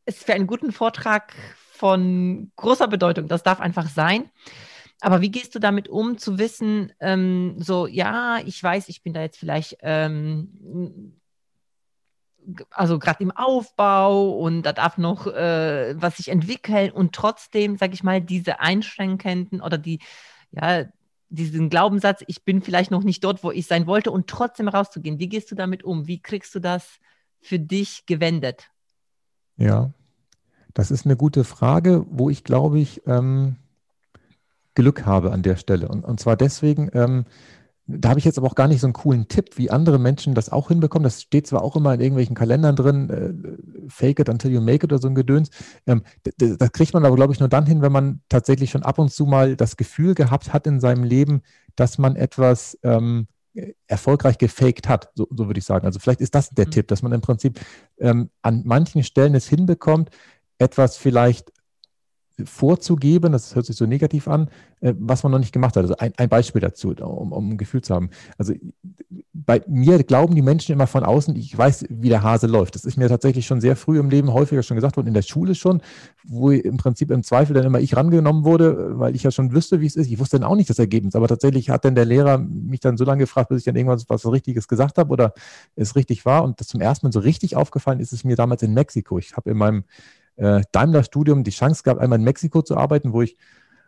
ist 0.06 0.24
für 0.24 0.34
einen 0.34 0.46
guten 0.46 0.72
Vortrag 0.72 1.32
von 1.72 2.52
großer 2.56 2.86
Bedeutung. 2.86 3.26
Das 3.26 3.42
darf 3.42 3.60
einfach 3.60 3.88
sein. 3.88 4.30
Aber 5.00 5.20
wie 5.20 5.30
gehst 5.30 5.54
du 5.54 5.58
damit 5.58 5.88
um, 5.88 6.18
zu 6.18 6.38
wissen, 6.38 6.92
ähm, 7.00 7.56
so, 7.58 7.86
ja, 7.86 8.38
ich 8.44 8.62
weiß, 8.62 8.88
ich 8.88 9.02
bin 9.02 9.12
da 9.12 9.20
jetzt 9.20 9.38
vielleicht, 9.38 9.76
ähm, 9.82 11.20
also 12.70 12.98
gerade 12.98 13.22
im 13.22 13.30
Aufbau 13.30 14.30
und 14.30 14.62
da 14.62 14.72
darf 14.72 14.98
noch 14.98 15.26
äh, 15.26 15.94
was 16.00 16.18
sich 16.18 16.28
entwickeln 16.28 16.90
und 16.90 17.14
trotzdem, 17.14 17.76
sage 17.76 17.94
ich 17.94 18.02
mal, 18.02 18.20
diese 18.20 18.60
einschränkenden 18.60 19.60
oder 19.60 19.78
die, 19.78 20.00
ja, 20.52 20.84
diesen 21.28 21.68
Glaubenssatz, 21.68 22.22
ich 22.26 22.44
bin 22.44 22.62
vielleicht 22.62 22.90
noch 22.90 23.02
nicht 23.02 23.24
dort, 23.24 23.42
wo 23.42 23.50
ich 23.50 23.66
sein 23.66 23.86
wollte 23.86 24.10
und 24.10 24.28
trotzdem 24.28 24.68
rauszugehen. 24.68 25.18
Wie 25.18 25.28
gehst 25.28 25.50
du 25.50 25.54
damit 25.54 25.82
um? 25.82 26.06
Wie 26.06 26.20
kriegst 26.20 26.54
du 26.54 26.60
das 26.60 26.98
für 27.40 27.58
dich 27.58 28.06
gewendet? 28.06 28.70
Ja, 29.56 29.92
das 30.74 30.90
ist 30.90 31.06
eine 31.06 31.16
gute 31.16 31.44
Frage, 31.44 32.04
wo 32.08 32.30
ich 32.30 32.44
glaube 32.44 32.78
ich, 32.78 33.02
ähm, 33.06 33.56
Glück 34.74 35.06
habe 35.06 35.32
an 35.32 35.42
der 35.42 35.56
Stelle. 35.56 35.88
Und, 35.88 36.04
und 36.04 36.20
zwar 36.20 36.36
deswegen, 36.36 36.90
ähm, 36.92 37.24
da 37.86 38.08
habe 38.08 38.18
ich 38.18 38.24
jetzt 38.24 38.38
aber 38.38 38.46
auch 38.46 38.54
gar 38.54 38.66
nicht 38.66 38.80
so 38.80 38.86
einen 38.86 38.94
coolen 38.94 39.28
Tipp, 39.28 39.58
wie 39.58 39.70
andere 39.70 39.98
Menschen 39.98 40.34
das 40.34 40.50
auch 40.50 40.68
hinbekommen. 40.68 41.04
Das 41.04 41.20
steht 41.20 41.46
zwar 41.46 41.62
auch 41.62 41.76
immer 41.76 41.92
in 41.92 42.00
irgendwelchen 42.00 42.34
Kalendern 42.34 42.76
drin, 42.76 43.10
äh, 43.10 43.88
fake 43.88 44.20
it 44.20 44.28
until 44.30 44.50
you 44.50 44.60
make 44.60 44.86
it 44.86 44.92
oder 44.92 44.98
so 44.98 45.08
ein 45.08 45.14
Gedöns. 45.14 45.50
Ähm, 45.86 46.02
das 46.38 46.72
kriegt 46.72 46.94
man 46.94 47.04
aber, 47.04 47.16
glaube 47.16 47.34
ich, 47.34 47.40
nur 47.40 47.48
dann 47.50 47.66
hin, 47.66 47.82
wenn 47.82 47.92
man 47.92 48.22
tatsächlich 48.30 48.70
schon 48.70 48.84
ab 48.84 48.98
und 48.98 49.12
zu 49.12 49.26
mal 49.26 49.56
das 49.56 49.76
Gefühl 49.76 50.14
gehabt 50.14 50.54
hat 50.54 50.66
in 50.66 50.80
seinem 50.80 51.04
Leben, 51.04 51.42
dass 51.76 51.98
man 51.98 52.16
etwas 52.16 52.78
ähm, 52.82 53.26
erfolgreich 53.86 54.38
gefaked 54.38 54.88
hat, 54.88 55.10
so, 55.14 55.28
so, 55.30 55.46
würde 55.46 55.58
ich 55.58 55.64
sagen. 55.64 55.86
Also 55.86 56.00
vielleicht 56.00 56.20
ist 56.20 56.34
das 56.34 56.50
der 56.50 56.66
mhm. 56.66 56.70
Tipp, 56.70 56.88
dass 56.88 57.02
man 57.02 57.12
im 57.12 57.20
Prinzip 57.20 57.60
ähm, 57.98 58.30
an 58.42 58.62
manchen 58.64 59.04
Stellen 59.04 59.34
es 59.34 59.46
hinbekommt, 59.46 60.10
etwas 60.58 60.96
vielleicht 60.96 61.52
vorzugeben, 62.44 63.32
das 63.32 63.54
hört 63.54 63.66
sich 63.66 63.76
so 63.76 63.86
negativ 63.86 64.26
an, 64.26 64.48
äh, 64.80 64.92
was 64.98 65.22
man 65.22 65.32
noch 65.32 65.38
nicht 65.38 65.52
gemacht 65.52 65.76
hat. 65.76 65.82
Also 65.82 65.96
ein, 65.96 66.12
ein 66.16 66.28
Beispiel 66.28 66.60
dazu, 66.60 66.90
um, 66.90 67.32
um, 67.32 67.50
ein 67.50 67.58
Gefühl 67.58 67.82
zu 67.82 67.94
haben. 67.94 68.10
Also 68.38 68.54
bei 69.32 69.62
mir 69.68 70.02
glauben 70.02 70.34
die 70.34 70.42
Menschen 70.42 70.72
immer 70.72 70.86
von 70.86 71.04
außen, 71.04 71.36
ich 71.36 71.56
weiß, 71.56 71.86
wie 71.90 72.08
der 72.08 72.22
Hase 72.22 72.46
läuft. 72.46 72.74
Das 72.74 72.84
ist 72.84 72.96
mir 72.96 73.08
tatsächlich 73.08 73.46
schon 73.46 73.60
sehr 73.60 73.76
früh 73.76 74.00
im 74.00 74.10
Leben 74.10 74.32
häufiger 74.32 74.62
schon 74.62 74.74
gesagt 74.76 74.96
worden, 74.96 75.06
in 75.06 75.14
der 75.14 75.22
Schule 75.22 75.54
schon, 75.54 75.80
wo 76.24 76.50
im 76.50 76.76
Prinzip 76.76 77.10
im 77.10 77.22
Zweifel 77.22 77.54
dann 77.54 77.64
immer 77.64 77.78
ich 77.78 77.96
rangenommen 77.96 78.44
wurde, 78.44 78.98
weil 78.98 79.14
ich 79.14 79.22
ja 79.22 79.30
schon 79.30 79.52
wüsste, 79.52 79.80
wie 79.80 79.86
es 79.86 79.94
ist. 79.94 80.10
Ich 80.10 80.18
wusste 80.18 80.38
dann 80.38 80.48
auch 80.48 80.56
nicht 80.56 80.70
das 80.70 80.78
Ergebnis, 80.78 81.14
aber 81.14 81.28
tatsächlich 81.28 81.70
hat 81.70 81.84
dann 81.84 81.94
der 81.94 82.04
Lehrer 82.04 82.38
mich 82.38 82.80
dann 82.80 82.96
so 82.96 83.04
lange 83.04 83.20
gefragt, 83.20 83.50
bis 83.50 83.58
ich 83.58 83.64
dann 83.64 83.76
irgendwas 83.76 84.06
was 84.08 84.26
Richtiges 84.26 84.66
gesagt 84.66 84.98
habe 84.98 85.12
oder 85.12 85.34
es 85.76 85.94
richtig 85.94 86.26
war. 86.26 86.42
Und 86.42 86.58
das 86.60 86.66
zum 86.66 86.80
ersten 86.80 87.06
Mal 87.06 87.12
so 87.12 87.20
richtig 87.20 87.54
aufgefallen 87.54 88.00
ist 88.00 88.12
es 88.12 88.24
mir 88.24 88.34
damals 88.34 88.62
in 88.62 88.74
Mexiko. 88.74 89.18
Ich 89.18 89.36
habe 89.36 89.50
in 89.50 89.56
meinem 89.56 89.84
äh, 90.36 90.62
Daimler-Studium 90.72 91.44
die 91.44 91.50
Chance 91.50 91.82
gehabt, 91.82 92.00
einmal 92.00 92.18
in 92.18 92.24
Mexiko 92.24 92.62
zu 92.62 92.76
arbeiten, 92.76 93.12
wo 93.12 93.22
ich 93.22 93.36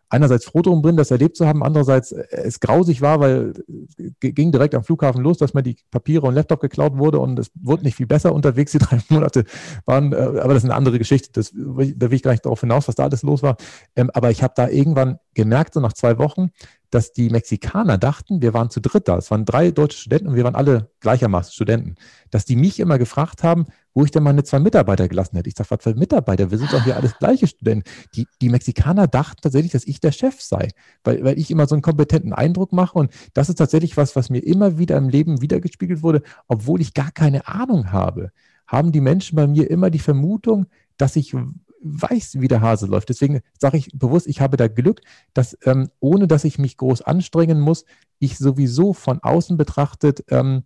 einerseits 0.09 0.45
froh 0.45 0.63
drum 0.63 0.83
bin, 0.83 0.97
das 0.97 1.11
erlebt 1.11 1.37
zu 1.37 1.47
haben, 1.47 1.63
andererseits 1.63 2.13
äh, 2.13 2.25
es 2.31 2.61
grausig 2.61 3.01
war, 3.01 3.21
weil 3.21 3.53
es 3.99 4.13
ging 4.21 4.53
direkt 4.53 4.75
am 4.75 4.85
Flughafen 4.85 5.23
los, 5.23 5.39
dass 5.39 5.55
mir 5.55 5.63
die 5.63 5.77
Papiere 5.91 6.27
und 6.27 6.35
Laptop 6.35 6.61
geklaut 6.61 6.97
wurde 6.97 7.19
und 7.19 7.39
es 7.39 7.51
wurde 7.55 7.83
nicht 7.83 7.97
viel 7.97 8.07
besser 8.07 8.33
unterwegs. 8.33 8.73
Die 8.73 8.79
drei 8.79 9.01
Monate 9.09 9.45
waren, 9.85 10.13
äh, 10.13 10.17
aber 10.17 10.55
das 10.55 10.59
ist 10.59 10.65
eine 10.65 10.75
andere 10.75 10.99
Geschichte. 10.99 11.31
Das, 11.33 11.53
da 11.53 12.11
will 12.11 12.15
ich 12.15 12.23
gar 12.23 12.31
nicht 12.31 12.45
darauf 12.45 12.61
hinaus, 12.61 12.89
was 12.89 12.95
da 12.95 13.05
alles 13.05 13.23
los 13.23 13.43
war. 13.43 13.57
Ähm, 13.97 14.11
aber 14.15 14.31
ich 14.31 14.43
habe 14.43 14.55
da 14.57 14.69
irgendwann 14.69 15.19
gemerkt, 15.35 15.75
so 15.75 15.81
nach 15.81 15.93
zwei 15.93 16.19
Wochen, 16.19 16.51
dass 16.91 17.13
die 17.13 17.31
Mexikaner 17.31 17.99
dachten, 17.99 18.41
wir 18.43 18.55
waren 18.55 18.71
zu 18.71 18.81
dritt 18.81 19.09
da. 19.09 19.19
Es 19.19 19.31
waren 19.31 19.45
drei 19.45 19.73
deutsche 19.73 19.99
Studenten 19.99 20.29
und 20.29 20.37
wir 20.37 20.45
waren 20.45 20.55
alle 20.55 20.91
gleichermaßen 21.01 21.53
Studenten. 21.53 21.97
Dass 22.31 22.45
die 22.45 22.57
mich 22.57 22.79
immer 22.79 22.99
gefragt 22.99 23.43
haben, 23.43 23.67
wo 23.97 24.05
ich 24.05 24.11
denn 24.11 24.23
meine 24.23 24.45
zwei 24.45 24.61
Mitarbeiter 24.61 25.09
gelassen 25.09 25.37
hätte. 25.37 25.49
Ich 25.49 25.55
sage, 25.57 25.71
was 25.71 25.83
für 25.83 25.95
Mitarbeiter? 25.95 26.51
Wir 26.51 26.59
sind 26.59 26.71
doch 26.71 26.85
hier 26.85 26.97
alles 26.97 27.17
gleiche 27.19 27.47
Studenten. 27.47 27.89
Die, 28.15 28.27
die 28.43 28.51
Mexikaner 28.51 29.07
dachten 29.07 29.41
tatsächlich, 29.41 29.73
dass 29.73 29.87
ich 29.87 30.01
der 30.01 30.13
Chef 30.13 30.39
sei, 30.39 30.69
weil, 31.03 31.25
weil 31.25 31.39
ich 31.39 31.51
immer 31.51 31.67
so 31.67 31.75
einen 31.75 31.81
kompetenten 31.81 32.35
Eindruck 32.35 32.75
mache. 32.75 32.99
Und 32.99 33.11
das 33.33 33.49
ist 33.49 33.55
tatsächlich 33.55 33.97
was, 33.97 34.15
was 34.15 34.29
mir 34.29 34.41
immer 34.41 34.77
wieder 34.77 34.99
im 34.99 35.09
Leben 35.09 35.41
wiedergespiegelt 35.41 36.03
wurde, 36.03 36.23
obwohl 36.47 36.83
ich 36.83 36.93
gar 36.93 37.11
keine 37.11 37.49
Ahnung 37.49 37.91
habe. 37.91 38.33
Haben 38.67 38.93
die 38.93 39.01
Menschen 39.01 39.35
bei 39.35 39.47
mir 39.47 39.71
immer 39.71 39.89
die 39.89 39.99
Vermutung, 39.99 40.67
dass 40.99 41.17
ich 41.17 41.35
weiß, 41.81 42.37
wie 42.39 42.49
der 42.49 42.61
Hase 42.61 42.85
läuft. 42.85 43.09
Deswegen 43.09 43.41
sage 43.59 43.79
ich 43.79 43.89
bewusst, 43.95 44.27
ich 44.27 44.43
habe 44.43 44.59
da 44.59 44.69
Glück, 44.69 45.01
dass 45.33 45.57
ähm, 45.65 45.89
ohne 46.01 46.27
dass 46.27 46.45
ich 46.45 46.59
mich 46.59 46.77
groß 46.77 47.01
anstrengen 47.01 47.61
muss, 47.61 47.87
ich 48.19 48.37
sowieso 48.37 48.93
von 48.93 49.21
außen 49.23 49.57
betrachtet 49.57 50.23
ähm, 50.29 50.65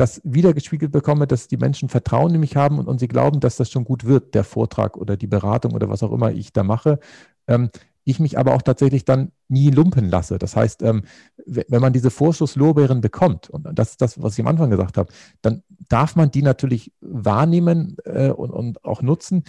das 0.00 0.20
wiedergespiegelt 0.24 0.90
bekomme, 0.92 1.26
dass 1.26 1.46
die 1.46 1.58
Menschen 1.58 1.90
Vertrauen 1.90 2.34
in 2.34 2.40
mich 2.40 2.56
haben 2.56 2.78
und, 2.78 2.88
und 2.88 2.98
sie 2.98 3.08
glauben, 3.08 3.38
dass 3.40 3.56
das 3.56 3.70
schon 3.70 3.84
gut 3.84 4.04
wird, 4.04 4.34
der 4.34 4.44
Vortrag 4.44 4.96
oder 4.96 5.16
die 5.18 5.26
Beratung 5.26 5.74
oder 5.74 5.90
was 5.90 6.02
auch 6.02 6.12
immer 6.12 6.32
ich 6.32 6.52
da 6.54 6.62
mache. 6.62 6.98
Ähm, 7.46 7.70
ich 8.04 8.18
mich 8.18 8.38
aber 8.38 8.54
auch 8.54 8.62
tatsächlich 8.62 9.04
dann 9.04 9.30
nie 9.48 9.70
lumpen 9.70 10.08
lasse. 10.08 10.38
Das 10.38 10.56
heißt, 10.56 10.82
ähm, 10.82 11.02
wenn 11.46 11.82
man 11.82 11.92
diese 11.92 12.10
Vorschusslorbeeren 12.10 13.02
bekommt, 13.02 13.50
und 13.50 13.68
das 13.74 13.90
ist 13.90 14.00
das, 14.00 14.22
was 14.22 14.34
ich 14.34 14.40
am 14.40 14.46
Anfang 14.46 14.70
gesagt 14.70 14.96
habe, 14.96 15.12
dann 15.42 15.62
darf 15.88 16.16
man 16.16 16.30
die 16.30 16.42
natürlich 16.42 16.92
wahrnehmen 17.00 17.96
äh, 18.04 18.30
und, 18.30 18.50
und 18.50 18.84
auch 18.84 19.02
nutzen. 19.02 19.44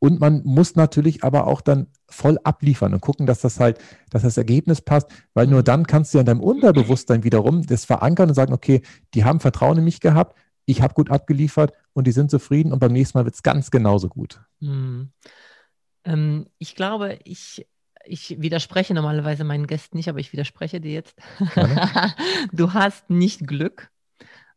Und 0.00 0.20
man 0.20 0.42
muss 0.44 0.76
natürlich 0.76 1.24
aber 1.24 1.46
auch 1.46 1.60
dann 1.60 1.88
voll 2.08 2.38
abliefern 2.44 2.94
und 2.94 3.00
gucken, 3.00 3.26
dass 3.26 3.40
das 3.40 3.58
halt, 3.58 3.78
dass 4.10 4.22
das 4.22 4.36
Ergebnis 4.36 4.80
passt, 4.80 5.10
weil 5.34 5.46
nur 5.48 5.62
dann 5.62 5.86
kannst 5.86 6.14
du 6.14 6.18
ja 6.18 6.20
in 6.20 6.26
deinem 6.26 6.40
Unterbewusstsein 6.40 7.24
wiederum 7.24 7.66
das 7.66 7.84
verankern 7.84 8.28
und 8.28 8.34
sagen, 8.34 8.52
okay, 8.52 8.82
die 9.14 9.24
haben 9.24 9.40
Vertrauen 9.40 9.78
in 9.78 9.84
mich 9.84 10.00
gehabt, 10.00 10.36
ich 10.66 10.82
habe 10.82 10.94
gut 10.94 11.10
abgeliefert 11.10 11.72
und 11.94 12.06
die 12.06 12.12
sind 12.12 12.30
zufrieden 12.30 12.72
und 12.72 12.78
beim 12.78 12.92
nächsten 12.92 13.18
Mal 13.18 13.24
wird 13.24 13.34
es 13.34 13.42
ganz 13.42 13.70
genauso 13.70 14.08
gut. 14.08 14.40
Hm. 14.60 15.10
Ähm, 16.04 16.46
ich 16.58 16.76
glaube, 16.76 17.18
ich, 17.24 17.66
ich 18.04 18.40
widerspreche 18.40 18.94
normalerweise 18.94 19.44
meinen 19.44 19.66
Gästen 19.66 19.96
nicht, 19.96 20.08
aber 20.08 20.20
ich 20.20 20.32
widerspreche 20.32 20.80
dir 20.80 20.92
jetzt. 20.92 21.18
du 22.52 22.72
hast 22.74 23.10
nicht 23.10 23.46
Glück, 23.46 23.90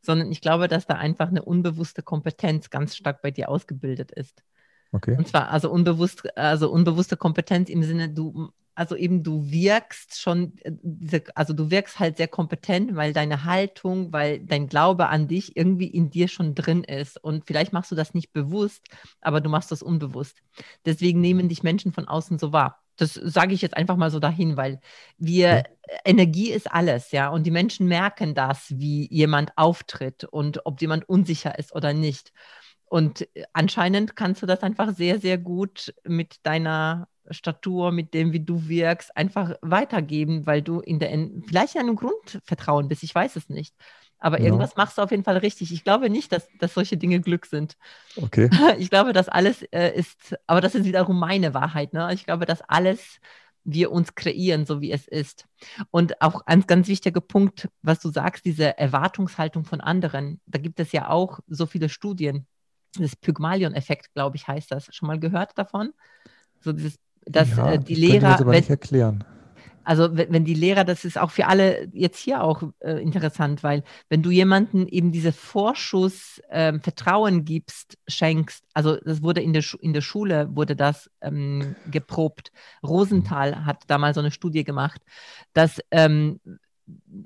sondern 0.02 0.32
ich 0.32 0.42
glaube, 0.42 0.68
dass 0.68 0.86
da 0.86 0.96
einfach 0.96 1.30
eine 1.30 1.44
unbewusste 1.44 2.04
Kompetenz 2.04 2.70
ganz 2.70 2.96
stark 2.96 3.22
bei 3.22 3.32
dir 3.32 3.50
ausgebildet 3.50 4.12
ist. 4.12 4.44
Okay. 4.92 5.16
Und 5.18 5.28
zwar 5.28 5.50
also 5.50 5.72
unbewusst, 5.72 6.38
also 6.38 6.70
unbewusste 6.70 7.16
Kompetenz 7.16 7.70
im 7.70 7.84
Sinne, 7.84 8.10
du, 8.10 8.52
also 8.76 8.96
eben 8.96 9.24
du 9.24 9.50
wirkst 9.50 10.20
schon, 10.20 10.54
äh, 10.64 11.22
also 11.36 11.54
du 11.54 11.72
wirkst 11.72 12.00
halt 12.00 12.18
sehr 12.18 12.28
kompetent, 12.28 12.96
weil 12.96 13.14
deine 13.14 13.46
Haltung, 13.46 14.12
weil 14.12 14.40
dein 14.40 14.68
Glaube 14.68 15.08
an 15.08 15.28
dich 15.28 15.56
irgendwie 15.56 15.88
in 15.88 16.10
dir 16.10 16.28
schon 16.28 16.56
drin 16.56 16.84
ist. 16.84 17.22
Und 17.24 17.46
vielleicht 17.46 17.74
machst 17.74 17.92
du 17.92 17.96
das 17.96 18.14
nicht 18.14 18.34
bewusst, 18.34 18.86
aber 19.22 19.40
du 19.40 19.50
machst 19.50 19.72
das 19.72 19.82
unbewusst. 19.82 20.42
Deswegen 20.86 21.22
nehmen 21.22 21.48
dich 21.48 21.64
Menschen 21.64 21.94
von 21.94 22.08
außen 22.08 22.38
so 22.38 22.52
wahr. 22.52 22.82
Das 22.98 23.14
sage 23.14 23.54
ich 23.54 23.62
jetzt 23.62 23.78
einfach 23.78 23.96
mal 23.96 24.12
so 24.12 24.20
dahin, 24.20 24.58
weil 24.58 24.80
wir, 25.18 25.48
ja. 25.48 25.64
Energie 26.06 26.52
ist 26.52 26.72
alles, 26.72 27.12
ja. 27.12 27.30
Und 27.30 27.46
die 27.46 27.52
Menschen 27.52 27.88
merken 27.88 28.36
das, 28.36 28.74
wie 28.78 29.08
jemand 29.10 29.58
auftritt 29.58 30.26
und 30.26 30.66
ob 30.66 30.82
jemand 30.82 31.08
unsicher 31.08 31.58
ist 31.58 31.74
oder 31.74 31.94
nicht. 31.94 32.32
Und 32.92 33.22
äh, 33.22 33.46
anscheinend 33.54 34.18
kannst 34.18 34.42
du 34.42 34.46
das 34.46 34.64
einfach 34.64 34.94
sehr, 34.94 35.18
sehr 35.18 35.38
gut 35.38 35.94
mit 36.04 36.46
deiner 36.46 37.08
Statur, 37.30 37.94
mit 37.94 38.14
dem, 38.14 38.34
wie 38.34 38.42
du 38.42 38.68
wirkst, 38.68 39.16
einfach 39.16 39.54
weitergeben, 39.62 40.46
weil 40.46 40.62
du 40.62 40.82
in 40.82 41.00
der, 41.00 41.10
vielleicht 41.48 41.76
in 41.76 41.82
einem 41.82 41.96
Grundvertrauen 41.96 42.90
bist, 42.90 43.04
ich 43.04 43.16
weiß 43.16 43.38
es 43.38 43.48
nicht. 43.48 43.74
Aber 44.20 44.40
ja. 44.40 44.48
irgendwas 44.48 44.76
machst 44.76 44.98
du 44.98 45.04
auf 45.04 45.12
jeden 45.12 45.24
Fall 45.24 45.38
richtig. 45.38 45.72
Ich 45.72 45.86
glaube 45.86 46.10
nicht, 46.10 46.34
dass, 46.34 46.50
dass 46.60 46.74
solche 46.74 46.98
Dinge 46.98 47.22
Glück 47.22 47.46
sind. 47.46 47.78
Okay. 48.18 48.50
Ich 48.78 48.90
glaube, 48.90 49.14
dass 49.14 49.30
alles 49.30 49.62
äh, 49.72 49.98
ist, 49.98 50.36
aber 50.46 50.60
das 50.60 50.76
ist 50.76 50.84
wiederum 50.84 51.18
meine 51.18 51.54
Wahrheit. 51.54 51.94
Ne? 51.94 52.14
Ich 52.14 52.26
glaube, 52.26 52.46
dass 52.46 52.62
alles 52.62 53.22
wir 53.64 53.92
uns 53.92 54.16
kreieren, 54.16 54.66
so 54.66 54.82
wie 54.82 54.92
es 54.92 55.08
ist. 55.08 55.46
Und 55.92 56.22
auch 56.22 56.42
ein 56.46 56.68
ganz 56.68 56.90
wichtiger 56.90 57.22
Punkt, 57.22 57.70
was 57.84 58.02
du 58.02 58.10
sagst, 58.10 58.44
diese 58.44 58.78
Erwartungshaltung 58.78 59.64
von 59.64 59.80
anderen. 59.80 60.42
Da 60.46 60.60
gibt 60.60 60.82
es 60.82 60.92
ja 60.92 61.10
auch 61.10 61.40
so 61.48 61.66
viele 61.66 61.88
Studien, 61.88 62.48
das 62.98 63.16
Pygmalion-Effekt, 63.16 64.14
glaube 64.14 64.38
ich, 64.38 64.48
heißt 64.48 64.72
das. 64.72 64.88
Schon 64.94 65.08
mal 65.08 65.20
gehört 65.20 65.58
davon? 65.58 65.94
So 66.60 66.74
dieses, 66.74 67.00
dass 67.26 67.56
ja, 67.56 67.74
äh, 67.74 67.80
die 67.80 67.96
Lehrer. 67.96 68.32
Das 68.32 68.42
aber 68.42 68.52
nicht 68.52 68.70
erklären. 68.70 69.24
Also 69.84 70.16
wenn, 70.16 70.46
die 70.46 70.54
Lehrer, 70.54 70.84
das 70.84 71.06
ist 71.06 71.18
auch 71.18 71.32
für 71.32 71.48
alle 71.48 71.90
jetzt 71.92 72.20
hier 72.20 72.44
auch 72.44 72.62
äh, 72.82 73.02
interessant, 73.02 73.64
weil 73.64 73.84
wenn 74.10 74.22
du 74.22 74.30
jemanden 74.30 74.88
eben 74.88 75.12
diese 75.12 75.32
Vorschuss 75.32 76.40
äh, 76.50 76.78
Vertrauen 76.80 77.46
gibst, 77.46 77.98
schenkst, 78.08 78.64
also 78.76 78.98
das 78.98 79.24
wurde 79.24 79.42
in 79.42 79.54
der, 79.54 79.64
in 79.80 79.94
der 79.94 80.02
Schule, 80.02 80.56
wurde 80.56 80.76
das 80.76 81.10
ähm, 81.22 81.76
geprobt. 81.90 82.52
Rosenthal 82.84 83.66
hat 83.66 83.84
da 83.88 83.98
mal 83.98 84.14
so 84.14 84.20
eine 84.20 84.30
Studie 84.30 84.64
gemacht, 84.64 85.02
dass 85.54 85.80
ähm, 85.90 86.40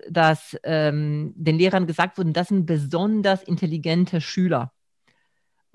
dass 0.10 0.56
ähm, 0.64 1.34
den 1.36 1.58
Lehrern 1.58 1.88
gesagt 1.88 2.18
wurde, 2.18 2.32
das 2.32 2.50
sind 2.50 2.66
besonders 2.66 3.44
intelligente 3.44 4.22
Schüler. 4.22 4.72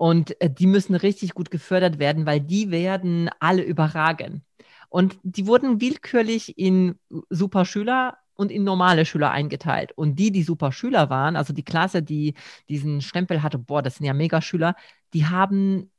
Und 0.01 0.41
äh, 0.41 0.49
die 0.49 0.65
müssen 0.65 0.95
richtig 0.95 1.35
gut 1.35 1.51
gefördert 1.51 1.99
werden, 1.99 2.25
weil 2.25 2.39
die 2.41 2.71
werden 2.71 3.29
alle 3.39 3.61
überragen. 3.61 4.43
Und 4.89 5.19
die 5.21 5.45
wurden 5.45 5.79
willkürlich 5.79 6.57
in 6.57 6.95
Superschüler 7.29 8.17
und 8.33 8.51
in 8.51 8.63
normale 8.63 9.05
Schüler 9.05 9.29
eingeteilt. 9.29 9.91
Und 9.91 10.15
die, 10.15 10.31
die 10.31 10.41
Superschüler 10.41 11.11
waren, 11.11 11.35
also 11.35 11.53
die 11.53 11.63
Klasse, 11.63 12.01
die 12.01 12.33
diesen 12.67 13.01
Stempel 13.01 13.43
hatte, 13.43 13.59
boah, 13.59 13.83
das 13.83 13.97
sind 13.97 14.07
ja 14.07 14.15
Megaschüler, 14.15 14.75
die 15.13 15.27
haben 15.27 15.91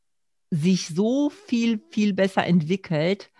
sich 0.51 0.89
so 0.89 1.31
viel, 1.31 1.81
viel 1.91 2.13
besser 2.13 2.45
entwickelt, 2.45 3.31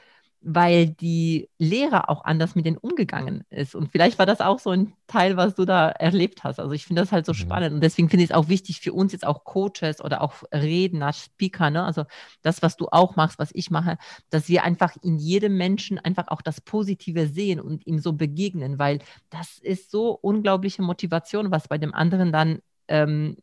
weil 0.45 0.89
die 0.89 1.49
Lehrer 1.59 2.11
auch 2.11 2.25
anders 2.25 2.55
mit 2.55 2.67
denen 2.67 2.77
umgegangen 2.77 3.45
ist. 3.51 3.75
Und 3.75 3.93
vielleicht 3.93 4.19
war 4.19 4.27
das 4.27 4.41
auch 4.41 4.59
so 4.59 4.71
ein 4.71 4.93
Teil, 5.07 5.37
was 5.37 5.55
du 5.55 5.65
da 5.65 5.89
erlebt 5.89 6.43
hast. 6.43 6.59
Also 6.59 6.73
ich 6.73 6.85
finde 6.85 7.03
das 7.03 7.13
halt 7.13 7.27
so 7.27 7.33
mhm. 7.33 7.37
spannend. 7.37 7.75
Und 7.75 7.81
deswegen 7.81 8.09
finde 8.09 8.25
ich 8.25 8.31
es 8.31 8.37
auch 8.37 8.49
wichtig 8.49 8.81
für 8.81 8.93
uns 8.93 9.13
jetzt 9.13 9.27
auch 9.27 9.45
Coaches 9.45 10.03
oder 10.03 10.21
auch 10.21 10.43
Redner, 10.53 11.13
Speaker, 11.13 11.71
ne? 11.71 11.85
also 11.85 12.05
das, 12.43 12.61
was 12.61 12.77
du 12.77 12.89
auch 12.91 13.15
machst, 13.15 13.39
was 13.39 13.51
ich 13.55 13.71
mache, 13.71 13.99
dass 14.31 14.49
wir 14.49 14.65
einfach 14.65 14.97
in 15.03 15.19
jedem 15.19 15.57
Menschen 15.57 15.99
einfach 15.99 16.29
auch 16.29 16.43
das 16.43 16.61
Positive 16.61 17.29
sehen 17.29 17.61
und 17.61 17.87
ihm 17.87 18.01
so 18.01 18.13
begegnen, 18.13 18.79
weil 18.79 18.99
das 19.31 19.59
ist 19.59 19.91
so 19.91 20.11
unglaubliche 20.11 20.83
Motivation, 20.83 21.51
was 21.51 21.69
bei 21.69 21.79
dem 21.79 21.95
anderen 21.95 22.33
dann 22.33 22.59
ähm, 22.89 23.37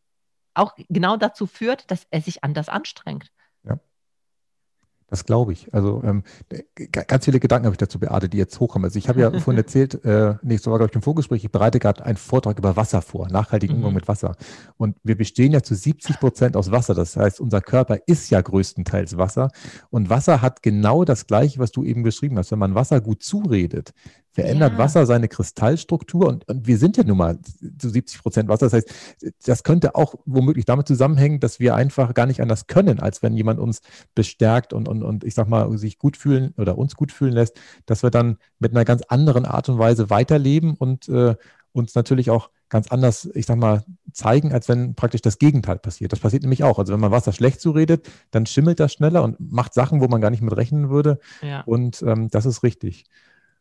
auch 0.52 0.74
genau 0.88 1.16
dazu 1.16 1.46
führt, 1.46 1.90
dass 1.90 2.06
er 2.10 2.20
sich 2.20 2.44
anders 2.44 2.68
anstrengt. 2.68 3.30
Das 5.10 5.24
glaube 5.24 5.52
ich. 5.52 5.74
Also 5.74 6.02
ähm, 6.04 6.22
ganz 6.92 7.24
viele 7.24 7.40
Gedanken 7.40 7.66
habe 7.66 7.74
ich 7.74 7.78
dazu, 7.78 7.98
Beate, 7.98 8.28
die 8.28 8.38
jetzt 8.38 8.58
hochkommen. 8.60 8.86
Also 8.86 8.98
ich 8.98 9.08
habe 9.08 9.20
ja 9.20 9.30
vorhin 9.40 9.58
erzählt, 9.58 10.04
äh, 10.04 10.36
nee, 10.42 10.56
so 10.56 10.70
war 10.70 10.78
glaube 10.78 10.90
ich 10.90 10.94
im 10.96 11.02
Vorgespräch, 11.02 11.44
ich 11.44 11.50
bereite 11.50 11.80
gerade 11.80 12.04
einen 12.04 12.16
Vortrag 12.16 12.58
über 12.58 12.76
Wasser 12.76 13.02
vor, 13.02 13.28
nachhaltigen 13.28 13.76
Umgang 13.76 13.90
mhm. 13.90 13.96
mit 13.96 14.08
Wasser. 14.08 14.36
Und 14.76 14.96
wir 15.02 15.16
bestehen 15.16 15.52
ja 15.52 15.62
zu 15.62 15.74
70 15.74 16.20
Prozent 16.20 16.56
aus 16.56 16.70
Wasser. 16.70 16.94
Das 16.94 17.16
heißt, 17.16 17.40
unser 17.40 17.60
Körper 17.60 17.98
ist 18.06 18.30
ja 18.30 18.40
größtenteils 18.40 19.18
Wasser. 19.18 19.50
Und 19.90 20.10
Wasser 20.10 20.42
hat 20.42 20.62
genau 20.62 21.04
das 21.04 21.26
Gleiche, 21.26 21.58
was 21.58 21.72
du 21.72 21.82
eben 21.82 22.04
beschrieben 22.04 22.38
hast. 22.38 22.52
Wenn 22.52 22.60
man 22.60 22.76
Wasser 22.76 23.00
gut 23.00 23.24
zuredet, 23.24 23.92
verändert 24.32 24.72
ja. 24.72 24.78
Wasser 24.78 25.06
seine 25.06 25.28
Kristallstruktur 25.28 26.28
und, 26.28 26.48
und, 26.48 26.66
wir 26.66 26.78
sind 26.78 26.96
ja 26.96 27.04
nun 27.04 27.18
mal 27.18 27.38
zu 27.78 27.88
70 27.88 28.22
Prozent 28.22 28.48
Wasser. 28.48 28.66
Das 28.66 28.72
heißt, 28.74 28.94
das 29.44 29.62
könnte 29.64 29.94
auch 29.94 30.14
womöglich 30.24 30.64
damit 30.64 30.86
zusammenhängen, 30.86 31.40
dass 31.40 31.58
wir 31.60 31.74
einfach 31.74 32.14
gar 32.14 32.26
nicht 32.26 32.40
anders 32.40 32.66
können, 32.66 33.00
als 33.00 33.22
wenn 33.22 33.34
jemand 33.34 33.58
uns 33.58 33.80
bestärkt 34.14 34.72
und, 34.72 34.88
und, 34.88 35.02
und 35.02 35.24
ich 35.24 35.34
sag 35.34 35.48
mal, 35.48 35.76
sich 35.78 35.98
gut 35.98 36.16
fühlen 36.16 36.54
oder 36.56 36.78
uns 36.78 36.94
gut 36.94 37.12
fühlen 37.12 37.32
lässt, 37.32 37.60
dass 37.86 38.02
wir 38.02 38.10
dann 38.10 38.36
mit 38.58 38.72
einer 38.72 38.84
ganz 38.84 39.02
anderen 39.08 39.44
Art 39.44 39.68
und 39.68 39.78
Weise 39.78 40.10
weiterleben 40.10 40.74
und 40.74 41.08
äh, 41.08 41.34
uns 41.72 41.94
natürlich 41.94 42.30
auch 42.30 42.50
ganz 42.68 42.88
anders, 42.88 43.28
ich 43.34 43.46
sag 43.46 43.58
mal, 43.58 43.82
zeigen, 44.12 44.52
als 44.52 44.68
wenn 44.68 44.94
praktisch 44.94 45.22
das 45.22 45.38
Gegenteil 45.38 45.78
passiert. 45.78 46.12
Das 46.12 46.20
passiert 46.20 46.42
nämlich 46.42 46.62
auch. 46.62 46.78
Also 46.78 46.92
wenn 46.92 47.00
man 47.00 47.10
Wasser 47.10 47.32
schlecht 47.32 47.60
zuredet, 47.60 48.08
dann 48.30 48.46
schimmelt 48.46 48.80
das 48.80 48.92
schneller 48.92 49.22
und 49.24 49.38
macht 49.40 49.74
Sachen, 49.74 50.00
wo 50.00 50.06
man 50.06 50.20
gar 50.20 50.30
nicht 50.30 50.42
mit 50.42 50.56
rechnen 50.56 50.88
würde. 50.88 51.18
Ja. 51.42 51.62
Und 51.62 52.02
ähm, 52.02 52.28
das 52.30 52.46
ist 52.46 52.62
richtig. 52.62 53.04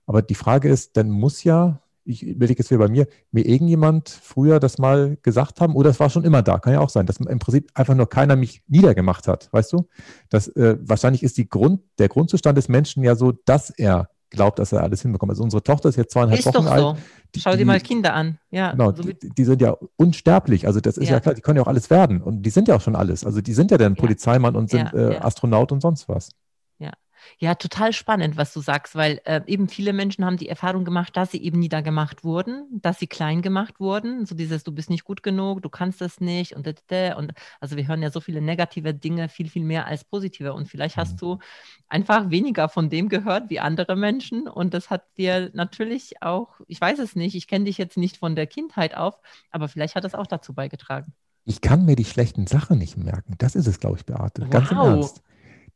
Aber 0.10 0.24
die 0.24 0.34
Frage 0.34 0.69
ist, 0.69 0.98
dann 0.98 1.12
muss 1.12 1.43
ja, 1.43 1.84
ich 2.04 2.24
überlege 2.24 2.58
jetzt 2.58 2.72
wieder 2.72 2.80
bei 2.80 2.88
mir, 2.88 3.06
mir 3.30 3.45
irgendjemand 3.45 4.10
früher 4.10 4.60
das 4.60 4.80
mal 4.80 5.19
gesagt 5.22 5.62
haben, 5.62 5.76
oder 5.76 5.91
es 5.91 6.00
war 6.00 6.10
schon 6.10 6.24
immer 6.24 6.41
da, 6.41 6.58
kann 6.58 6.74
ja 6.74 6.80
auch 6.80 6.89
sein, 6.89 7.06
dass 7.06 7.17
im 7.17 7.38
Prinzip 7.38 7.69
einfach 7.76 7.93
nur 7.93 8.10
keiner 8.10 8.36
mich 8.36 8.63
niedergemacht 8.67 9.28
hat, 9.28 9.54
weißt 9.54 9.72
du? 9.72 9.88
Das, 10.32 10.48
äh, 10.48 10.78
wahrscheinlich 10.82 11.22
ist 11.22 11.38
die 11.38 11.48
Grund, 11.48 11.82
der 12.00 12.08
Grundzustand 12.08 12.58
des 12.58 12.69
Menschen 12.69 13.04
ja 13.04 13.13
so, 13.13 13.34
dass 13.45 13.69
er 13.69 14.10
glaubt, 14.32 14.58
dass 14.58 14.72
er 14.72 14.82
alles 14.82 15.04
hinbekommt. 15.04 15.30
Also 15.30 15.43
unsere 15.43 15.62
Tochter 15.62 15.89
ist 15.89 15.95
jetzt 15.95 16.13
zweieinhalb 16.13 16.39
ist 16.39 16.48
Wochen 16.48 16.54
doch 16.56 16.63
so. 16.63 16.88
alt. 16.88 16.98
Die, 17.36 17.41
Schau 17.41 17.56
dir 17.56 17.65
mal 17.67 17.80
Kinder 17.80 18.15
an. 18.15 18.39
Ja, 18.50 18.72
genau, 18.72 18.91
so 18.91 19.04
die, 19.04 19.30
die, 19.30 19.43
sind 19.43 19.62
ja 19.62 19.78
unsterblich. 19.95 20.65
Also 20.65 20.80
das 20.80 20.98
ist 20.98 21.10
ja. 21.10 21.17
ja. 21.17 21.19
klar, 21.19 21.36
die 21.36 21.41
können 21.41 21.58
ja 21.58 21.62
auch 21.62 21.67
alles 21.67 21.91
werden. 21.91 22.19
Und 22.19 22.41
die 22.41 22.50
sind 22.50 22.67
ja 22.67 22.78
auch 22.78 22.82
schon 22.82 22.95
alles. 22.95 23.24
Also 23.24 23.41
die 23.41 23.54
sind 23.54 23.69
ja 23.69 23.78
dann 23.78 23.93
ja. 23.93 24.02
Polizeimann 24.02 24.56
und 24.56 24.72
sind 24.72 24.91
ja, 24.91 25.10
äh, 25.12 25.17
Astronaut 25.17 25.72
und 25.72 25.82
sonst 25.82 26.10
was. 26.10 26.32
Ja, 27.38 27.55
total 27.55 27.93
spannend, 27.93 28.38
was 28.38 28.53
du 28.53 28.62
sagst, 28.62 28.95
weil 28.95 29.21
äh, 29.25 29.41
eben 29.47 29.67
viele 29.67 29.93
Menschen 29.93 30.25
haben 30.25 30.38
die 30.38 30.49
Erfahrung 30.49 30.86
gemacht, 30.86 31.15
dass 31.15 31.32
sie 31.32 31.41
eben 31.41 31.60
niedergemacht 31.60 32.23
wurden, 32.23 32.65
dass 32.71 32.99
sie 32.99 33.08
klein 33.08 33.41
gemacht 33.41 33.79
wurden. 33.79 34.25
So 34.25 34.36
dieses, 34.36 34.63
du 34.63 34.71
bist 34.71 34.89
nicht 34.89 35.03
gut 35.03 35.23
genug, 35.23 35.62
du 35.62 35.69
kannst 35.69 36.01
das 36.01 36.19
nicht 36.19 36.55
und 36.55 36.67
und 37.17 37.34
also 37.60 37.75
wir 37.75 37.88
hören 37.88 38.01
ja 38.01 38.12
so 38.12 38.21
viele 38.21 38.41
negative 38.41 38.93
Dinge, 38.93 39.29
viel, 39.29 39.49
viel 39.49 39.63
mehr 39.63 39.86
als 39.86 40.03
positive. 40.03 40.53
Und 40.53 40.67
vielleicht 40.67 40.97
hast 40.97 41.13
mhm. 41.13 41.17
du 41.17 41.39
einfach 41.88 42.29
weniger 42.29 42.69
von 42.69 42.89
dem 42.89 43.10
gehört 43.10 43.49
wie 43.49 43.59
andere 43.59 43.95
Menschen. 43.95 44.47
Und 44.47 44.74
das 44.74 44.89
hat 44.89 45.03
dir 45.17 45.51
natürlich 45.53 46.22
auch, 46.22 46.59
ich 46.67 46.80
weiß 46.80 46.99
es 46.99 47.15
nicht, 47.15 47.36
ich 47.36 47.47
kenne 47.47 47.65
dich 47.65 47.78
jetzt 47.78 47.97
nicht 47.97 48.17
von 48.17 48.36
der 48.36 48.47
Kindheit 48.47 48.95
auf, 48.95 49.20
aber 49.51 49.67
vielleicht 49.67 49.95
hat 49.95 50.03
das 50.03 50.15
auch 50.15 50.28
dazu 50.28 50.53
beigetragen. 50.53 51.13
Ich 51.45 51.61
kann 51.61 51.86
mir 51.86 51.95
die 51.95 52.05
schlechten 52.05 52.47
Sachen 52.47 52.78
nicht 52.78 52.97
merken. 52.97 53.36
Das 53.38 53.55
ist 53.55 53.67
es, 53.67 53.80
glaube 53.80 53.97
ich, 53.97 54.05
Beate. 54.05 54.43
Wow. 54.43 54.49
Ganz 54.49 54.72
im 54.72 54.78
Ernst 54.78 55.24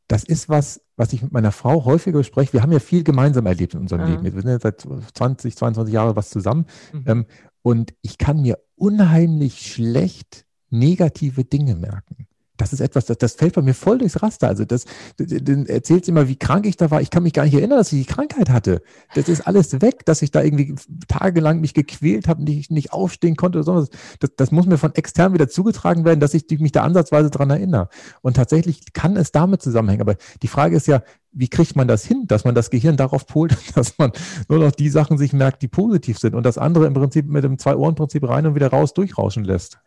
das 0.08 0.24
ist 0.24 0.48
was, 0.48 0.80
was 0.96 1.12
ich 1.12 1.22
mit 1.22 1.32
meiner 1.32 1.52
Frau 1.52 1.84
häufiger 1.84 2.18
bespreche. 2.18 2.52
Wir 2.52 2.62
haben 2.62 2.72
ja 2.72 2.80
viel 2.80 3.04
gemeinsam 3.04 3.46
erlebt 3.46 3.74
in 3.74 3.80
unserem 3.80 4.02
mhm. 4.02 4.10
Leben. 4.10 4.24
Wir 4.24 4.42
sind 4.42 4.48
ja 4.50 4.58
seit 4.60 4.86
20, 5.14 5.56
22 5.56 5.92
Jahren 5.92 6.16
was 6.16 6.30
zusammen. 6.30 6.66
Mhm. 6.92 7.04
Ähm, 7.06 7.26
Und 7.62 7.94
ich 8.02 8.18
kann 8.18 8.42
mir 8.42 8.58
unheimlich 8.76 9.72
schlecht 9.72 10.44
negative 10.70 11.44
Dinge 11.44 11.74
merken. 11.74 12.26
Das 12.56 12.72
ist 12.72 12.80
etwas, 12.80 13.06
das, 13.06 13.18
das 13.18 13.34
fällt 13.34 13.54
bei 13.54 13.62
mir 13.62 13.74
voll 13.74 13.98
durchs 13.98 14.22
Raster. 14.22 14.48
Also 14.48 14.64
das, 14.64 14.84
dann 15.18 15.66
erzählt 15.66 16.06
immer, 16.06 16.28
wie 16.28 16.36
krank 16.36 16.66
ich 16.66 16.76
da 16.76 16.90
war. 16.90 17.00
Ich 17.00 17.10
kann 17.10 17.24
mich 17.24 17.32
gar 17.32 17.44
nicht 17.44 17.54
erinnern, 17.54 17.78
dass 17.78 17.92
ich 17.92 18.06
die 18.06 18.12
Krankheit 18.12 18.48
hatte. 18.48 18.80
Das 19.14 19.28
ist 19.28 19.46
alles 19.46 19.80
weg, 19.80 20.06
dass 20.06 20.22
ich 20.22 20.30
da 20.30 20.42
irgendwie 20.42 20.74
tagelang 21.08 21.60
mich 21.60 21.74
gequält 21.74 22.28
habe 22.28 22.40
und 22.40 22.48
ich 22.48 22.70
nicht 22.70 22.92
aufstehen 22.92 23.34
konnte 23.34 23.58
oder 23.58 23.64
sowas. 23.64 23.88
Das, 24.20 24.30
das 24.36 24.50
muss 24.52 24.66
mir 24.66 24.78
von 24.78 24.94
extern 24.94 25.34
wieder 25.34 25.48
zugetragen 25.48 26.04
werden, 26.04 26.20
dass 26.20 26.34
ich 26.34 26.44
mich 26.60 26.72
da 26.72 26.82
ansatzweise 26.82 27.30
dran 27.30 27.50
erinnere. 27.50 27.88
Und 28.22 28.36
tatsächlich 28.36 28.92
kann 28.92 29.16
es 29.16 29.32
damit 29.32 29.60
zusammenhängen. 29.60 30.02
Aber 30.02 30.14
die 30.42 30.48
Frage 30.48 30.76
ist 30.76 30.86
ja, 30.86 31.02
wie 31.32 31.48
kriegt 31.48 31.74
man 31.76 31.88
das 31.88 32.04
hin, 32.04 32.24
dass 32.26 32.44
man 32.44 32.54
das 32.54 32.70
Gehirn 32.70 32.96
darauf 32.96 33.26
polt, 33.26 33.56
dass 33.74 33.98
man 33.98 34.12
nur 34.48 34.60
noch 34.60 34.70
die 34.70 34.88
Sachen 34.88 35.18
sich 35.18 35.32
merkt, 35.32 35.62
die 35.62 35.68
positiv 35.68 36.18
sind 36.18 36.34
und 36.34 36.44
das 36.46 36.58
andere 36.58 36.86
im 36.86 36.94
Prinzip 36.94 37.26
mit 37.26 37.44
dem 37.44 37.58
Zwei-Ohren-Prinzip 37.58 38.26
rein 38.28 38.46
und 38.46 38.54
wieder 38.54 38.68
raus 38.68 38.94
durchrauschen 38.94 39.44
lässt? 39.44 39.80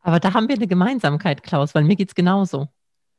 Aber 0.00 0.20
da 0.20 0.34
haben 0.34 0.48
wir 0.48 0.56
eine 0.56 0.66
Gemeinsamkeit, 0.66 1.42
Klaus, 1.42 1.74
weil 1.74 1.84
mir 1.84 1.96
geht 1.96 2.08
es 2.08 2.14
genauso. 2.14 2.68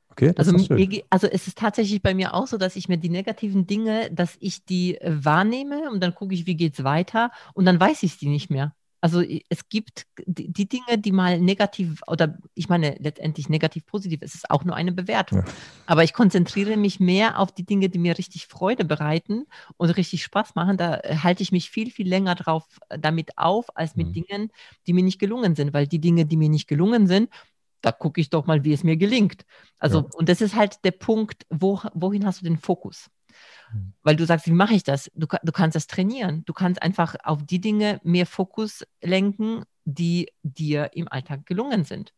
Okay, 0.09 0.33
also, 0.35 0.51
mir, 0.51 1.03
also 1.09 1.27
es 1.27 1.47
ist 1.47 1.57
tatsächlich 1.57 2.01
bei 2.01 2.13
mir 2.13 2.33
auch 2.33 2.45
so, 2.45 2.57
dass 2.57 2.75
ich 2.75 2.89
mir 2.89 2.97
die 2.97 3.09
negativen 3.09 3.65
Dinge, 3.65 4.11
dass 4.11 4.35
ich 4.41 4.65
die 4.65 4.99
äh, 4.99 5.23
wahrnehme 5.23 5.89
und 5.89 6.01
dann 6.01 6.13
gucke 6.13 6.33
ich, 6.33 6.45
wie 6.45 6.55
geht 6.55 6.73
es 6.73 6.83
weiter 6.83 7.31
und 7.53 7.65
dann 7.65 7.79
weiß 7.79 8.03
ich 8.03 8.17
die 8.17 8.27
nicht 8.27 8.49
mehr. 8.49 8.75
Also 9.01 9.23
es 9.49 9.67
gibt 9.67 10.05
die, 10.25 10.53
die, 10.53 10.69
Dinge, 10.69 10.99
die 10.99 11.11
mal 11.11 11.41
negativ 11.41 12.01
oder 12.05 12.37
ich 12.53 12.69
meine 12.69 12.95
letztendlich 12.99 13.49
negativ 13.49 13.87
positiv, 13.87 14.19
es 14.21 14.35
ist 14.35 14.49
auch 14.51 14.63
nur 14.63 14.75
eine 14.75 14.91
Bewertung. 14.91 15.39
Ja. 15.39 15.45
Aber 15.87 16.03
ich 16.03 16.13
konzentriere 16.13 16.77
mich 16.77 16.99
mehr 16.99 17.39
auf 17.39 17.51
die 17.51 17.65
Dinge, 17.65 17.89
die 17.89 17.97
mir 17.97 18.19
richtig 18.19 18.45
Freude 18.45 18.85
bereiten 18.85 19.47
und 19.77 19.89
richtig 19.89 20.21
Spaß 20.23 20.53
machen. 20.53 20.77
Da 20.77 20.99
äh, 20.99 21.17
halte 21.17 21.41
ich 21.41 21.51
mich 21.51 21.71
viel, 21.71 21.89
viel 21.89 22.07
länger 22.07 22.35
drauf 22.35 22.79
äh, 22.89 22.99
damit 22.99 23.39
auf, 23.39 23.75
als 23.75 23.95
mit 23.95 24.09
mhm. 24.09 24.13
Dingen, 24.13 24.51
die 24.85 24.93
mir 24.93 25.03
nicht 25.03 25.19
gelungen 25.19 25.55
sind. 25.55 25.73
Weil 25.73 25.87
die 25.87 25.99
Dinge, 25.99 26.27
die 26.27 26.37
mir 26.37 26.49
nicht 26.49 26.67
gelungen 26.67 27.07
sind, 27.07 27.29
da 27.81 27.91
gucke 27.91 28.21
ich 28.21 28.29
doch 28.29 28.45
mal, 28.45 28.63
wie 28.63 28.73
es 28.73 28.83
mir 28.83 28.97
gelingt. 28.97 29.45
Also, 29.79 30.01
ja. 30.01 30.05
und 30.13 30.29
das 30.29 30.41
ist 30.41 30.55
halt 30.55 30.85
der 30.85 30.91
Punkt, 30.91 31.47
wo, 31.49 31.79
wohin 31.95 32.25
hast 32.25 32.41
du 32.41 32.45
den 32.45 32.57
Fokus? 32.57 33.09
Mhm. 33.73 33.93
Weil 34.03 34.15
du 34.15 34.25
sagst, 34.25 34.47
wie 34.47 34.51
mache 34.51 34.73
ich 34.73 34.83
das? 34.83 35.11
Du, 35.15 35.27
du 35.27 35.51
kannst 35.51 35.75
das 35.75 35.87
trainieren. 35.87 36.43
Du 36.45 36.53
kannst 36.53 36.81
einfach 36.81 37.15
auf 37.23 37.43
die 37.43 37.61
Dinge 37.61 37.99
mehr 38.03 38.25
Fokus 38.25 38.85
lenken, 39.01 39.63
die 39.83 40.31
dir 40.43 40.91
im 40.93 41.07
Alltag 41.07 41.45
gelungen 41.45 41.83
sind. 41.83 42.13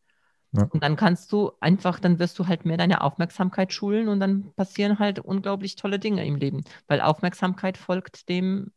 Ja. 0.51 0.65
Und 0.65 0.83
dann 0.83 0.95
kannst 0.95 1.31
du 1.31 1.51
einfach, 1.59 1.99
dann 1.99 2.19
wirst 2.19 2.37
du 2.37 2.47
halt 2.47 2.63
mehr 2.65 2.77
deine 2.77 3.01
Aufmerksamkeit 3.01 3.73
schulen 3.73 4.07
und 4.07 4.19
dann 4.19 4.53
passieren 4.53 4.99
halt 4.99 5.19
unglaublich 5.19 5.75
tolle 5.75 5.97
Dinge 5.97 6.25
im 6.25 6.35
Leben. 6.35 6.63
Weil 6.87 7.01
Aufmerksamkeit 7.01 7.77
folgt 7.77 8.29
dem 8.29 8.71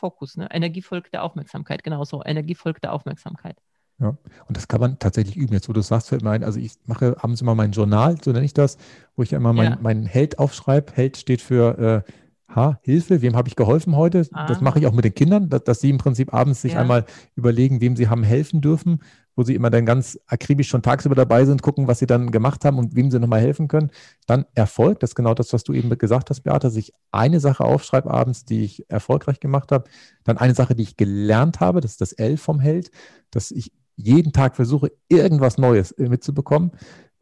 Fokus. 0.00 0.36
Ne? 0.36 0.48
Energie 0.50 0.80
folgt 0.80 1.12
der 1.12 1.22
Aufmerksamkeit, 1.22 1.82
genauso. 1.82 2.22
Energie 2.24 2.54
folgt 2.54 2.84
der 2.84 2.94
Aufmerksamkeit. 2.94 3.58
Ja, 4.00 4.16
und 4.48 4.56
das 4.56 4.66
kann 4.66 4.80
man 4.80 4.98
tatsächlich 4.98 5.36
üben. 5.36 5.52
Jetzt, 5.52 5.68
wo 5.68 5.74
du 5.74 5.82
sagst, 5.82 6.08
fällt 6.08 6.22
mir 6.22 6.30
ein, 6.30 6.42
also 6.42 6.58
ich 6.58 6.72
mache 6.86 7.16
abends 7.22 7.42
immer 7.42 7.54
mein 7.54 7.72
Journal, 7.72 8.16
so 8.22 8.32
nenne 8.32 8.46
ich 8.46 8.54
das, 8.54 8.78
wo 9.14 9.22
ich 9.22 9.32
immer 9.34 9.52
meinen 9.52 9.72
ja. 9.72 9.78
mein 9.80 10.06
Held 10.06 10.38
aufschreibe. 10.38 10.92
Held 10.94 11.18
steht 11.18 11.42
für 11.42 12.04
äh, 12.06 12.12
H, 12.54 12.80
Hilfe, 12.82 13.22
wem 13.22 13.36
habe 13.36 13.48
ich 13.48 13.56
geholfen 13.56 13.94
heute? 13.94 14.26
Ah. 14.32 14.46
Das 14.46 14.60
mache 14.60 14.78
ich 14.78 14.86
auch 14.86 14.92
mit 14.92 15.04
den 15.04 15.14
Kindern, 15.14 15.48
dass, 15.50 15.64
dass 15.64 15.80
sie 15.80 15.90
im 15.90 15.98
Prinzip 15.98 16.34
abends 16.34 16.62
sich 16.62 16.72
ja. 16.72 16.80
einmal 16.80 17.04
überlegen, 17.36 17.80
wem 17.80 17.94
sie 17.94 18.08
haben 18.08 18.24
helfen 18.24 18.60
dürfen, 18.60 19.02
wo 19.36 19.42
sie 19.42 19.54
immer 19.54 19.70
dann 19.70 19.86
ganz 19.86 20.18
akribisch 20.26 20.68
schon 20.68 20.82
tagsüber 20.82 21.14
dabei 21.14 21.44
sind, 21.44 21.62
gucken, 21.62 21.86
was 21.86 22.00
sie 22.00 22.06
dann 22.06 22.30
gemacht 22.30 22.64
haben 22.64 22.78
und 22.78 22.96
wem 22.96 23.10
sie 23.10 23.20
nochmal 23.20 23.40
helfen 23.40 23.68
können. 23.68 23.90
Dann 24.26 24.46
Erfolg, 24.54 24.98
das 25.00 25.10
ist 25.10 25.14
genau 25.14 25.34
das, 25.34 25.52
was 25.52 25.62
du 25.62 25.72
eben 25.74 25.96
gesagt 25.96 26.30
hast, 26.30 26.40
Beate, 26.40 26.66
dass 26.66 26.76
ich 26.76 26.92
eine 27.12 27.38
Sache 27.38 27.64
aufschreibe 27.64 28.10
abends, 28.10 28.44
die 28.44 28.64
ich 28.64 28.90
erfolgreich 28.90 29.38
gemacht 29.40 29.70
habe. 29.70 29.84
Dann 30.24 30.38
eine 30.38 30.54
Sache, 30.54 30.74
die 30.74 30.82
ich 30.82 30.96
gelernt 30.96 31.60
habe, 31.60 31.80
das 31.80 31.92
ist 31.92 32.00
das 32.00 32.12
L 32.12 32.36
vom 32.36 32.58
Held, 32.58 32.90
dass 33.30 33.50
ich 33.52 33.72
jeden 34.00 34.32
Tag 34.32 34.56
versuche, 34.56 34.92
irgendwas 35.08 35.58
Neues 35.58 35.92
äh, 35.92 36.08
mitzubekommen. 36.08 36.72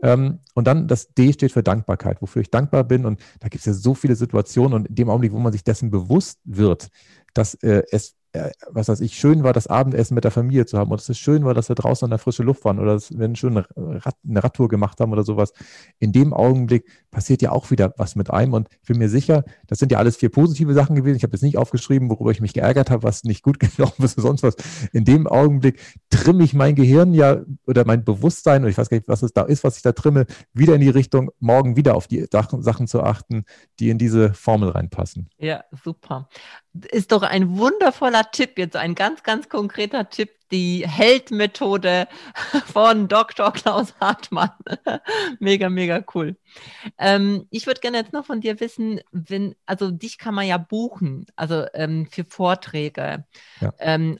Ähm, 0.02 0.40
und 0.54 0.66
dann 0.66 0.86
das 0.86 1.12
D 1.14 1.32
steht 1.32 1.52
für 1.52 1.62
Dankbarkeit, 1.62 2.22
wofür 2.22 2.42
ich 2.42 2.50
dankbar 2.50 2.84
bin. 2.84 3.04
Und 3.04 3.20
da 3.40 3.48
gibt 3.48 3.60
es 3.60 3.66
ja 3.66 3.72
so 3.72 3.94
viele 3.94 4.14
Situationen 4.14 4.74
und 4.74 4.88
in 4.88 4.94
dem 4.94 5.10
Augenblick, 5.10 5.32
wo 5.32 5.38
man 5.38 5.52
sich 5.52 5.64
dessen 5.64 5.90
bewusst 5.90 6.38
wird, 6.44 6.88
dass 7.34 7.54
äh, 7.54 7.82
es 7.90 8.17
was 8.70 8.88
weiß 8.88 9.00
ich, 9.00 9.14
schön 9.14 9.42
war, 9.42 9.52
das 9.52 9.66
Abendessen 9.66 10.14
mit 10.14 10.24
der 10.24 10.30
Familie 10.30 10.66
zu 10.66 10.78
haben 10.78 10.88
oder 10.88 10.96
dass 10.96 11.08
es 11.08 11.18
schön 11.18 11.44
war, 11.44 11.54
dass 11.54 11.68
wir 11.68 11.76
draußen 11.76 12.06
an 12.06 12.10
der 12.10 12.18
frischen 12.18 12.46
Luft 12.46 12.64
waren 12.64 12.78
oder 12.78 12.94
dass 12.94 13.16
wir 13.16 13.24
eine 13.24 13.36
schöne 13.36 13.66
Rad, 13.76 14.16
eine 14.28 14.42
Radtour 14.42 14.68
gemacht 14.68 15.00
haben 15.00 15.12
oder 15.12 15.24
sowas. 15.24 15.52
In 15.98 16.12
dem 16.12 16.32
Augenblick 16.32 16.86
passiert 17.10 17.42
ja 17.42 17.52
auch 17.52 17.70
wieder 17.70 17.94
was 17.96 18.16
mit 18.16 18.30
einem 18.30 18.52
und 18.52 18.68
ich 18.82 18.88
bin 18.88 18.98
mir 18.98 19.08
sicher, 19.08 19.44
das 19.66 19.78
sind 19.78 19.92
ja 19.92 19.98
alles 19.98 20.16
vier 20.16 20.30
positive 20.30 20.74
Sachen 20.74 20.96
gewesen. 20.96 21.16
Ich 21.16 21.22
habe 21.22 21.32
jetzt 21.32 21.42
nicht 21.42 21.58
aufgeschrieben, 21.58 22.10
worüber 22.10 22.30
ich 22.30 22.40
mich 22.40 22.52
geärgert 22.52 22.90
habe, 22.90 23.02
was 23.02 23.24
nicht 23.24 23.42
gut 23.42 23.58
gelaufen 23.76 24.04
ist 24.04 24.18
oder 24.18 24.26
sonst 24.26 24.42
was. 24.42 24.56
In 24.92 25.04
dem 25.04 25.26
Augenblick 25.26 25.80
trimme 26.10 26.44
ich 26.44 26.54
mein 26.54 26.74
Gehirn 26.74 27.14
ja 27.14 27.42
oder 27.66 27.84
mein 27.86 28.04
Bewusstsein 28.04 28.64
und 28.64 28.70
ich 28.70 28.78
weiß 28.78 28.88
gar 28.88 28.96
nicht, 28.96 29.08
was 29.08 29.22
es 29.22 29.32
da 29.32 29.42
ist, 29.42 29.64
was 29.64 29.76
ich 29.76 29.82
da 29.82 29.92
trimme, 29.92 30.26
wieder 30.52 30.74
in 30.74 30.80
die 30.80 30.88
Richtung, 30.88 31.30
morgen 31.40 31.76
wieder 31.76 31.94
auf 31.94 32.06
die 32.06 32.26
Sachen 32.30 32.86
zu 32.86 33.02
achten, 33.02 33.44
die 33.80 33.90
in 33.90 33.98
diese 33.98 34.32
Formel 34.34 34.70
reinpassen. 34.70 35.28
Ja, 35.38 35.64
super 35.84 36.28
ist 36.90 37.12
doch 37.12 37.22
ein 37.22 37.56
wundervoller 37.56 38.24
Tipp, 38.30 38.58
jetzt 38.58 38.76
ein 38.76 38.94
ganz, 38.94 39.22
ganz 39.22 39.48
konkreter 39.48 40.08
Tipp, 40.08 40.30
die 40.50 40.86
Heldmethode 40.86 42.08
von 42.66 43.08
Dr. 43.08 43.52
Klaus 43.52 43.94
Hartmann. 44.00 44.50
mega, 45.40 45.68
mega 45.68 46.04
cool. 46.14 46.36
Ähm, 46.98 47.46
ich 47.50 47.66
würde 47.66 47.80
gerne 47.80 47.98
jetzt 47.98 48.12
noch 48.12 48.24
von 48.24 48.40
dir 48.40 48.60
wissen, 48.60 49.00
wenn, 49.12 49.54
also 49.66 49.90
dich 49.90 50.18
kann 50.18 50.34
man 50.34 50.46
ja 50.46 50.58
buchen, 50.58 51.26
also 51.36 51.66
ähm, 51.74 52.06
für 52.06 52.24
Vorträge. 52.24 53.24
Ja. 53.60 53.74
Ähm, 53.78 54.18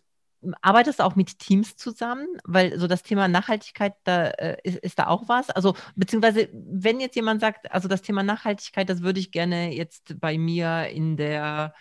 arbeitest 0.63 1.01
du 1.01 1.05
auch 1.05 1.17
mit 1.17 1.39
Teams 1.39 1.77
zusammen? 1.77 2.27
Weil 2.45 2.79
so 2.79 2.87
das 2.87 3.03
Thema 3.03 3.29
Nachhaltigkeit, 3.29 3.95
da 4.05 4.27
äh, 4.27 4.57
ist, 4.63 4.79
ist, 4.79 4.99
da 4.99 5.07
auch 5.07 5.29
was? 5.29 5.51
Also, 5.51 5.75
beziehungsweise, 5.97 6.49
wenn 6.53 7.01
jetzt 7.01 7.17
jemand 7.17 7.41
sagt, 7.41 7.73
also 7.73 7.89
das 7.89 8.03
Thema 8.03 8.23
Nachhaltigkeit, 8.23 8.89
das 8.89 9.03
würde 9.03 9.21
ich 9.21 9.33
gerne 9.33 9.75
jetzt 9.75 10.21
bei 10.21 10.39
mir 10.39 10.89
in 10.89 11.17
der 11.17 11.75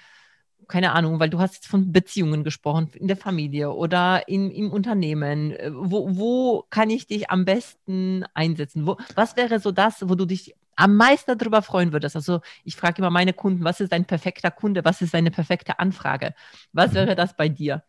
keine 0.67 0.91
Ahnung, 0.91 1.19
weil 1.19 1.29
du 1.29 1.39
hast 1.39 1.55
jetzt 1.55 1.67
von 1.67 1.91
Beziehungen 1.91 2.43
gesprochen, 2.43 2.89
in 2.93 3.07
der 3.07 3.17
Familie 3.17 3.71
oder 3.71 4.27
in, 4.27 4.51
im 4.51 4.71
Unternehmen. 4.71 5.51
Äh, 5.51 5.71
wo, 5.73 6.17
wo 6.17 6.65
kann 6.69 6.89
ich 6.89 7.07
dich 7.07 7.29
am 7.29 7.45
besten 7.45 8.25
einsetzen? 8.33 8.85
Wo, 8.85 8.97
was 9.15 9.35
wäre 9.37 9.59
so 9.59 9.71
das, 9.71 10.07
wo 10.07 10.15
du 10.15 10.25
dich 10.25 10.55
am 10.75 10.95
meisten 10.95 11.37
darüber 11.37 11.61
freuen 11.61 11.91
würdest? 11.93 12.15
Also 12.15 12.41
ich 12.63 12.75
frage 12.75 12.99
immer 12.99 13.09
meine 13.09 13.33
Kunden, 13.33 13.63
was 13.63 13.79
ist 13.79 13.93
ein 13.93 14.05
perfekter 14.05 14.51
Kunde? 14.51 14.83
Was 14.85 15.01
ist 15.01 15.15
eine 15.15 15.31
perfekte 15.31 15.79
Anfrage? 15.79 16.33
Was 16.73 16.91
mhm. 16.91 16.95
wäre 16.95 17.15
das 17.15 17.35
bei 17.35 17.49
dir? 17.49 17.83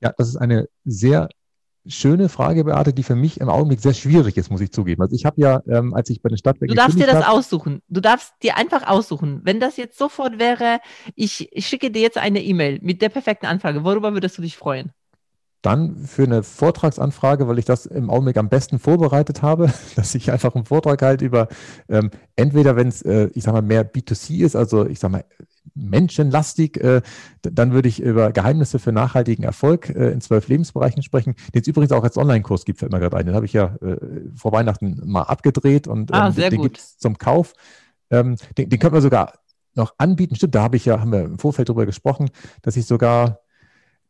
Ja, 0.00 0.12
das 0.16 0.28
ist 0.28 0.36
eine 0.36 0.68
sehr 0.84 1.28
schöne 1.86 2.28
Frage, 2.28 2.64
Beate, 2.64 2.92
die 2.92 3.02
für 3.02 3.14
mich 3.14 3.40
im 3.40 3.48
Augenblick 3.48 3.80
sehr 3.80 3.94
schwierig 3.94 4.36
ist, 4.36 4.50
muss 4.50 4.60
ich 4.60 4.70
zugeben. 4.70 5.02
Also 5.02 5.14
ich 5.14 5.24
habe 5.24 5.40
ja, 5.40 5.62
ähm, 5.66 5.94
als 5.94 6.10
ich 6.10 6.20
bei 6.22 6.28
den 6.28 6.38
Stadtwerken. 6.38 6.68
Du 6.68 6.74
darfst 6.74 6.98
dir 6.98 7.06
das 7.06 7.26
hab, 7.26 7.32
aussuchen. 7.32 7.82
Du 7.88 8.00
darfst 8.00 8.34
dir 8.42 8.56
einfach 8.56 8.86
aussuchen. 8.86 9.40
Wenn 9.44 9.60
das 9.60 9.76
jetzt 9.76 9.98
sofort 9.98 10.38
wäre, 10.38 10.80
ich, 11.14 11.48
ich 11.52 11.66
schicke 11.66 11.90
dir 11.90 12.02
jetzt 12.02 12.18
eine 12.18 12.42
E-Mail 12.42 12.78
mit 12.82 13.02
der 13.02 13.08
perfekten 13.08 13.46
Anfrage. 13.46 13.84
Worüber 13.84 14.12
würdest 14.12 14.36
du 14.38 14.42
dich 14.42 14.56
freuen? 14.56 14.92
Dann 15.62 15.96
für 16.06 16.22
eine 16.22 16.42
Vortragsanfrage, 16.42 17.46
weil 17.46 17.58
ich 17.58 17.66
das 17.66 17.84
im 17.84 18.08
Augenblick 18.08 18.38
am 18.38 18.48
besten 18.48 18.78
vorbereitet 18.78 19.42
habe, 19.42 19.72
dass 19.96 20.14
ich 20.14 20.30
einfach 20.30 20.54
einen 20.54 20.64
Vortrag 20.64 21.02
halt 21.02 21.22
über 21.22 21.48
ähm, 21.88 22.10
entweder, 22.36 22.76
wenn 22.76 22.88
es, 22.88 23.02
äh, 23.02 23.28
ich 23.34 23.44
sag 23.44 23.52
mal, 23.52 23.62
mehr 23.62 23.90
B2C 23.90 24.44
ist, 24.44 24.56
also 24.56 24.86
ich 24.86 24.98
sag 24.98 25.10
mal, 25.10 25.24
menschenlastig, 25.74 26.78
äh, 26.78 27.02
dann 27.42 27.72
würde 27.72 27.88
ich 27.88 28.00
über 28.00 28.32
Geheimnisse 28.32 28.78
für 28.78 28.92
nachhaltigen 28.92 29.44
Erfolg 29.44 29.88
äh, 29.90 30.10
in 30.10 30.20
zwölf 30.20 30.48
Lebensbereichen 30.48 31.02
sprechen, 31.02 31.34
den 31.54 31.62
es 31.62 31.68
übrigens 31.68 31.92
auch 31.92 32.02
als 32.02 32.16
Online-Kurs 32.16 32.64
gibt, 32.64 32.80
fällt 32.80 32.92
mir 32.92 33.00
gerade 33.00 33.16
ein. 33.16 33.26
Den 33.26 33.34
habe 33.34 33.46
ich 33.46 33.52
ja 33.52 33.76
äh, 33.82 33.96
vor 34.34 34.52
Weihnachten 34.52 35.00
mal 35.04 35.22
abgedreht 35.22 35.86
und 35.86 36.12
ah, 36.12 36.28
ähm, 36.28 36.34
den, 36.34 36.50
den 36.50 36.62
gibt 36.62 36.78
es 36.78 36.98
zum 36.98 37.18
Kauf. 37.18 37.54
Ähm, 38.10 38.36
den, 38.58 38.68
den 38.68 38.78
könnte 38.78 38.94
man 38.94 39.02
sogar 39.02 39.34
noch 39.74 39.94
anbieten. 39.98 40.34
Stimmt, 40.34 40.54
da 40.54 40.62
habe 40.62 40.76
ich 40.76 40.84
ja, 40.84 41.00
haben 41.00 41.12
wir 41.12 41.20
im 41.20 41.38
Vorfeld 41.38 41.68
drüber 41.68 41.86
gesprochen, 41.86 42.30
dass 42.62 42.76
ich 42.76 42.86
sogar 42.86 43.40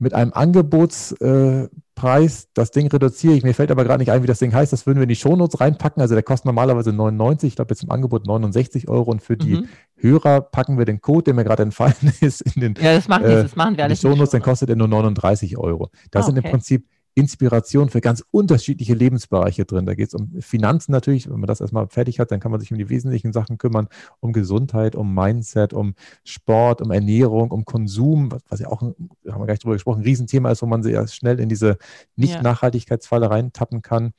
mit 0.01 0.15
einem 0.15 0.33
Angebotspreis 0.33 2.45
äh, 2.45 2.49
das 2.55 2.71
Ding 2.71 2.89
reduziere 2.89 3.35
ich. 3.35 3.43
Mir 3.43 3.55
fällt 3.55 3.71
aber 3.71 3.85
gerade 3.85 4.01
nicht 4.01 4.11
ein, 4.11 4.23
wie 4.23 4.27
das 4.27 4.39
Ding 4.39 4.53
heißt. 4.53 4.73
Das 4.73 4.87
würden 4.87 4.99
wir 4.99 5.03
in 5.03 5.11
die 5.11 5.17
Shownotes 5.17 5.61
reinpacken. 5.61 6.01
Also 6.01 6.15
der 6.15 6.23
kostet 6.23 6.47
normalerweise 6.47 6.93
99, 6.93 7.49
ich 7.49 7.57
glaube 7.57 7.73
jetzt 7.73 7.83
im 7.83 7.91
Angebot 7.91 8.27
69 8.27 8.89
Euro. 8.89 9.11
Und 9.11 9.23
für 9.23 9.37
die 9.37 9.57
mhm. 9.57 9.69
Hörer 9.97 10.41
packen 10.41 10.79
wir 10.79 10.87
den 10.87 11.01
Code, 11.01 11.25
der 11.25 11.35
mir 11.35 11.45
gerade 11.45 11.63
entfallen 11.63 11.95
ist, 12.21 12.41
in 12.41 12.63
den 12.63 12.75
ja, 12.81 12.95
das 12.95 13.09
machen, 13.09 13.27
äh, 13.27 13.43
das 13.43 13.57
machen 13.57 13.77
wir 13.77 13.85
alles 13.85 14.01
die 14.01 14.07
Shownotes, 14.07 14.31
dann 14.31 14.43
kostet 14.43 14.71
er 14.71 14.77
nur 14.77 14.89
39 14.89 15.59
Euro. 15.59 15.91
Da 16.11 16.21
ah, 16.21 16.23
sind 16.23 16.39
im 16.39 16.45
Prinzip 16.45 16.87
Inspiration 17.21 17.91
für 17.91 18.01
ganz 18.01 18.25
unterschiedliche 18.31 18.95
Lebensbereiche 18.95 19.67
drin. 19.67 19.85
Da 19.85 19.95
geht 19.95 20.09
es 20.09 20.15
um 20.15 20.41
Finanzen 20.41 20.91
natürlich, 20.91 21.29
wenn 21.29 21.39
man 21.39 21.47
das 21.47 21.61
erstmal 21.61 21.87
fertig 21.89 22.19
hat, 22.19 22.31
dann 22.31 22.41
kann 22.41 22.51
man 22.51 22.61
sich 22.61 22.73
um 22.73 22.79
die 22.79 22.89
wesentlichen 22.89 23.33
Sachen 23.33 23.59
kümmern, 23.59 23.89
um 24.21 24.33
Gesundheit, 24.33 24.97
um 24.97 25.15
Mindset, 25.15 25.75
um 25.75 25.95
Sport, 26.25 26.81
um 26.81 26.91
Ernährung, 26.91 27.51
um 27.51 27.67
Konsum, 27.67 28.31
was 28.49 28.61
ja 28.61 28.69
auch, 28.69 28.81
haben 28.81 28.97
wir 29.25 29.47
gar 29.47 29.53
nicht 29.53 29.63
drüber 29.63 29.75
gesprochen, 29.75 30.01
ein 30.01 30.05
Riesenthema 30.05 30.51
ist, 30.51 30.63
wo 30.63 30.67
man 30.67 30.83
sehr 30.83 31.07
schnell 31.09 31.39
in 31.39 31.51
diese 31.51 31.77
Nicht-Nachhaltigkeitsfalle 32.17 33.31
reintappen 33.31 33.83
kann. 33.83 34.13